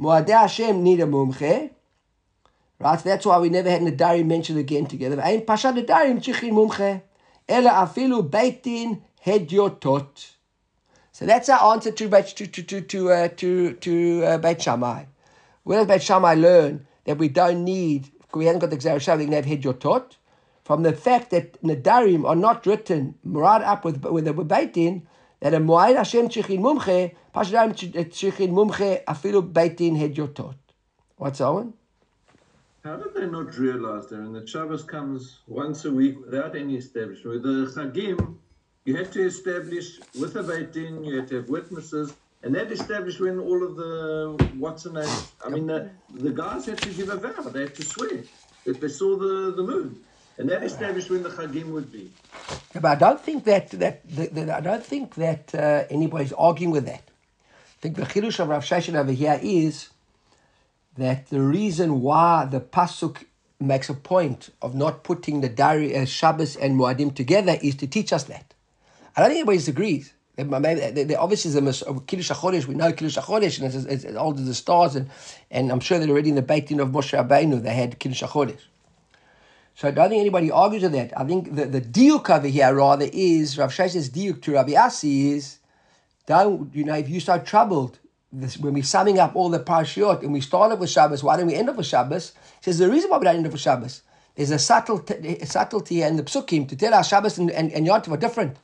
Moadei 0.00 0.30
Hashem 0.30 0.82
need 0.82 1.00
a 1.00 1.06
mumche. 1.06 1.70
Right. 2.78 2.98
So 2.98 3.08
that's 3.08 3.26
why 3.26 3.38
we 3.38 3.50
never 3.50 3.70
had 3.70 3.82
Nadarim 3.82 4.26
mentioned 4.26 4.58
again 4.58 4.86
together. 4.86 5.20
Ein 5.20 5.44
pasha 5.44 5.72
Nadarim 5.72 6.20
tzichin 6.20 6.52
mumche. 6.52 7.02
Ela 7.48 7.70
afilu 7.70 8.28
beitin 8.28 9.02
hedyotot. 9.24 10.30
So 11.12 11.26
that's 11.26 11.50
our 11.50 11.74
answer 11.74 11.90
to 11.90 12.08
to 12.08 12.46
to 12.46 12.62
to 12.62 12.80
to 12.80 13.10
uh, 13.10 13.28
to, 13.28 13.74
to 13.74 14.24
uh, 14.24 14.38
Beit 14.38 14.62
Shammai. 14.62 15.04
Where 15.70 15.78
does 15.78 15.86
Beit 15.86 16.02
Shammai 16.02 16.34
learn 16.34 16.84
that 17.04 17.18
we 17.18 17.28
don't 17.28 17.62
need, 17.62 18.10
we 18.34 18.46
haven't 18.46 18.58
got 18.58 18.70
the 18.70 18.76
Xer 18.76 19.00
Shabbos, 19.00 19.20
we 19.20 19.26
can 19.26 19.34
have 19.34 19.44
Hedyotot? 19.44 20.16
From 20.64 20.82
the 20.82 20.92
fact 20.92 21.30
that 21.30 21.62
Nadarim 21.62 22.28
are 22.28 22.34
not 22.34 22.66
written 22.66 23.14
right 23.22 23.62
up 23.62 23.84
with, 23.84 24.04
with 24.04 24.24
the 24.24 24.32
Beitin, 24.34 25.02
that 25.38 25.54
a 25.54 25.58
Moed 25.58 25.94
Hashem 25.94 26.28
Chichin 26.28 26.58
Mumche, 26.58 27.14
Pashadarim 27.32 27.76
Chichin 28.10 28.48
eh, 28.48 28.52
Mumche, 28.52 29.04
Afilu 29.04 29.52
Beitin 29.52 29.96
Hedyotot. 29.96 30.56
What's 31.18 31.40
Owen? 31.40 31.72
How 32.82 32.96
did 32.96 33.14
they 33.14 33.26
not 33.26 33.56
realize 33.56 34.08
that? 34.08 34.18
And 34.18 34.34
the 34.34 34.44
Shabbos 34.44 34.82
comes 34.82 35.38
once 35.46 35.84
a 35.84 35.92
week 35.92 36.18
without 36.24 36.56
any 36.56 36.78
establishment. 36.78 37.44
With 37.44 37.44
the 37.44 37.80
Chagim, 37.80 38.38
you 38.84 38.96
had 38.96 39.12
to 39.12 39.24
establish 39.24 40.00
with 40.18 40.34
a 40.34 40.42
Beit 40.42 40.72
Din, 40.72 41.04
you 41.04 41.14
had 41.14 41.28
to 41.28 41.36
have 41.36 41.48
witnesses, 41.48 42.12
and 42.42 42.54
that 42.54 42.72
established 42.72 43.20
when 43.20 43.38
all 43.38 43.62
of 43.62 43.76
the 43.76 44.48
what's 44.58 44.84
the 44.84 44.92
name? 44.92 45.08
I 45.44 45.50
mean, 45.50 45.66
the, 45.66 45.90
the 46.14 46.30
guys 46.30 46.66
had 46.66 46.78
to 46.78 46.90
give 46.90 47.08
a 47.08 47.16
vow. 47.16 47.42
They 47.42 47.62
had 47.62 47.74
to 47.74 47.84
swear 47.84 48.22
that 48.64 48.80
they 48.80 48.88
saw 48.88 49.16
the, 49.16 49.52
the 49.56 49.62
moon, 49.62 50.02
and 50.38 50.48
that 50.48 50.62
established 50.62 51.10
when 51.10 51.22
the 51.22 51.30
Chagim 51.30 51.72
would 51.72 51.92
be. 51.92 52.10
Yeah, 52.74 52.80
but 52.80 52.92
I 52.92 52.94
don't 52.94 53.20
think 53.20 53.44
that 53.44 53.70
that, 53.70 54.08
that, 54.08 54.34
that 54.34 54.50
I 54.50 54.60
don't 54.60 54.84
think 54.84 55.14
that 55.16 55.54
uh, 55.54 55.84
anybody's 55.90 56.32
arguing 56.32 56.72
with 56.72 56.86
that. 56.86 57.02
I 57.02 57.80
think 57.80 57.96
the 57.96 58.02
chidush 58.02 58.40
of 58.40 58.48
Rav 58.48 58.64
Sheshet 58.64 58.94
over 58.94 59.12
here 59.12 59.38
is 59.42 59.90
that 60.96 61.28
the 61.28 61.40
reason 61.40 62.00
why 62.00 62.46
the 62.46 62.60
pasuk 62.60 63.24
makes 63.58 63.90
a 63.90 63.94
point 63.94 64.50
of 64.62 64.74
not 64.74 65.04
putting 65.04 65.42
the 65.42 65.48
diary 65.48 65.96
uh, 65.96 66.06
Shabbos 66.06 66.56
and 66.56 66.78
Muadim 66.78 67.14
together 67.14 67.58
is 67.62 67.74
to 67.76 67.86
teach 67.86 68.12
us 68.12 68.24
that. 68.24 68.54
I 69.14 69.20
don't 69.20 69.30
think 69.30 69.38
anybody 69.40 69.58
disagrees. 69.58 70.12
There 70.36 71.20
obviously 71.20 71.50
is 71.50 71.82
a 71.82 72.00
Kiddush 72.06 72.30
HaChodesh. 72.30 72.66
We 72.66 72.74
know 72.74 72.92
Kiddush 72.92 73.18
HaChodesh, 73.18 73.60
and 73.60 73.74
it's, 73.74 74.04
it's 74.04 74.16
old 74.16 74.38
as 74.38 74.46
the 74.46 74.54
stars, 74.54 74.96
and, 74.96 75.10
and 75.50 75.70
I'm 75.70 75.80
sure 75.80 75.98
that 75.98 76.08
already 76.08 76.30
in 76.30 76.34
the 76.34 76.42
Beit 76.42 76.68
Din 76.68 76.80
of 76.80 76.88
Moshe 76.88 77.18
Rabbeinu 77.18 77.62
they 77.62 77.74
had 77.74 77.98
Kiddush 77.98 78.22
HaChodesh. 78.22 78.60
So 79.74 79.88
I 79.88 79.90
don't 79.90 80.10
think 80.10 80.20
anybody 80.20 80.50
argues 80.50 80.82
with 80.82 80.92
that. 80.92 81.18
I 81.18 81.24
think 81.24 81.54
the, 81.54 81.66
the 81.66 81.80
diuk 81.80 82.28
over 82.30 82.46
here 82.46 82.74
rather 82.74 83.08
is 83.12 83.58
Rav 83.58 83.70
Sheshes 83.72 84.10
diuk 84.10 84.42
to 84.42 84.52
Rabbi 84.52 84.74
Asi 84.74 85.32
is 85.32 85.58
don't 86.26 86.74
you 86.74 86.84
know 86.84 86.94
if 86.94 87.08
you 87.08 87.18
start 87.18 87.46
troubled 87.46 87.98
this, 88.32 88.58
when 88.58 88.74
we're 88.74 88.82
summing 88.82 89.18
up 89.18 89.34
all 89.34 89.48
the 89.48 89.58
parashiot 89.58 90.22
and 90.22 90.32
we 90.32 90.40
started 90.40 90.78
with 90.78 90.90
Shabbos, 90.90 91.24
why 91.24 91.36
don't 91.36 91.46
we 91.46 91.54
end 91.54 91.68
up 91.68 91.76
with 91.76 91.86
Shabbos? 91.86 92.32
He 92.58 92.64
says 92.64 92.78
the 92.78 92.90
reason 92.90 93.10
why 93.10 93.18
we 93.18 93.24
don't 93.24 93.36
end 93.36 93.46
up 93.46 93.52
with 93.52 93.60
Shabbos 93.60 94.02
there's 94.40 94.50
a 94.50 94.58
subtle 94.58 95.04
a 95.08 95.44
subtlety 95.44 96.02
in 96.02 96.16
the 96.16 96.22
psukim 96.22 96.68
to 96.68 96.76
tell 96.76 96.94
us 96.94 97.08
Shabbos 97.08 97.38
and, 97.38 97.50
and, 97.50 97.70
and 97.72 97.84
Yom 97.84 98.00
Tov 98.00 98.14
are 98.14 98.16
different. 98.16 98.56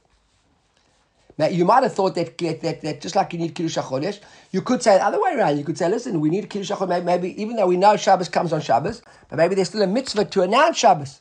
Now, 1.39 1.49
you 1.49 1.67
might 1.67 1.83
have 1.83 1.93
thought 1.93 2.15
that, 2.15 2.39
that, 2.39 2.63
that, 2.63 2.81
that 2.81 3.01
just 3.01 3.15
like 3.15 3.33
you 3.33 3.39
need 3.39 3.55
Kiddush 3.55 3.77
HaChodesh, 3.77 4.21
you 4.53 4.63
could 4.63 4.83
say 4.83 4.97
the 4.97 5.05
other 5.05 5.21
way 5.21 5.35
around. 5.35 5.59
You 5.59 5.65
could 5.65 5.77
say, 5.77 5.89
listen, 5.89 6.21
we 6.21 6.31
need 6.31 6.49
Kiddush 6.49 6.71
HaChodesh, 6.71 7.05
maybe, 7.05 7.41
even 7.41 7.57
though 7.57 7.67
we 7.67 7.77
know 7.77 7.97
Shabbos 7.97 8.31
comes 8.31 8.53
on 8.55 8.63
Shabbos, 8.63 9.03
but 9.29 9.37
maybe 9.37 9.55
there's 9.55 9.69
still 9.69 9.83
a 9.83 9.87
mitzvah 9.87 10.25
to 10.25 10.43
announce 10.43 10.79
Shabbos. 10.79 11.21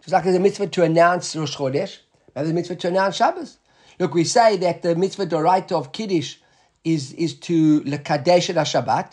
Just 0.00 0.12
like 0.12 0.24
there's 0.24 0.36
a 0.36 0.40
mitzvah 0.40 0.68
to 0.68 0.82
announce 0.82 1.36
Rosh 1.36 1.54
Chodesh, 1.54 1.98
maybe 2.34 2.46
there's 2.46 2.50
a 2.50 2.54
mitzvah 2.54 2.76
to 2.76 2.88
announce 2.88 3.16
Shabbos. 3.16 3.58
Look, 3.98 4.14
we 4.14 4.24
say 4.24 4.56
that 4.56 4.80
the 4.80 4.96
mitzvah 4.96 5.26
doraita 5.26 5.72
of 5.72 5.92
Kiddush 5.92 6.36
is, 6.84 7.12
is 7.12 7.34
to 7.40 7.82
lekadesh 7.82 8.48
Shabbat. 8.48 9.12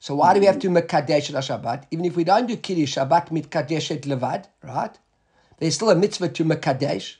So 0.00 0.16
why 0.16 0.34
do 0.34 0.40
we 0.40 0.46
have 0.46 0.58
to 0.58 0.68
mekadesh 0.68 1.30
Shabbat? 1.30 1.84
Even 1.92 2.04
if 2.04 2.16
we 2.16 2.24
don't 2.24 2.46
do 2.46 2.56
Kiddush, 2.56 2.96
Shabbat 2.96 3.28
mitkadeshet 3.28 4.00
levad, 4.00 4.46
right? 4.64 4.98
There's 5.58 5.76
still 5.76 5.90
a 5.90 5.94
mitzvah 5.94 6.30
to 6.30 6.44
mekadesh. 6.44 7.17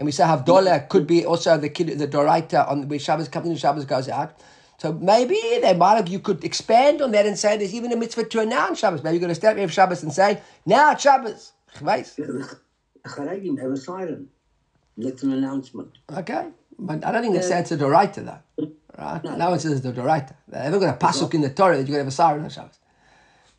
And 0.00 0.06
we 0.06 0.12
say 0.12 0.24
Havdalah 0.24 0.88
could 0.88 1.06
be 1.06 1.26
also 1.26 1.58
the 1.58 1.68
kid, 1.68 1.98
the 1.98 2.08
Doraita 2.08 2.66
on 2.66 2.88
where 2.88 2.98
Shabbos 2.98 3.28
comes 3.28 3.46
in, 3.46 3.56
Shabbos 3.56 3.84
goes 3.84 4.08
out. 4.08 4.40
So 4.78 4.94
maybe 4.94 5.38
they 5.60 5.74
might 5.74 5.96
have, 5.96 6.08
you 6.08 6.20
could 6.20 6.42
expand 6.42 7.02
on 7.02 7.10
that 7.10 7.26
and 7.26 7.38
say 7.38 7.58
there's 7.58 7.74
even 7.74 7.92
a 7.92 7.96
mitzvah 7.96 8.24
to 8.24 8.40
announce 8.40 8.78
Shabbos. 8.78 9.04
Maybe 9.04 9.16
you're 9.16 9.20
going 9.20 9.28
to 9.28 9.34
stand 9.34 9.60
up 9.60 9.68
Erev 9.68 9.70
Shabbos 9.70 10.02
and 10.02 10.10
say, 10.10 10.40
now 10.64 10.92
it's 10.92 11.02
Shabbos. 11.02 11.52
Chvais. 11.76 12.16
Charegim 13.06 13.60
have 13.60 13.72
a 13.72 13.76
siren. 13.76 14.30
That's 14.96 15.22
an 15.22 15.32
announcement. 15.32 15.98
Okay. 16.10 16.48
But 16.78 17.04
I 17.04 17.12
don't 17.12 17.20
think 17.20 17.34
they 17.34 17.42
say 17.42 17.60
it's 17.60 17.72
a 17.72 17.76
Doraita 17.76 18.24
though. 18.24 18.72
Right? 18.96 19.22
No 19.22 19.50
one 19.50 19.60
says 19.60 19.72
it's 19.72 19.84
a 19.84 19.92
Doraita. 19.92 20.34
They 20.48 20.60
haven't 20.60 20.80
got 20.80 20.94
a 20.94 20.98
pasuk 20.98 21.34
in 21.34 21.42
the 21.42 21.50
Torah 21.50 21.76
that 21.76 21.86
you're 21.86 21.98
going 21.98 21.98
to 21.98 22.04
have 22.04 22.08
a 22.08 22.10
siren 22.10 22.42
on 22.44 22.48
Shabbos. 22.48 22.78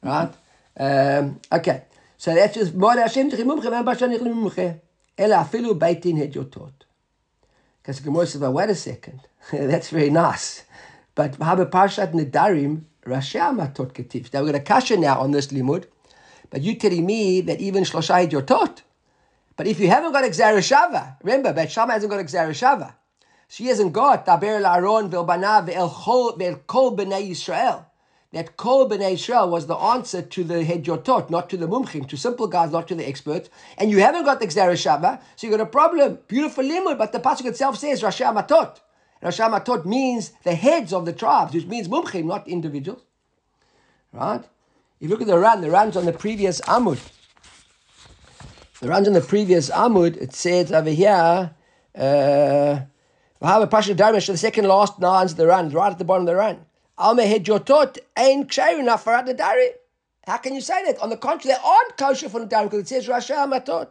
Right? 0.01 0.33
Um, 0.75 1.39
okay. 1.51 1.83
So 2.17 2.33
that's 2.33 2.55
just, 2.55 2.73
Bashan 5.22 5.32
Ela 5.32 5.43
afilu 5.43 5.78
beitin 5.78 6.17
hedyotot. 6.17 6.72
Because 7.82 7.99
Gemara 7.99 8.28
says, 8.28 8.41
well, 8.41 8.53
wait 8.53 8.69
a 8.69 8.76
second. 8.76 9.22
That's 9.51 9.89
very 9.89 10.09
nice. 10.09 10.63
But 11.15 11.39
Parshat 11.39 12.13
Nedarim, 12.13 12.84
Rashi 13.05 13.39
Amatot 13.39 13.91
Ketiv? 13.93 14.34
Now 14.34 14.41
we're 14.41 14.51
going 14.51 14.53
to 14.53 14.59
kasha 14.61 14.97
now 14.97 15.19
on 15.19 15.32
this 15.32 15.47
limud. 15.47 15.86
But 16.49 16.61
you 16.61 16.76
telling 16.76 17.05
me 17.05 17.41
that 17.41 17.59
even 17.59 17.84
Shlosha 17.84 18.28
Hedyotot. 18.28 18.82
But 19.55 19.67
if 19.67 19.80
you 19.80 19.88
haven't 19.88 20.11
got 20.11 20.24
Gzera 20.24 20.59
Shava, 20.59 21.17
remember, 21.24 21.53
Beit 21.53 21.72
Shammai 21.72 21.93
hasn't 21.93 22.11
got 22.11 22.24
Gzera 22.26 22.51
Shava. 22.51 22.93
She 23.47 23.65
hasn't 23.65 23.93
got 23.93 24.26
Daber 24.26 24.61
La'aron 24.61 25.09
Ve'elbanav 25.09 25.69
Ve'el 25.69 26.67
Kol 26.67 26.95
B'nai 26.95 27.30
Yisrael. 27.30 27.86
That 28.32 28.55
Kol 28.55 28.89
B'nai 28.89 29.13
Yisrael 29.13 29.49
was 29.49 29.67
the 29.67 29.75
answer 29.75 30.21
to 30.21 30.43
the 30.43 30.63
Hedyotot, 30.63 31.29
not 31.29 31.49
to 31.49 31.57
the 31.57 31.67
Mumchim, 31.67 32.07
to 32.07 32.15
simple 32.15 32.47
guys, 32.47 32.71
not 32.71 32.88
to 32.88 32.95
the 32.95 33.05
experts. 33.05 33.49
And 33.77 33.91
you 33.91 33.99
haven't 33.99 34.23
got 34.23 34.39
the 34.39 34.47
Gzera 34.47 34.73
Shava, 34.73 35.21
so 35.36 35.47
you've 35.47 35.57
got 35.57 35.63
a 35.63 35.69
problem. 35.69 36.19
Beautiful 36.29 36.63
limud, 36.63 36.97
but 36.97 37.11
the 37.11 37.19
Pasuk 37.19 37.45
itself 37.45 37.77
says 37.77 38.01
Rashi 38.01 38.25
Amatot. 38.25 38.79
Rashi 39.21 39.45
Amatot 39.45 39.86
means 39.86 40.32
the 40.43 40.55
heads 40.55 40.93
of 40.93 41.05
the 41.05 41.11
tribes, 41.11 41.53
which 41.53 41.65
means 41.65 41.89
Mumchim, 41.89 42.23
not 42.23 42.47
individuals. 42.47 43.01
Right? 44.13 44.43
If 45.01 45.01
you 45.01 45.09
look 45.09 45.21
at 45.21 45.27
the 45.27 45.38
run, 45.38 45.59
the 45.59 45.69
run's 45.69 45.97
on 45.97 46.05
the 46.05 46.13
previous 46.13 46.61
Amud. 46.61 46.99
The 48.79 48.88
runs 48.88 49.07
on 49.07 49.13
the 49.13 49.21
previous 49.21 49.69
Amud, 49.69 50.15
it 50.17 50.34
says 50.34 50.71
over 50.71 50.89
here, 50.89 51.53
uh, 51.95 52.79
the 53.41 54.36
second 54.38 54.67
last 54.67 54.99
nines 54.99 55.32
of 55.32 55.38
the 55.38 55.47
run, 55.47 55.69
right 55.69 55.91
at 55.91 55.97
the 55.97 56.05
bottom 56.05 56.23
of 56.23 56.27
the 56.27 56.36
run. 56.36 56.65
How 57.02 57.16
can 60.38 60.54
you 60.54 60.62
say 60.62 60.86
that? 60.86 60.99
On 61.02 61.10
the 61.10 61.18
contrary, 61.18 61.56
they 61.56 61.62
aren't 61.68 61.97
kosher 61.97 62.30
for 62.30 62.39
the 62.39 62.45
Dari 62.45 62.66
because 62.66 62.80
it 62.82 62.88
says 62.88 63.08
Rasha 63.08 63.36
Amatot. 63.38 63.88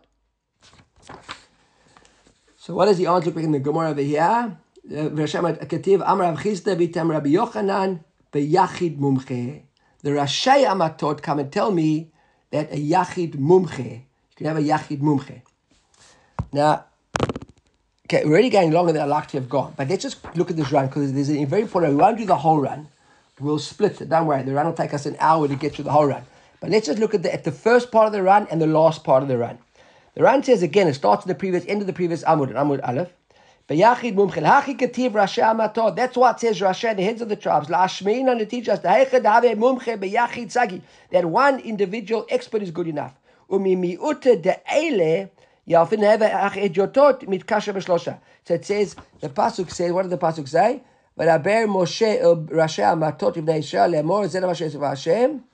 So 2.57 2.75
what 2.75 2.87
is 2.89 2.99
the 2.99 3.07
answer 3.07 3.37
in 3.41 3.51
the 3.51 3.59
Gemara 3.59 3.91
over 3.91 4.01
here? 4.01 4.21
Uh, 4.21 5.09
Rashi 5.11 5.67
Ketiv 5.67 6.03
Amar 6.07 6.31
Rav 6.31 6.39
Chisda 6.39 6.77
Vitam 6.77 7.11
Rabbi 7.11 7.31
Yochanan 7.31 8.05
beyachid 8.33 8.99
mumche. 8.99 9.63
The 10.03 10.11
Rashi 10.11 10.65
Amatot 10.65 11.21
come 11.21 11.41
and 11.41 11.51
tell 11.51 11.73
me 11.73 12.13
that 12.51 12.71
a 12.73 12.77
yachid 12.77 13.35
mumche. 13.35 13.89
You 13.89 14.37
can 14.37 14.47
have 14.47 14.57
a 14.57 14.61
yachid 14.61 15.01
mumche. 15.01 15.43
Now, 16.53 16.85
okay, 18.07 18.25
we're 18.25 18.33
already 18.33 18.51
going 18.51 18.71
longer 18.71 18.93
than 18.93 19.03
I'd 19.03 19.07
like 19.09 19.29
to 19.29 19.39
have 19.39 19.49
gone, 19.49 19.75
but 19.77 19.89
let's 19.89 20.03
just 20.03 20.25
look 20.37 20.51
at 20.51 20.57
this 20.57 20.71
run 20.71 20.87
because 20.87 21.13
there's 21.13 21.31
a 21.31 21.45
very 21.45 21.63
important. 21.63 21.95
We 21.95 22.01
won't 22.01 22.19
do 22.19 22.25
the 22.25 22.37
whole 22.37 22.61
run. 22.61 22.89
We'll 23.41 23.59
split 23.59 24.01
it. 24.01 24.11
Don't 24.11 24.26
worry, 24.26 24.43
the 24.43 24.53
run 24.53 24.66
will 24.66 24.74
take 24.74 24.95
us 24.95 25.07
an 25.07 25.16
hour 25.18 25.49
to 25.49 25.57
get 25.57 25.74
through 25.74 25.84
the 25.84 25.93
whole 25.93 26.07
run. 26.07 26.22
But 26.61 26.70
let's 26.70 26.86
just 26.86 26.99
look 26.99 27.14
at 27.14 27.22
the 27.22 27.32
at 27.32 27.45
the 27.45 27.53
first 27.53 27.91
part 27.91 28.07
of 28.07 28.12
the 28.12 28.22
run 28.22 28.47
and 28.51 28.61
the 28.61 28.66
last 28.66 29.03
part 29.03 29.22
of 29.22 29.28
the 29.28 29.38
run. 29.38 29.59
The 30.14 30.22
run 30.22 30.43
says 30.43 30.62
again, 30.62 30.88
it 30.88 30.95
starts 30.95 31.22
at 31.22 31.28
the 31.28 31.34
previous 31.34 31.64
end 31.66 31.80
of 31.80 31.86
the 31.86 31.93
previous 31.93 32.22
Amud, 32.24 32.53
Amud 32.53 32.86
Aleph. 32.86 33.11
That's 33.68 33.78
why 33.78 33.93
it 36.32 36.41
says 36.41 36.61
Rashi, 36.61 36.97
the 36.97 37.05
heads 37.05 37.22
of 37.22 37.28
the 37.28 37.36
tribes. 37.36 37.68
La'ashmeina 37.68 38.36
to 38.36 38.45
teach 38.45 38.68
us. 38.68 38.80
That 38.80 39.09
one 41.24 41.61
individual 41.61 42.26
expert 42.28 42.62
is 42.62 42.72
good 42.72 42.88
enough. 42.88 43.14
Umi. 43.49 43.97
So 43.97 44.11
it 44.20 44.45
says 48.64 48.97
the 49.20 49.28
pasuk 49.28 49.70
says. 49.70 49.93
What 49.93 50.03
did 50.03 50.11
the 50.11 50.18
pasuk 50.18 50.49
say? 50.49 50.82
V'daber 51.19 51.67
Moshe 51.67 52.21
el 52.21 52.37
Rashi 52.47 52.83
Amatot 52.83 53.37
ibnei 53.37 53.59
Yisrael 53.59 53.93
lemor 53.93 54.27
zeh 54.27 54.41
Moshe 54.43 54.81
Hashem. 54.81 55.45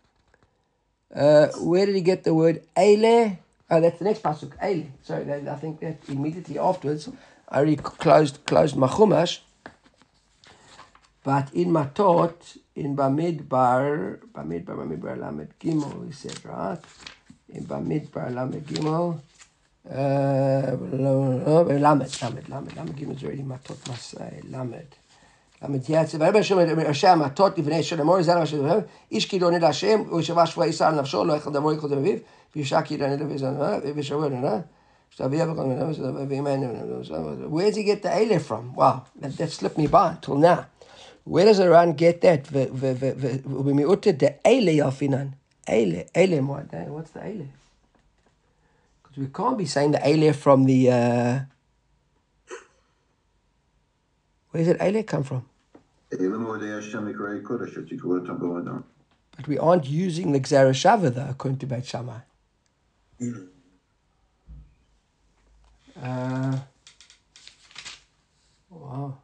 Uh, 1.14 1.46
where 1.60 1.86
did 1.86 1.94
he 1.94 2.00
get 2.00 2.24
the 2.24 2.34
word 2.34 2.62
eile? 2.76 3.38
Oh, 3.70 3.80
that's 3.80 3.98
the 3.98 4.04
next 4.04 4.22
pasuk. 4.22 4.56
Eile. 4.58 4.86
Sorry, 5.02 5.24
that, 5.24 5.48
I 5.48 5.56
think 5.56 5.80
that 5.80 5.96
immediately 6.08 6.58
afterwards. 6.58 7.08
I 7.48 7.58
already 7.58 7.76
closed 7.76 8.44
closed 8.44 8.76
my 8.76 8.86
chumash. 8.86 9.40
But 11.24 11.52
in 11.54 11.70
Matot, 11.72 12.58
in 12.76 12.94
Bamidbar, 12.94 14.18
Bamidbar, 14.32 14.64
Bamidbar, 14.64 15.18
Lamed 15.18 15.54
Gimel, 15.58 16.06
we 16.06 16.12
said, 16.12 16.38
right? 16.44 16.78
In 17.48 17.64
Bamidbar, 17.64 18.32
Lamed 18.32 18.64
Gimel, 18.64 19.18
uh, 19.90 20.76
Lamed, 20.96 21.82
Lamed, 21.82 22.48
Lamed, 22.48 22.76
Lamed 22.76 22.96
Gimel 22.96 23.16
is 23.16 23.24
already 23.24 23.42
Matot 23.42 23.88
Masai, 23.88 24.42
Lamed. 24.48 24.94
No? 25.62 25.68
Where 37.48 37.66
does 37.66 37.76
he 37.76 37.84
get 37.84 38.02
the 38.02 38.08
Eile 38.08 38.40
from? 38.42 38.74
Wow, 38.74 39.06
that, 39.16 39.36
that 39.38 39.50
slipped 39.50 39.78
me 39.78 39.86
by 39.86 40.18
till 40.20 40.36
now. 40.36 40.66
Where 41.24 41.46
does 41.46 41.58
Iran 41.58 41.94
get 41.94 42.20
that? 42.20 42.44
Eile 42.44 42.74
yafinan. 44.44 45.32
Eile, 45.66 46.10
Eile 46.12 46.46
what? 46.46 46.72
What's 46.88 47.10
the 47.10 47.20
Eile? 47.20 47.48
Because 49.02 49.16
we 49.16 49.26
can't 49.28 49.56
be 49.56 49.64
saying 49.64 49.92
the 49.92 49.98
Eile 49.98 50.34
from 50.34 50.64
the. 50.64 50.90
Uh, 50.90 51.40
where 54.56 54.64
does 54.64 54.78
that 54.78 54.80
Eile 54.80 55.06
come 55.06 55.22
from? 55.22 55.44
But 59.36 59.48
we 59.48 59.58
aren't 59.58 59.86
using 59.86 60.32
the 60.32 60.40
Gzera 60.40 60.70
Shava 60.70 61.14
though, 61.14 61.28
according 61.28 61.58
to 61.58 61.66
Beit 61.66 61.84
Shammai. 61.84 62.20
Uh, 66.02 66.58
wow. 68.70 69.18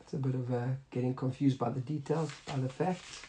It's 0.00 0.12
a 0.12 0.16
bit 0.16 0.34
of 0.34 0.52
uh, 0.52 0.66
getting 0.90 1.14
confused 1.14 1.58
by 1.58 1.70
the 1.70 1.80
details, 1.80 2.32
by 2.46 2.56
the 2.56 2.68
facts. 2.68 3.22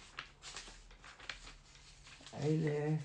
Eile. 2.42 2.98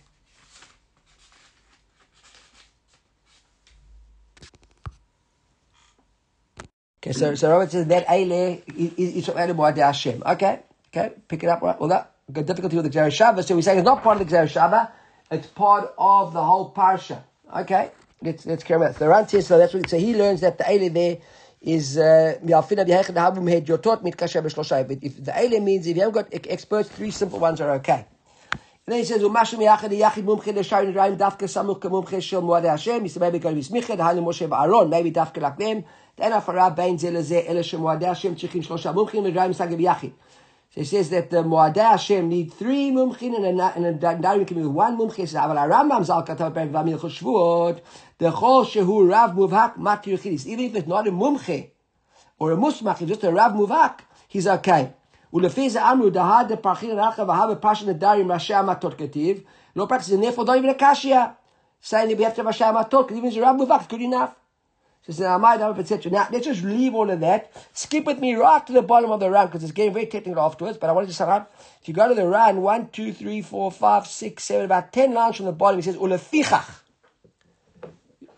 Okay, 7.09 7.19
so 7.19 7.35
so 7.35 7.51
Robert 7.51 7.71
says 7.71 7.87
that 7.87 8.07
Eile 8.07 8.63
is 8.77 9.79
Hashem. 9.79 10.23
Okay, 10.27 10.61
okay, 10.89 11.15
pick 11.27 11.43
it 11.43 11.49
up 11.49 11.63
right. 11.63 11.81
Well, 11.81 11.89
that 11.89 12.13
got 12.31 12.45
difficulty 12.45 12.77
with 12.77 12.85
the 12.85 12.91
Gzer 12.91 13.09
Shava, 13.09 13.43
so 13.43 13.55
we're 13.55 13.63
saying 13.63 13.79
it's 13.79 13.87
not 13.87 14.03
part 14.03 14.21
of 14.21 14.29
the 14.29 14.35
Gzer 14.35 14.45
Shava, 14.45 14.91
it's 15.31 15.47
part 15.47 15.95
of 15.97 16.35
the 16.35 16.45
whole 16.45 16.71
parsha. 16.71 17.23
Okay, 17.57 17.93
let's 18.21 18.45
let's 18.45 18.63
carry 18.63 18.87
on. 18.87 18.93
The 18.93 19.09
Ran 19.09 19.27
says 19.27 19.47
so. 19.47 19.57
That's 19.57 19.73
what 19.73 19.89
so 19.89 19.99
he 19.99 20.15
learns 20.15 20.43
that 20.43 20.59
the 20.59 20.65
Eile 20.65 20.93
there 20.93 21.17
is 21.63 21.97
uh, 21.97 22.39
mitkasher 22.43 24.43
b'shlosha. 24.43 24.87
But 24.87 24.99
if 25.01 25.25
the 25.25 25.33
Eile 25.33 25.63
means 25.63 25.87
if 25.87 25.97
you 25.97 26.03
haven't 26.03 26.31
got 26.31 26.47
experts, 26.51 26.91
three 26.91 27.11
simple 27.11 27.39
ones 27.39 27.63
are 27.63 27.71
okay. 27.77 28.05
And 28.89 28.95
then 28.95 29.01
he 29.01 29.05
says, 29.05 29.21
"Umashu 29.21 29.59
miyachad 29.59 29.91
yachid 29.91 30.25
mumche 30.25 30.47
l'shayin 30.47 30.95
rayim 30.95 31.19
dafka 31.19 31.47
samuch 31.47 31.79
kemumche 31.79 32.23
shel 32.23 32.41
moadei 32.41 32.71
Hashem." 32.71 33.03
He 33.03 33.09
said, 33.11 33.21
maybe 33.21 33.39
be 33.39 33.45
smicha, 33.61 33.95
the 33.95 34.03
halim 34.03 34.25
Moshe 34.25 34.49
v'Aaron, 34.49 34.89
maybe 34.89 35.13
dafka 35.13 35.43
like 35.43 35.59
them. 35.59 35.85
Then 36.17 36.33
afara 36.33 36.75
bein 36.75 36.99
ze 36.99 37.11
leze 37.11 37.47
ele 37.47 37.61
shemoadei 37.61 38.07
Hashem 38.07 38.35
tzrichim 38.35 38.67
shlosha 38.67 38.95
mumchim 38.95 39.31
l'rayim 39.31 39.55
sagib 39.55 39.79
yachid. 39.79 40.13
So 40.71 40.81
he 40.81 40.85
says 40.85 41.11
that 41.11 41.29
the 41.29 41.43
Moadei 41.43 41.77
Hashem 41.83 42.31
need 42.31 42.55
three 42.55 42.91
mumchin 42.91 43.37
and 43.37 43.61
a, 43.61 43.65
and 43.77 43.85
a 43.85 43.93
darim 43.93 44.47
can 44.47 44.57
be 44.57 44.67
one 44.67 44.97
mumchin. 44.97 45.17
He 45.17 45.27
says, 45.27 45.39
"Aval 45.39 45.69
Rambam 45.71 46.03
zal 46.07 46.25
katav 46.25 46.55
ben 46.55 46.73
v'amil 46.73 46.99
cheshvuot 46.99 47.81
the 48.17 48.31
chol 48.31 48.65
shehu 48.65 49.07
rav 49.07 49.33
muvhak 49.33 49.77
matir 49.77 50.19
chidis." 50.19 50.47
Even 50.47 50.65
if 50.65 50.75
it's 50.77 50.89
not 50.89 51.07
a 51.07 51.11
mumche 51.11 51.73
or 52.39 52.53
a 52.53 52.57
musmach, 52.57 53.07
just 53.07 53.23
a 53.23 53.31
rav 53.31 53.53
muvhak, 53.53 53.99
he's 54.29 54.47
okay. 54.47 54.95
ולפי 55.34 55.70
זה 55.70 55.92
אמרו, 55.92 56.10
דהה 56.10 56.44
דפרחין 56.44 57.00
רחב 57.00 57.30
והה 57.30 57.48
בפרשת 57.48 57.88
נדרים 57.88 58.32
ראשי 58.32 58.54
המטות 58.54 58.94
כתיב, 58.94 59.40
לא 59.76 59.88
practice, 59.90 60.12
and 60.12 60.24
therefore 60.24 60.46
don't 60.46 60.58
even 60.58 60.70
a 60.70 60.82
kashya. 60.82 61.36
Saying 61.82 62.08
that 62.10 62.18
we 62.18 62.24
have 62.24 62.36
to 62.36 62.42
have 62.42 62.48
ראשי 62.48 62.64
המטות, 62.64 63.08
because 63.08 63.18
even 63.18 63.30
if 63.30 63.34
it's 63.34 63.38
a 63.38 63.42
rav 63.42 63.56
muvhak, 63.56 63.82
it's 63.82 63.88
good 63.88 64.02
enough. 64.02 64.36
So 65.06 65.12
says, 65.12 65.80
etc. 65.80 66.12
Now, 66.12 66.28
let's 66.32 66.46
just 66.46 66.64
leave 66.64 66.96
all 66.96 67.10
of 67.10 67.20
that. 67.20 67.52
Skip 67.74 68.06
with 68.06 68.20
me 68.20 68.36
right 68.36 68.66
to 68.66 68.72
the 68.72 68.82
bottom 68.82 69.12
of 69.12 69.20
the 69.20 69.30
run 69.30 69.48
because 69.48 69.62
it's 69.62 69.74
getting 69.74 69.94
very 69.94 70.06
technical 70.06 70.42
afterwards. 70.42 70.78
But 70.78 70.90
I 70.90 70.94
wanted 70.94 71.08
to 71.08 71.14
sum 71.14 71.28
up. 71.28 71.54
If 71.82 71.90
you 71.90 71.94
go 71.94 72.08
to 72.08 72.16
the 72.16 72.26
run, 72.26 72.62
one, 72.62 72.88
two, 72.88 73.12
three, 73.12 73.42
four, 73.42 73.70
five, 73.70 74.08
six, 74.08 74.46
seven, 74.46 74.64
about 74.64 74.94
10 74.94 75.14
lines 75.14 75.36
from 75.36 75.48
the 75.48 75.52
bottom, 75.52 75.80
it 75.80 75.84
says, 75.84 75.98
Ulefichach. 75.98 76.80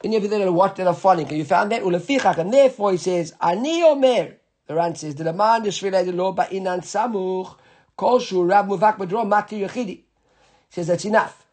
And 0.03 0.12
you 0.12 0.20
have 0.20 0.30
to 0.30 0.51
watch 0.51 0.78
that 0.78 0.88
are 0.88 0.95
following. 0.95 1.32
You 1.32 1.45
found 1.45 1.72
that? 1.72 1.84
Ulefichach. 1.84 2.39
And 2.39 2.51
therefore 2.51 2.93
he 2.93 2.97
says, 2.97 3.36
Ani 3.39 3.84
Omer. 3.84 4.38
The 4.71 4.77
run 4.77 4.95
says, 4.95 5.16
The 5.16 5.33
man 5.33 5.64
the 5.64 5.71
Shvilei 5.71 6.05
the 6.05 6.12
law 6.12 6.33
ba'inan 6.33 6.83
samuch, 6.83 7.57
kol 7.97 8.21
shu 8.21 8.45
rab 8.45 8.68
muvak 8.68 8.99
badro 8.99 9.27
mati 9.27 9.62
yechidi. 9.62 10.03
Says, 10.68 10.87
that's 10.87 11.05
enough. 11.05 11.45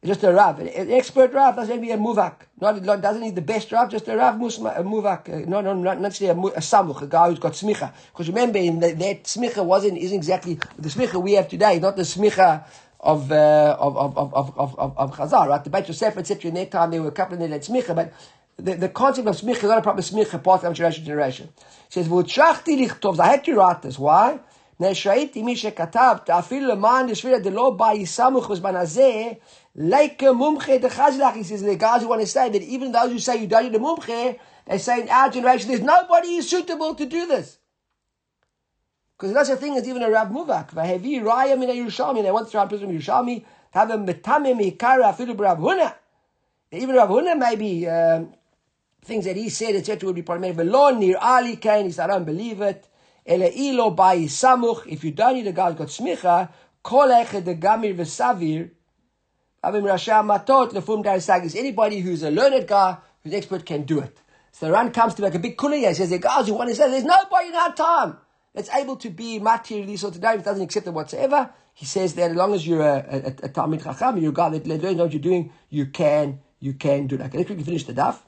It's 0.00 0.08
Just 0.08 0.24
a 0.24 0.32
Rav. 0.32 0.58
An 0.58 0.90
expert 0.90 1.34
Rav 1.34 1.54
doesn't 1.54 1.82
need 1.82 1.90
a 1.90 1.98
Muvak. 1.98 2.32
Not, 2.58 2.82
doesn't 3.02 3.20
need 3.20 3.34
the 3.34 3.42
best 3.42 3.70
Rav, 3.72 3.90
just 3.90 4.08
a 4.08 4.16
Rav 4.16 4.36
musma, 4.36 4.80
a 4.80 4.82
Muvak. 4.82 5.28
Uh, 5.28 5.50
no, 5.50 5.60
no, 5.60 5.74
not 5.74 6.00
necessarily 6.00 6.40
a, 6.40 6.46
a 6.46 6.60
Samuch, 6.60 7.02
a 7.02 7.06
guy 7.06 7.28
who's 7.28 7.38
got 7.38 7.52
Smicha. 7.52 7.92
Because 8.10 8.28
remember, 8.28 8.58
in 8.58 8.80
the, 8.80 8.92
that 8.92 9.24
Smicha 9.24 9.62
wasn't, 9.62 9.98
isn't 9.98 10.16
exactly 10.16 10.58
the 10.78 10.88
Smicha 10.88 11.22
we 11.22 11.32
have 11.34 11.48
today, 11.48 11.78
not 11.78 11.96
the 11.96 12.04
Smicha 12.04 12.64
of, 13.00 13.30
uh, 13.30 13.76
of, 13.78 13.98
of, 13.98 14.16
of, 14.16 14.32
of, 14.34 14.78
of, 14.78 14.96
of, 14.96 15.14
Chazal, 15.14 15.48
right? 15.48 15.62
The 15.62 15.68
Beit 15.68 15.88
Yosef, 15.88 16.16
etc. 16.16 16.48
In 16.48 16.54
that 16.54 16.70
time, 16.70 16.90
they 16.90 17.00
were 17.00 17.08
a 17.08 17.12
couple 17.12 17.40
of 17.40 17.50
that 17.50 17.60
Smicha, 17.60 17.94
but 17.94 18.14
the, 18.56 18.74
the 18.74 18.88
concept 18.88 19.28
of 19.28 19.36
smicha 19.36 19.56
is 19.56 19.62
not 19.64 19.78
a 19.78 19.82
proper 19.82 20.02
smicha 20.02 20.42
passed 20.42 20.62
down 20.62 20.74
generation 20.74 21.02
to 21.02 21.06
generation. 21.06 21.48
He 21.56 21.92
says, 22.00 22.08
"V'utshachti 22.08 22.86
lichtovs." 22.86 23.18
I 23.18 23.28
had 23.28 23.44
to 23.44 23.54
write 23.54 23.82
this. 23.82 23.98
Why? 23.98 24.40
Neshaiti 24.80 25.42
mi 25.42 25.54
katab 25.54 26.26
ta'afil 26.26 26.66
leman 26.68 27.08
yishvira 27.08 27.42
delo 27.42 27.76
ba'isamuch 27.76 28.46
bezmanazeh 28.46 29.38
like 29.74 30.18
mumche 30.18 30.80
dechazilach. 30.80 31.34
He 31.34 31.42
says 31.44 31.62
the 31.62 31.76
guys 31.76 32.02
who 32.02 32.26
say 32.26 32.48
that 32.48 32.62
even 32.62 32.92
those 32.92 33.10
who 33.12 33.18
say 33.18 33.40
you 33.40 33.46
don't 33.46 33.64
need 33.64 33.74
a 33.74 33.78
mumche, 33.78 34.38
they 34.66 34.78
say 34.78 35.02
in 35.02 35.08
our 35.08 35.30
generation 35.30 35.68
there's 35.68 35.80
nobody 35.80 36.36
who's 36.36 36.48
suitable 36.48 36.94
to 36.94 37.06
do 37.06 37.26
this. 37.26 37.58
Because 39.16 39.34
that's 39.34 39.50
the 39.50 39.56
thing 39.56 39.76
is 39.76 39.86
even 39.86 40.02
a 40.02 40.10
Rab 40.10 40.32
Muvak. 40.32 40.70
Vahevi 40.70 41.22
raya 41.22 41.56
mina 41.56 41.72
Yerushalmi. 41.72 42.22
They 42.22 42.32
want 42.32 42.46
to 42.46 42.50
try 42.50 42.62
and 42.62 42.68
prison 42.68 42.90
Yerushalmi 42.90 43.44
to 43.72 43.78
have 43.78 43.90
a 43.90 43.96
metamim 43.96 44.60
mikara 44.60 45.14
afilu 45.14 45.38
Rav 45.38 45.58
Huna. 45.58 45.94
Even 46.72 46.96
rab 46.96 47.08
Huna 47.08 47.38
maybe 47.38 47.88
um, 47.88 48.34
things 49.04 49.24
that 49.24 49.36
he 49.36 49.48
said, 49.48 49.74
etc., 49.76 50.06
would 50.06 50.16
be 50.16 50.22
problematic. 50.22 50.56
Velon 50.56 50.98
nir 50.98 51.16
ali 51.20 51.56
kain. 51.56 51.86
He 51.86 51.92
said, 51.92 52.10
I 52.10 52.14
don't 52.14 52.24
believe 52.24 52.60
it. 52.60 52.88
Ele 53.26 53.50
ilo 53.54 53.90
bai 53.90 54.24
samuch. 54.24 54.86
If 54.86 55.04
you 55.04 55.12
don't 55.12 55.34
need 55.34 55.46
a 55.46 55.52
guy 55.52 55.72
got 55.72 55.88
smicha, 55.88 56.48
kol 56.82 57.08
eched 57.08 57.44
de 57.44 57.54
gamir 57.54 57.94
v'savir. 57.94 58.70
Avim 59.64 59.84
Rasha 59.84 60.24
Matot 60.26 60.72
Lefum 60.72 61.04
Darisagis. 61.04 61.56
Anybody 61.56 62.00
who's 62.00 62.22
a 62.22 62.30
learned 62.30 62.66
guy, 62.66 62.96
who's 63.22 63.32
expert, 63.32 63.64
can 63.64 63.82
do 63.82 64.00
it. 64.00 64.18
So 64.50 64.66
the 64.66 64.72
Ran 64.72 64.90
comes 64.90 65.14
to 65.14 65.22
make 65.22 65.34
a 65.34 65.38
big 65.38 65.56
kuliya. 65.56 65.88
He 65.88 65.94
says, 65.94 66.10
the 66.10 66.18
guys 66.18 66.48
who 66.48 66.54
want 66.54 66.70
to 66.70 66.76
say, 66.76 66.90
there's 66.90 67.04
nobody 67.04 67.48
in 67.48 67.54
our 67.54 67.72
time 67.74 68.18
that's 68.54 68.68
able 68.70 68.96
to 68.96 69.08
be 69.08 69.40
matir 69.40 69.86
these 69.86 70.00
sorts 70.00 70.16
of 70.16 70.22
days, 70.22 70.42
doesn't 70.42 70.62
accept 70.62 70.86
it 70.86 70.90
whatsoever. 70.90 71.50
He 71.74 71.86
says 71.86 72.14
that 72.14 72.32
as 72.32 72.36
long 72.36 72.52
as 72.54 72.66
you're 72.66 72.82
a, 72.82 72.96
a, 72.96 73.18
a 73.28 73.48
Talmid 73.48 73.82
Chacham, 73.82 74.18
you're 74.18 74.30
a 74.30 74.34
guy 74.34 74.50
that 74.50 74.66
learns 74.66 74.96
what 74.96 75.12
you're 75.12 75.22
doing, 75.22 75.52
you 75.70 75.86
can, 75.86 76.40
you 76.60 76.74
can 76.74 77.06
do 77.06 77.16
that. 77.16 77.28
Okay, 77.28 77.38
let's 77.38 77.46
quickly 77.46 77.64
finish 77.64 77.84
the 77.84 77.94
daf. 77.94 78.18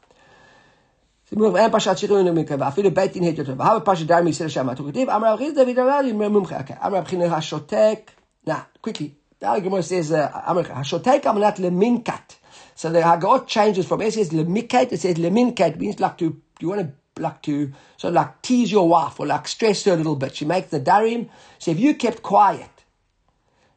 אין 1.55 1.71
פרשת 1.71 1.97
שירים 1.97 2.27
ומקרא, 2.27 2.57
ואפילו 2.59 2.91
בית 2.91 3.13
דין 3.13 3.23
הת 3.23 3.38
יותר, 3.38 3.53
והבה 3.57 3.80
פרשת 3.80 4.05
דר 4.05 4.21
מישראל 4.21 4.49
שם, 4.49 4.67
כתיב, 4.75 5.09
אמר 5.09 5.34
רבי 5.34 5.51
דוד 5.51 5.80
אמר 5.80 6.01
לי 6.01 6.11
מומחה, 6.11 6.57
אמר 6.86 6.97
רבי 6.97 7.09
חינוך 7.09 7.34
השותק, 7.34 8.11
now, 8.45 8.65
quickly, 8.82 9.15
the 9.39 9.59
Gemara 9.59 9.84
says, 9.84 10.11
Hashotek 10.11 11.21
amanat 11.23 11.57
leminkat. 11.57 12.38
So 12.75 12.89
the 12.89 13.01
Haggadah 13.01 13.47
changes 13.47 13.86
from, 13.86 14.01
it 14.01 14.13
says 14.13 14.30
lemikat, 14.30 14.91
it 14.91 14.99
says 14.99 15.15
leminkat, 15.15 15.77
means 15.77 15.99
like 15.99 16.17
to, 16.19 16.41
you 16.59 16.69
want 16.69 16.82
to, 16.82 17.21
like 17.21 17.41
to, 17.43 17.71
sort 17.97 18.11
of 18.11 18.15
like 18.15 18.41
tease 18.41 18.71
your 18.71 18.88
wife 18.88 19.19
or 19.19 19.27
like 19.27 19.47
stress 19.47 19.84
her 19.84 19.93
a 19.93 19.95
little 19.97 20.15
bit. 20.15 20.36
She 20.36 20.45
makes 20.45 20.69
the 20.69 20.80
darim. 20.80 21.30
So 21.57 21.71
if 21.71 21.80
you 21.80 21.93
kept 21.95 22.23
quiet, 22.23 22.69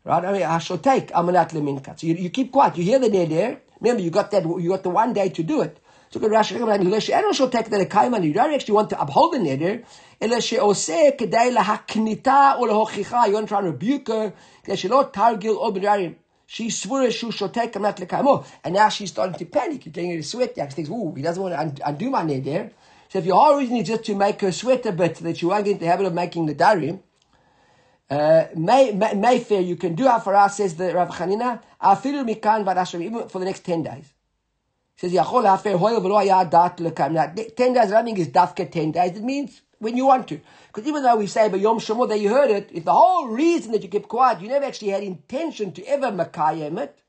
right, 0.05 0.25
I 0.25 0.33
mean, 0.33 0.43
Hashotek 0.43 1.11
amanat 1.11 1.51
leminkat. 1.51 2.01
So 2.01 2.07
you, 2.07 2.15
you 2.15 2.31
keep 2.31 2.53
quiet. 2.53 2.79
You 2.79 2.85
hear 2.85 2.99
the 3.01 3.09
neder. 3.09 3.59
Remember, 3.81 4.03
you 4.03 4.11
got 4.11 4.31
that, 4.31 4.45
you 4.45 4.69
got 4.69 4.85
the 4.85 4.91
one 4.91 5.13
day 5.13 5.29
to 5.29 5.43
do 5.43 5.63
it. 5.63 5.79
So 6.13 6.21
good 6.21 6.31
Rashi, 6.31 7.13
אין 7.13 7.33
שותק 7.33 7.69
לקיימן, 7.71 8.23
you 8.23 8.35
don't 8.35 8.53
actually 8.53 8.75
want 8.75 8.91
to 8.91 9.01
uphold 9.01 9.33
the 9.33 9.39
neder, 9.39 9.79
אלא 10.23 10.41
שעושה 10.41 11.09
כדי 11.19 11.51
להקניתה 11.51 12.53
או 12.59 12.67
להוכיחה, 12.67 13.23
you 13.27 13.33
want 13.33 13.49
to 13.49 13.49
try 13.49 13.61
to 13.61 13.83
rebuke 13.83 14.09
her, 14.09 14.31
כדי 14.65 14.77
שלא 14.77 15.05
תרגיל 15.13 15.51
עוד 15.51 15.75
בדברים. 15.75 16.13
She's 16.49 16.87
swore 16.87 17.11
שהוא 17.11 17.33
שותק 17.33 17.71
על 17.75 17.83
מנת 17.83 18.01
לקיימו, 18.01 18.43
and 18.67 18.71
now 18.71 18.91
she's 18.91 19.09
starting 19.09 19.39
to 19.39 19.57
panic, 19.57 19.87
you're 19.87 19.91
getting 19.91 20.11
her 20.11 20.21
to 20.21 20.23
sweat, 20.23 20.55
she 20.55 20.75
thinks, 20.75 20.91
ooh, 20.91 21.15
he 21.17 21.23
doesn't 21.23 21.43
want 21.43 21.77
to 21.77 21.89
undo 21.89 22.11
my 22.11 22.23
neder. 22.23 22.71
So 23.09 23.19
if 23.19 23.25
your 23.25 23.37
whole 23.37 23.57
reason 23.57 23.77
is 23.77 23.89
just 23.89 24.05
to 24.05 24.15
make 24.15 24.43
her 24.43 24.53
sweat 24.53 24.85
a 24.85 24.93
bit, 24.93 25.15
that 25.15 25.41
you 25.41 25.49
won't 25.49 25.65
get 25.65 25.73
into 25.73 25.85
the 25.85 25.91
habit 25.91 26.05
of 26.05 26.13
making 26.13 26.45
the 26.45 26.55
darim, 26.55 27.01
uh, 28.11 28.45
May, 28.55 28.93
May, 28.93 29.15
Mayfair, 29.15 29.63
you 29.63 29.77
can 29.77 29.95
do 29.95 30.05
Afara, 30.05 30.51
says 30.51 30.75
the 30.77 30.93
Rav 30.93 31.09
Chanina, 31.09 31.63
Afilu 31.83 32.23
Mikan 32.29 32.67
Vadashim, 32.67 33.01
even 33.03 33.29
for 33.31 33.39
the 33.39 33.47
next 33.47 33.65
10 33.65 33.83
days 33.83 34.13
says 34.98 35.14
Yachol 35.14 35.50
Hafer 35.50 35.78
Hoyel 35.78 36.02
V'lo 36.02 36.16
Haya 36.16 36.50
Dat 36.50 36.78
Lekam. 36.78 37.12
Now, 37.12 37.34
ten 37.56 37.74
days 37.74 37.92
running 37.92 38.18
is 38.18 38.28
Dafka 38.30 38.70
ten 38.70 38.92
days. 38.92 39.16
It 39.16 39.24
means 39.24 39.62
when 39.80 39.96
you 39.96 40.08
want 40.08 40.28
to. 40.30 40.42
Because 40.68 40.88
even 40.88 41.04
though 41.04 41.16
we 41.16 41.28
say 41.28 41.48
by 41.50 41.58
Yom 41.58 41.80
Shemot 41.80 42.10
that 42.10 42.20
you 42.20 42.30
heard 42.30 42.50
it, 42.50 42.70
if 42.74 42.84
the 42.84 42.94
whole 42.94 43.28
reason 43.28 43.72
that 43.74 43.84
you 43.84 43.90
kept 43.90 44.08
quiet, 44.08 44.42
you 44.42 44.50
never 44.50 44.66
actually 44.66 44.90
had 44.90 45.04
intention 45.04 45.72
to 45.74 45.84
ever 45.86 46.08
Makayim 46.08 46.80
it. 46.80 47.00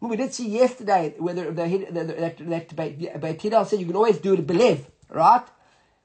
We 0.00 0.16
did 0.18 0.34
see 0.34 0.50
yesterday 0.50 1.14
whether 1.16 1.50
the, 1.50 1.86
the, 1.90 2.04
the, 2.04 2.12
that, 2.12 2.38
that 2.76 2.76
Beit 2.76 3.40
Hillel 3.40 3.64
said 3.64 3.80
you 3.80 3.86
can 3.86 3.96
always 3.96 4.18
do 4.18 4.34
it 4.34 4.46
believe, 4.46 4.86
right? 5.08 5.46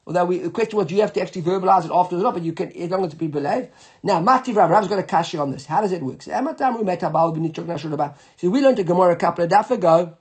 Although 0.07 0.23
we, 0.23 0.37
the 0.37 0.49
question 0.51 0.77
was, 0.77 0.87
do 0.87 0.95
you 0.95 1.01
have 1.01 1.11
to 1.13 1.21
actually 1.21 1.41
verbalize 1.41 1.83
it 1.83 1.91
afterwards 1.91 2.23
or 2.23 2.23
not? 2.23 2.33
But 2.35 2.43
you 2.43 2.53
can, 2.53 2.71
as 2.71 2.89
long 2.89 3.03
as 3.03 3.11
it 3.11 3.19
be 3.19 3.27
believed. 3.27 3.67
Now, 4.01 4.21
Mati 4.21 4.53
Rav, 4.53 4.69
Rav's 4.69 4.87
got 4.87 4.99
a 4.99 5.03
kashi 5.03 5.37
on 5.37 5.51
this. 5.51 5.65
How 5.65 5.81
does 5.81 5.91
it 5.91 6.01
work? 6.01 6.21
So, 6.21 6.31
we 8.49 8.61
learned 8.61 8.79
a 8.79 8.83
Gemara 8.85 9.11
a 9.11 9.17
couple 9.17 9.43
of 9.43 9.49
days 9.49 9.69
ago 9.69 10.17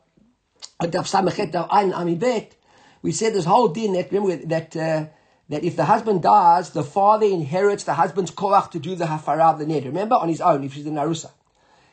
we 3.02 3.12
said 3.12 3.34
this 3.34 3.44
whole 3.44 3.68
din 3.68 3.92
that 3.92 4.12
remember 4.12 4.36
that 4.46 4.76
uh, 4.76 5.06
that 5.48 5.64
if 5.64 5.76
the 5.76 5.84
husband 5.86 6.22
dies, 6.22 6.70
the 6.70 6.82
father 6.82 7.26
inherits 7.26 7.84
the 7.84 7.94
husband's 7.94 8.30
koach 8.30 8.70
to 8.70 8.78
do 8.78 8.94
the 8.94 9.06
hafara 9.06 9.52
of 9.52 9.58
the 9.58 9.64
neder. 9.64 9.86
Remember, 9.86 10.16
on 10.16 10.28
his 10.28 10.40
own, 10.40 10.62
if 10.64 10.74
she's 10.74 10.86
in 10.86 10.94
narusa. 10.94 11.30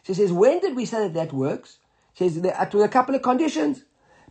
She 0.03 0.13
says, 0.13 0.32
when 0.32 0.59
did 0.59 0.76
we 0.76 0.86
say 0.86 1.07
that 1.07 1.13
that 1.13 1.34
works? 1.34 1.80
She 2.13 2.30
says, 2.30 2.41
that 2.41 2.74
with 2.74 2.84
a 2.84 2.89
couple 2.89 3.16
of 3.16 3.22
conditions. 3.22 3.84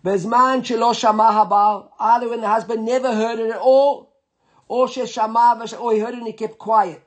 Bezman 0.05 0.61
shelo 0.62 0.95
shama 0.95 1.30
habal, 1.32 1.89
either 1.99 2.28
when 2.28 2.43
the 2.43 2.49
husband 2.49 2.85
never 2.85 3.14
heard 3.14 3.39
it 3.39 3.51
at 3.51 3.57
all, 3.57 4.12
or 4.68 4.89
she 4.89 5.07
shama 5.07 5.66
or 5.80 5.95
he 5.95 6.01
heard 6.01 6.12
it 6.12 6.18
and 6.18 6.26
he 6.26 6.35
kept 6.35 6.59
quiet, 6.59 7.03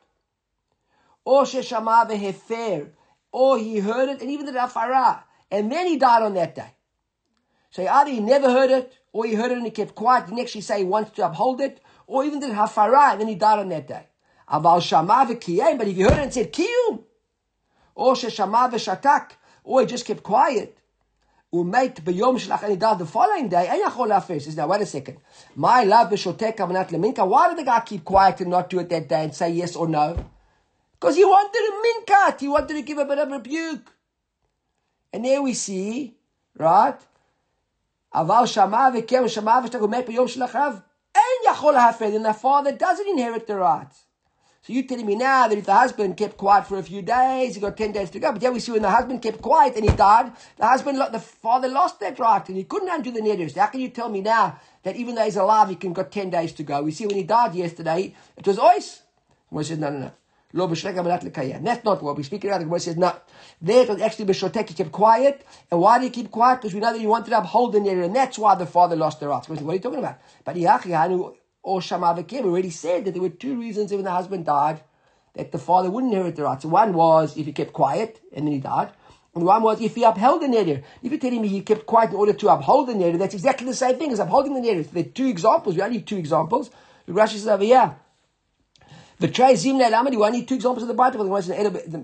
or 1.24 1.46
she 1.46 1.62
shama 1.62 2.08
v'hefer, 2.10 2.90
or 3.32 3.60
he 3.60 3.78
heard 3.78 4.10
it 4.10 4.22
and 4.22 4.32
even 4.32 4.48
the 4.48 4.52
hafara, 4.54 5.22
and 5.52 5.72
then 5.72 5.86
he 5.86 5.98
died 5.98 6.24
on 6.24 6.34
that 6.34 6.56
day. 6.56 6.72
So 7.72 7.86
either 7.86 8.12
he 8.12 8.20
never 8.20 8.50
heard 8.50 8.72
it, 8.72 8.94
or 9.12 9.26
he 9.26 9.36
heard 9.36 9.52
it 9.52 9.58
and 9.58 9.66
he 9.66 9.72
kept 9.72 9.96
quiet, 9.96 10.26
He 10.26 10.32
didn't 10.32 10.42
actually 10.42 10.62
say 10.62 10.80
he 10.80 10.84
wants 10.84 11.12
to 11.12 11.26
uphold 11.26 11.62
it, 11.62 11.82
or 12.06 12.24
even 12.24 12.40
did 12.40 12.52
hafara, 12.52 13.12
and 13.12 13.22
then 13.22 13.28
he 13.28 13.36
died 13.36 13.60
on 13.60 13.70
that 13.70 13.88
day. 13.88 14.08
Aval 14.50 14.82
shama 14.82 15.26
v'kiyem, 15.28 15.78
but 15.78 15.88
if 15.88 15.96
he 15.96 16.02
heard 16.04 16.14
it 16.14 16.20
and 16.20 16.34
said 16.34 16.54
kiyum, 16.54 17.04
or 17.96 18.14
sheshama 18.14 18.72
v'shatak, 18.72 19.32
or 19.64 19.82
he 19.82 19.88
just 19.88 20.06
kept 20.06 20.24
quiet, 20.24 20.78
umeit 21.54 22.02
b'yom 22.02 22.40
shlach, 22.40 22.62
and 22.64 22.72
he 22.72 22.78
died 22.78 23.00
the 23.00 23.06
following 23.06 23.50
day, 23.50 23.68
and 23.68 23.84
yachol. 23.84 24.26
Says, 24.26 24.56
now 24.56 24.68
wait 24.68 24.82
a 24.82 24.86
second. 24.86 25.18
My 25.56 25.84
love 25.84 26.10
b'shotek 26.12 26.56
kavanat 26.56 26.90
leminka, 26.90 27.28
why 27.28 27.50
did 27.50 27.58
the 27.58 27.64
guy 27.64 27.82
keep 27.82 28.06
quiet 28.06 28.40
and 28.42 28.52
not 28.52 28.70
do 28.70 28.80
it 28.80 28.90
that 28.90 29.10
day 29.10 29.24
and 29.26 29.36
say 29.36 29.50
yes 29.52 29.76
or 29.76 29.88
no? 29.88 30.26
Because 31.00 31.16
he 31.16 31.24
wanted 31.24 31.60
a 31.60 32.12
minkat. 32.12 32.40
He 32.40 32.48
wanted 32.48 32.74
to 32.74 32.82
give 32.82 32.98
a 32.98 33.06
bit 33.06 33.20
of 33.20 33.30
rebuke. 33.30 33.94
And 35.14 35.24
there 35.24 35.42
we 35.42 35.54
see, 35.54 36.16
right? 36.58 36.98
Aval 38.14 38.52
Shama 38.52 38.92
v'kem 38.94 39.30
Shama 39.30 39.62
b'yom 39.68 40.82
yachol 41.46 41.76
hafed, 41.76 42.16
and 42.16 42.26
the 42.26 42.34
father 42.34 42.72
doesn't 42.72 43.08
inherit 43.08 43.48
the 43.48 43.56
rights. 43.56 44.04
So 44.62 44.74
you're 44.74 44.84
telling 44.84 45.06
me 45.06 45.16
now 45.16 45.48
that 45.48 45.58
if 45.58 45.66
the 45.66 45.74
husband 45.74 46.18
kept 46.18 46.36
quiet 46.36 46.68
for 46.68 46.78
a 46.78 46.84
few 46.84 47.02
days, 47.02 47.56
he 47.56 47.62
got 47.62 47.78
10 47.78 47.94
days 47.94 48.10
to 48.10 48.20
go. 48.20 48.34
But 48.34 48.42
then 48.42 48.54
we 48.54 48.60
see 48.60 48.74
when 48.74 48.82
the 48.82 48.90
husband 48.90 49.22
kept 49.22 49.42
quiet 49.42 49.76
and 49.76 49.86
he 49.86 49.96
died, 49.96 50.34
the 50.58 50.68
husband, 50.68 51.02
the 51.12 51.20
father 51.20 51.70
lost 51.70 52.02
that 52.02 52.20
right 52.20 52.46
and 52.50 52.58
he 52.58 52.66
couldn't 52.66 52.90
undo 52.90 53.12
the 53.12 53.22
neder. 53.22 53.50
So 53.50 53.62
how 53.62 53.68
can 53.68 53.80
you 53.80 53.88
tell 53.88 54.10
me 54.10 54.20
now 54.20 54.60
that 54.84 54.98
even 54.98 55.16
though 55.16 55.24
he's 55.24 55.38
alive, 55.38 55.70
he 55.70 55.76
can 55.76 55.94
got 55.94 56.12
10 56.12 56.32
days 56.32 56.52
to 56.54 56.64
go? 56.64 56.82
We 56.82 56.92
see 56.92 57.06
when 57.06 57.16
he 57.16 57.24
died 57.24 57.56
yesterday, 57.56 58.14
it 58.36 58.46
was 58.46 58.58
ois. 58.58 59.04
Moshe 59.54 59.68
said, 59.68 59.80
no, 59.80 59.90
no, 59.90 60.00
no. 60.00 60.12
Lo 60.54 60.66
That's 60.66 61.84
not 61.84 62.02
what 62.02 62.16
we're 62.16 62.24
speaking 62.24 62.50
about. 62.50 62.60
The 62.60 62.66
Gemara 62.66 62.80
says, 62.80 62.96
no. 62.96 63.14
There 63.62 63.84
it 63.84 63.90
was 63.90 64.02
actually 64.02 64.26
b'shotek, 64.26 64.70
he 64.70 64.76
kept 64.76 64.94
quiet. 64.94 65.46
And 65.70 65.82
why 65.82 66.00
did 66.00 66.06
he 66.06 66.10
keep 66.22 66.32
quiet? 66.32 66.62
Because 66.62 66.74
we 66.74 66.80
know 66.80 66.94
that 66.94 67.00
he 67.00 67.06
wanted 67.06 67.32
to 67.32 67.40
uphold 67.40 67.74
the 67.74 67.80
neder, 67.80 68.06
and 68.06 68.16
that's 68.16 68.40
why 68.40 68.56
the 68.56 68.66
father 68.66 68.96
lost 68.96 69.20
the 69.20 69.28
rights. 69.28 69.50
What 69.50 69.62
are 69.62 69.74
you 69.74 69.80
talking 69.80 70.00
about? 70.00 70.20
But 70.46 70.56
Yachi, 70.56 71.36
or 71.64 71.82
Shamav 71.82 72.46
already 72.46 72.70
said 72.70 73.04
that 73.06 73.12
there 73.12 73.22
were 73.22 73.30
two 73.30 73.60
reasons 73.60 73.92
when 73.92 74.04
the 74.04 74.12
husband 74.12 74.46
died 74.46 74.82
that 75.34 75.52
the 75.52 75.60
father 75.60 75.92
wouldn't 75.92 76.14
inherit 76.14 76.38
the 76.38 76.44
rights. 76.44 76.64
One 76.64 76.94
was 76.94 77.38
if 77.38 77.46
he 77.46 77.52
kept 77.52 77.74
quiet 77.74 78.22
and 78.34 78.48
then 78.48 78.54
he 78.54 78.60
died. 78.60 78.92
And 79.36 79.46
one 79.46 79.62
was 79.62 79.82
if 79.82 79.96
he 79.96 80.04
upheld 80.04 80.42
the 80.42 80.48
neder. 80.48 80.82
If 81.04 81.12
you're 81.12 81.20
telling 81.20 81.42
me 81.42 81.50
he 81.50 81.62
kept 81.62 81.86
quiet 81.86 82.12
in 82.12 82.16
order 82.16 82.34
to 82.34 82.48
uphold 82.48 82.88
the 82.88 82.94
neder, 82.94 83.20
that's 83.20 83.36
exactly 83.36 83.68
the 83.68 83.76
same 83.76 83.98
thing 83.98 84.12
as 84.12 84.20
upholding 84.20 84.54
the 84.54 84.62
neder. 84.62 84.90
There 84.90 85.04
are 85.04 85.08
two 85.08 85.28
examples. 85.28 85.76
We 85.76 85.82
only 85.82 85.98
need 85.98 86.08
two 86.08 86.18
examples. 86.18 86.72
The 87.06 87.12
Rashi 87.12 87.34
says 87.34 87.48
over 87.48 87.64
here. 87.64 87.96
Only 89.20 90.32
need 90.32 90.48
two 90.48 90.56
examples 90.56 90.84
of 90.84 90.88
the 90.88 90.94
Bible. 90.94 91.26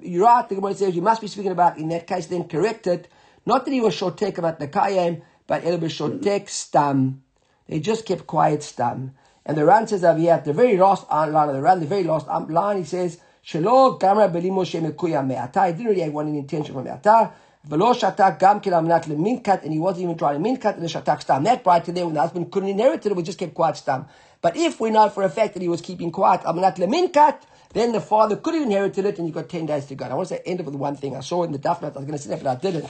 You're 0.01 0.23
right. 0.23 0.49
The 0.49 0.55
Gemara 0.55 0.73
says 0.73 0.95
you 0.95 1.01
must 1.01 1.21
be 1.21 1.27
speaking 1.27 1.51
about 1.51 1.77
in 1.77 1.89
that 1.89 2.07
case. 2.07 2.25
Then 2.25 2.47
correct 2.47 2.87
it. 2.87 3.07
Not 3.45 3.65
that 3.65 3.71
he 3.71 3.81
was 3.81 3.95
shortek 3.95 4.37
about 4.37 4.59
the 4.59 4.67
kayem, 4.67 5.21
but 5.45 5.63
el 5.63 5.77
shortek 5.77 6.49
stam. 6.49 7.21
They 7.67 7.79
just 7.79 8.05
kept 8.05 8.25
quiet 8.25 8.63
stam. 8.63 9.13
And 9.45 9.57
the 9.57 9.65
Ran 9.65 9.87
says 9.87 10.03
over 10.03 10.17
here 10.17 10.33
at 10.33 10.45
the 10.45 10.53
very 10.53 10.77
last 10.77 11.09
line 11.11 11.49
of 11.49 11.53
the 11.53 11.61
Ran, 11.61 11.81
the 11.81 11.85
very 11.85 12.03
last 12.03 12.27
um, 12.29 12.47
line, 12.47 12.77
he 12.77 12.83
says, 12.83 13.19
Shelo 13.45 13.99
gamra 13.99 14.31
belimo 14.31 14.63
shemekuya 14.63 15.25
me'ata. 15.25 15.67
He 15.67 15.73
didn't 15.73 15.87
really 15.87 16.01
have 16.01 16.13
one 16.13 16.29
intention 16.29 16.73
from 16.73 16.85
me'ata. 16.85 17.33
Velo 17.65 17.93
shatak 17.93 18.39
gam 18.39 18.59
kil 18.59 18.73
amnat 18.73 19.05
leminkat, 19.05 19.63
and 19.63 19.71
he 19.71 19.79
wasn't 19.79 20.03
even 20.03 20.17
trying 20.17 20.41
to 20.41 20.49
minkat, 20.49 20.75
and 20.75 20.83
the 20.83 20.87
shatak 20.87 21.21
stam. 21.21 21.43
That 21.43 21.63
bride 21.63 21.85
today, 21.85 22.03
when 22.03 22.13
the 22.13 22.21
husband 22.21 22.51
couldn't 22.51 22.69
inherit 22.69 23.05
it, 23.05 23.15
we 23.15 23.23
just 23.23 23.37
kept 23.39 23.53
quiet 23.53 23.77
stam. 23.77 24.05
But 24.43 24.57
if 24.57 24.81
we 24.81 24.89
know 24.91 25.07
for 25.07 25.23
a 25.23 25.29
fact 25.29 25.53
that 25.53 25.61
he 25.61 25.69
was 25.69 25.79
keeping 25.79 26.11
quiet, 26.11 26.41
amnat 26.41 26.75
leminkat, 26.75 27.39
then 27.71 27.93
the 27.93 28.01
father 28.01 28.35
could 28.35 28.53
have 28.53 28.63
inherited 28.63 29.05
it, 29.05 29.17
and 29.17 29.25
you 29.25 29.33
got 29.33 29.47
10 29.47 29.65
days 29.65 29.85
to 29.85 29.95
go. 29.95 30.05
I 30.05 30.13
want 30.13 30.27
to 30.27 30.35
say, 30.35 30.41
end 30.45 30.59
up 30.59 30.65
with 30.65 30.75
one 30.75 30.97
thing. 30.97 31.15
I 31.15 31.21
saw 31.21 31.43
in 31.43 31.53
the 31.53 31.57
Daf 31.57 31.81
I 31.81 31.87
was 31.87 31.93
going 31.93 32.11
to 32.11 32.17
say 32.17 32.29
that, 32.31 32.43
but 32.43 32.49
I 32.49 32.59
didn't. 32.59 32.89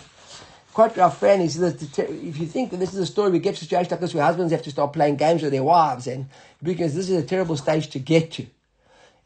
Quite 0.74 0.98
our 0.98 1.12
friend, 1.12 1.44
he 1.44 1.48
says, 1.48 1.76
if 2.00 2.40
you 2.40 2.48
think 2.48 2.72
that 2.72 2.78
this 2.78 2.92
is 2.92 3.00
a 3.00 3.06
story, 3.06 3.30
we 3.30 3.38
get 3.38 3.56
to 3.56 3.76
like 3.76 3.88
this 3.88 4.16
where 4.16 4.24
husbands 4.24 4.52
have 4.52 4.64
to 4.64 4.72
start 4.72 4.94
playing 4.94 5.18
games 5.18 5.44
with 5.44 5.52
their 5.52 5.64
wives, 5.64 6.08
and 6.08 6.26
because 6.64 6.96
this 6.96 7.08
is 7.08 7.24
a 7.24 7.26
terrible 7.26 7.56
stage 7.56 7.88
to 7.92 8.00
get 8.00 8.32
to. 8.32 8.48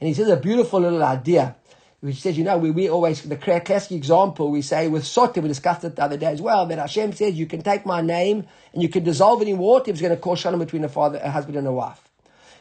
And 0.02 0.10
he 0.10 0.14
says 0.14 0.28
a 0.28 0.36
beautiful 0.36 0.82
little 0.82 1.02
idea, 1.02 1.56
which 2.02 2.18
says, 2.18 2.38
you 2.38 2.44
know, 2.44 2.58
we, 2.58 2.72
we 2.72 2.90
always, 2.90 3.22
the 3.22 3.38
classic 3.38 3.94
example, 3.94 4.52
we 4.52 4.62
say 4.62 4.90
with 4.90 5.04
Sotah, 5.06 5.42
we 5.42 5.48
discussed 5.48 5.86
it 5.86 5.96
the 5.96 6.04
other 6.04 6.18
day 6.18 6.28
as 6.34 6.42
well, 6.42 6.66
that 6.66 6.78
Hashem 6.78 7.14
says, 7.14 7.36
you 7.36 7.46
can 7.46 7.62
take 7.62 7.86
my 7.86 8.02
name 8.02 8.46
and 8.74 8.84
you 8.84 8.90
can 8.90 9.06
dissolve 9.06 9.42
it 9.42 9.48
in 9.48 9.58
water 9.58 9.90
it's 9.90 10.02
going 10.02 10.14
to 10.14 10.18
cause 10.18 10.40
shalom 10.40 10.60
between 10.60 10.84
a 10.84 10.90
father, 10.90 11.20
a 11.24 11.32
husband 11.32 11.58
and 11.58 11.66
a 11.66 11.72
wife. 11.72 12.07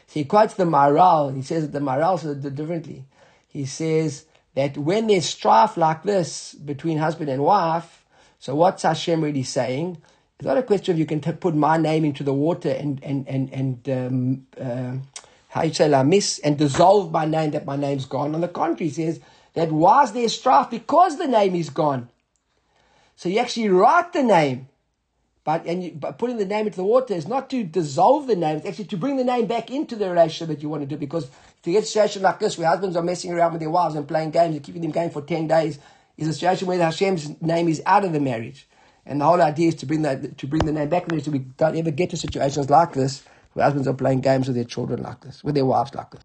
So 0.07 0.13
he 0.19 0.25
quotes 0.25 0.53
the 0.53 0.63
Maharal, 0.63 1.27
and 1.27 1.37
he 1.37 1.43
says 1.43 1.63
that 1.63 1.73
the 1.73 1.85
Maharal 1.85 2.19
says 2.19 2.43
it 2.43 2.55
differently. 2.55 3.05
He 3.47 3.65
says 3.65 4.25
that 4.55 4.77
when 4.77 5.07
there's 5.07 5.25
strife 5.25 5.77
like 5.77 6.03
this 6.03 6.53
between 6.53 6.97
husband 6.97 7.29
and 7.29 7.43
wife, 7.43 8.05
so 8.39 8.55
what's 8.55 8.83
Hashem 8.83 9.23
really 9.23 9.43
saying? 9.43 9.97
It's 10.39 10.45
not 10.45 10.57
a 10.57 10.63
question 10.63 10.93
of 10.93 10.99
you 10.99 11.05
can 11.05 11.19
t- 11.19 11.31
put 11.31 11.55
my 11.55 11.77
name 11.77 12.05
into 12.05 12.23
the 12.23 12.33
water 12.33 12.69
and 12.69 13.03
and 13.03 13.27
and 13.27 13.51
and 13.51 13.89
um, 13.89 14.47
uh, 14.61 14.97
how 15.49 15.63
you 15.63 15.73
say 15.73 15.89
la 15.89 16.03
miss 16.03 16.39
and 16.39 16.57
dissolve 16.57 17.11
my 17.11 17.25
name 17.25 17.51
that 17.51 17.65
my 17.65 17.75
name's 17.75 18.05
gone. 18.05 18.35
On 18.35 18.41
the 18.41 18.47
contrary, 18.47 18.89
he 18.89 18.93
says 18.93 19.19
that 19.55 19.71
was 19.71 20.13
there 20.13 20.29
strife 20.29 20.69
because 20.69 21.17
the 21.17 21.27
name 21.27 21.55
is 21.55 21.71
gone. 21.71 22.09
So 23.15 23.29
you 23.29 23.39
actually 23.39 23.69
write 23.69 24.13
the 24.13 24.21
name, 24.21 24.69
but 25.47 25.65
and 25.65 25.81
you, 25.81 25.91
but 25.91 26.17
putting 26.17 26.35
the 26.35 26.45
name 26.45 26.65
into 26.67 26.75
the 26.75 26.83
water 26.83 27.13
is 27.13 27.25
not 27.25 27.49
to 27.51 27.63
dissolve 27.63 28.27
the 28.27 28.35
name; 28.35 28.57
it's 28.57 28.65
actually 28.67 28.83
to 28.83 28.97
bring 28.97 29.15
the 29.15 29.23
name 29.23 29.45
back 29.45 29.71
into 29.71 29.95
the 29.95 30.09
relationship 30.09 30.49
that 30.49 30.61
you 30.61 30.67
want 30.67 30.81
to 30.81 30.85
do. 30.85 30.97
Because 30.97 31.23
if 31.23 31.65
you 31.65 31.71
get 31.71 31.83
a 31.83 31.85
situation 31.85 32.21
like 32.21 32.39
this, 32.39 32.57
where 32.57 32.67
husbands 32.67 32.97
are 32.97 33.01
messing 33.01 33.31
around 33.31 33.53
with 33.53 33.61
their 33.61 33.69
wives 33.69 33.95
and 33.95 34.05
playing 34.05 34.31
games 34.31 34.55
and 34.57 34.61
keeping 34.61 34.81
them 34.81 34.91
going 34.91 35.09
for 35.09 35.21
ten 35.21 35.47
days, 35.47 35.79
is 36.17 36.27
a 36.27 36.33
situation 36.33 36.67
where 36.67 36.77
Hashem's 36.79 37.41
name 37.41 37.69
is 37.69 37.81
out 37.85 38.03
of 38.03 38.11
the 38.11 38.19
marriage. 38.19 38.67
And 39.05 39.21
the 39.21 39.25
whole 39.25 39.41
idea 39.41 39.69
is 39.69 39.75
to 39.75 39.85
bring 39.85 40.01
that 40.01 40.37
to 40.37 40.47
bring 40.47 40.65
the 40.65 40.73
name 40.73 40.89
back 40.89 41.03
in 41.03 41.11
there 41.11 41.21
so 41.21 41.31
we 41.31 41.39
don't 41.39 41.77
ever 41.77 41.91
get 41.91 42.09
to 42.09 42.17
situations 42.17 42.69
like 42.69 42.91
this 42.91 43.23
where 43.53 43.63
husbands 43.63 43.87
are 43.87 43.93
playing 43.93 44.19
games 44.19 44.47
with 44.47 44.55
their 44.57 44.65
children 44.65 45.01
like 45.01 45.21
this, 45.21 45.45
with 45.45 45.55
their 45.55 45.65
wives 45.65 45.95
like 45.95 46.11
this. 46.11 46.15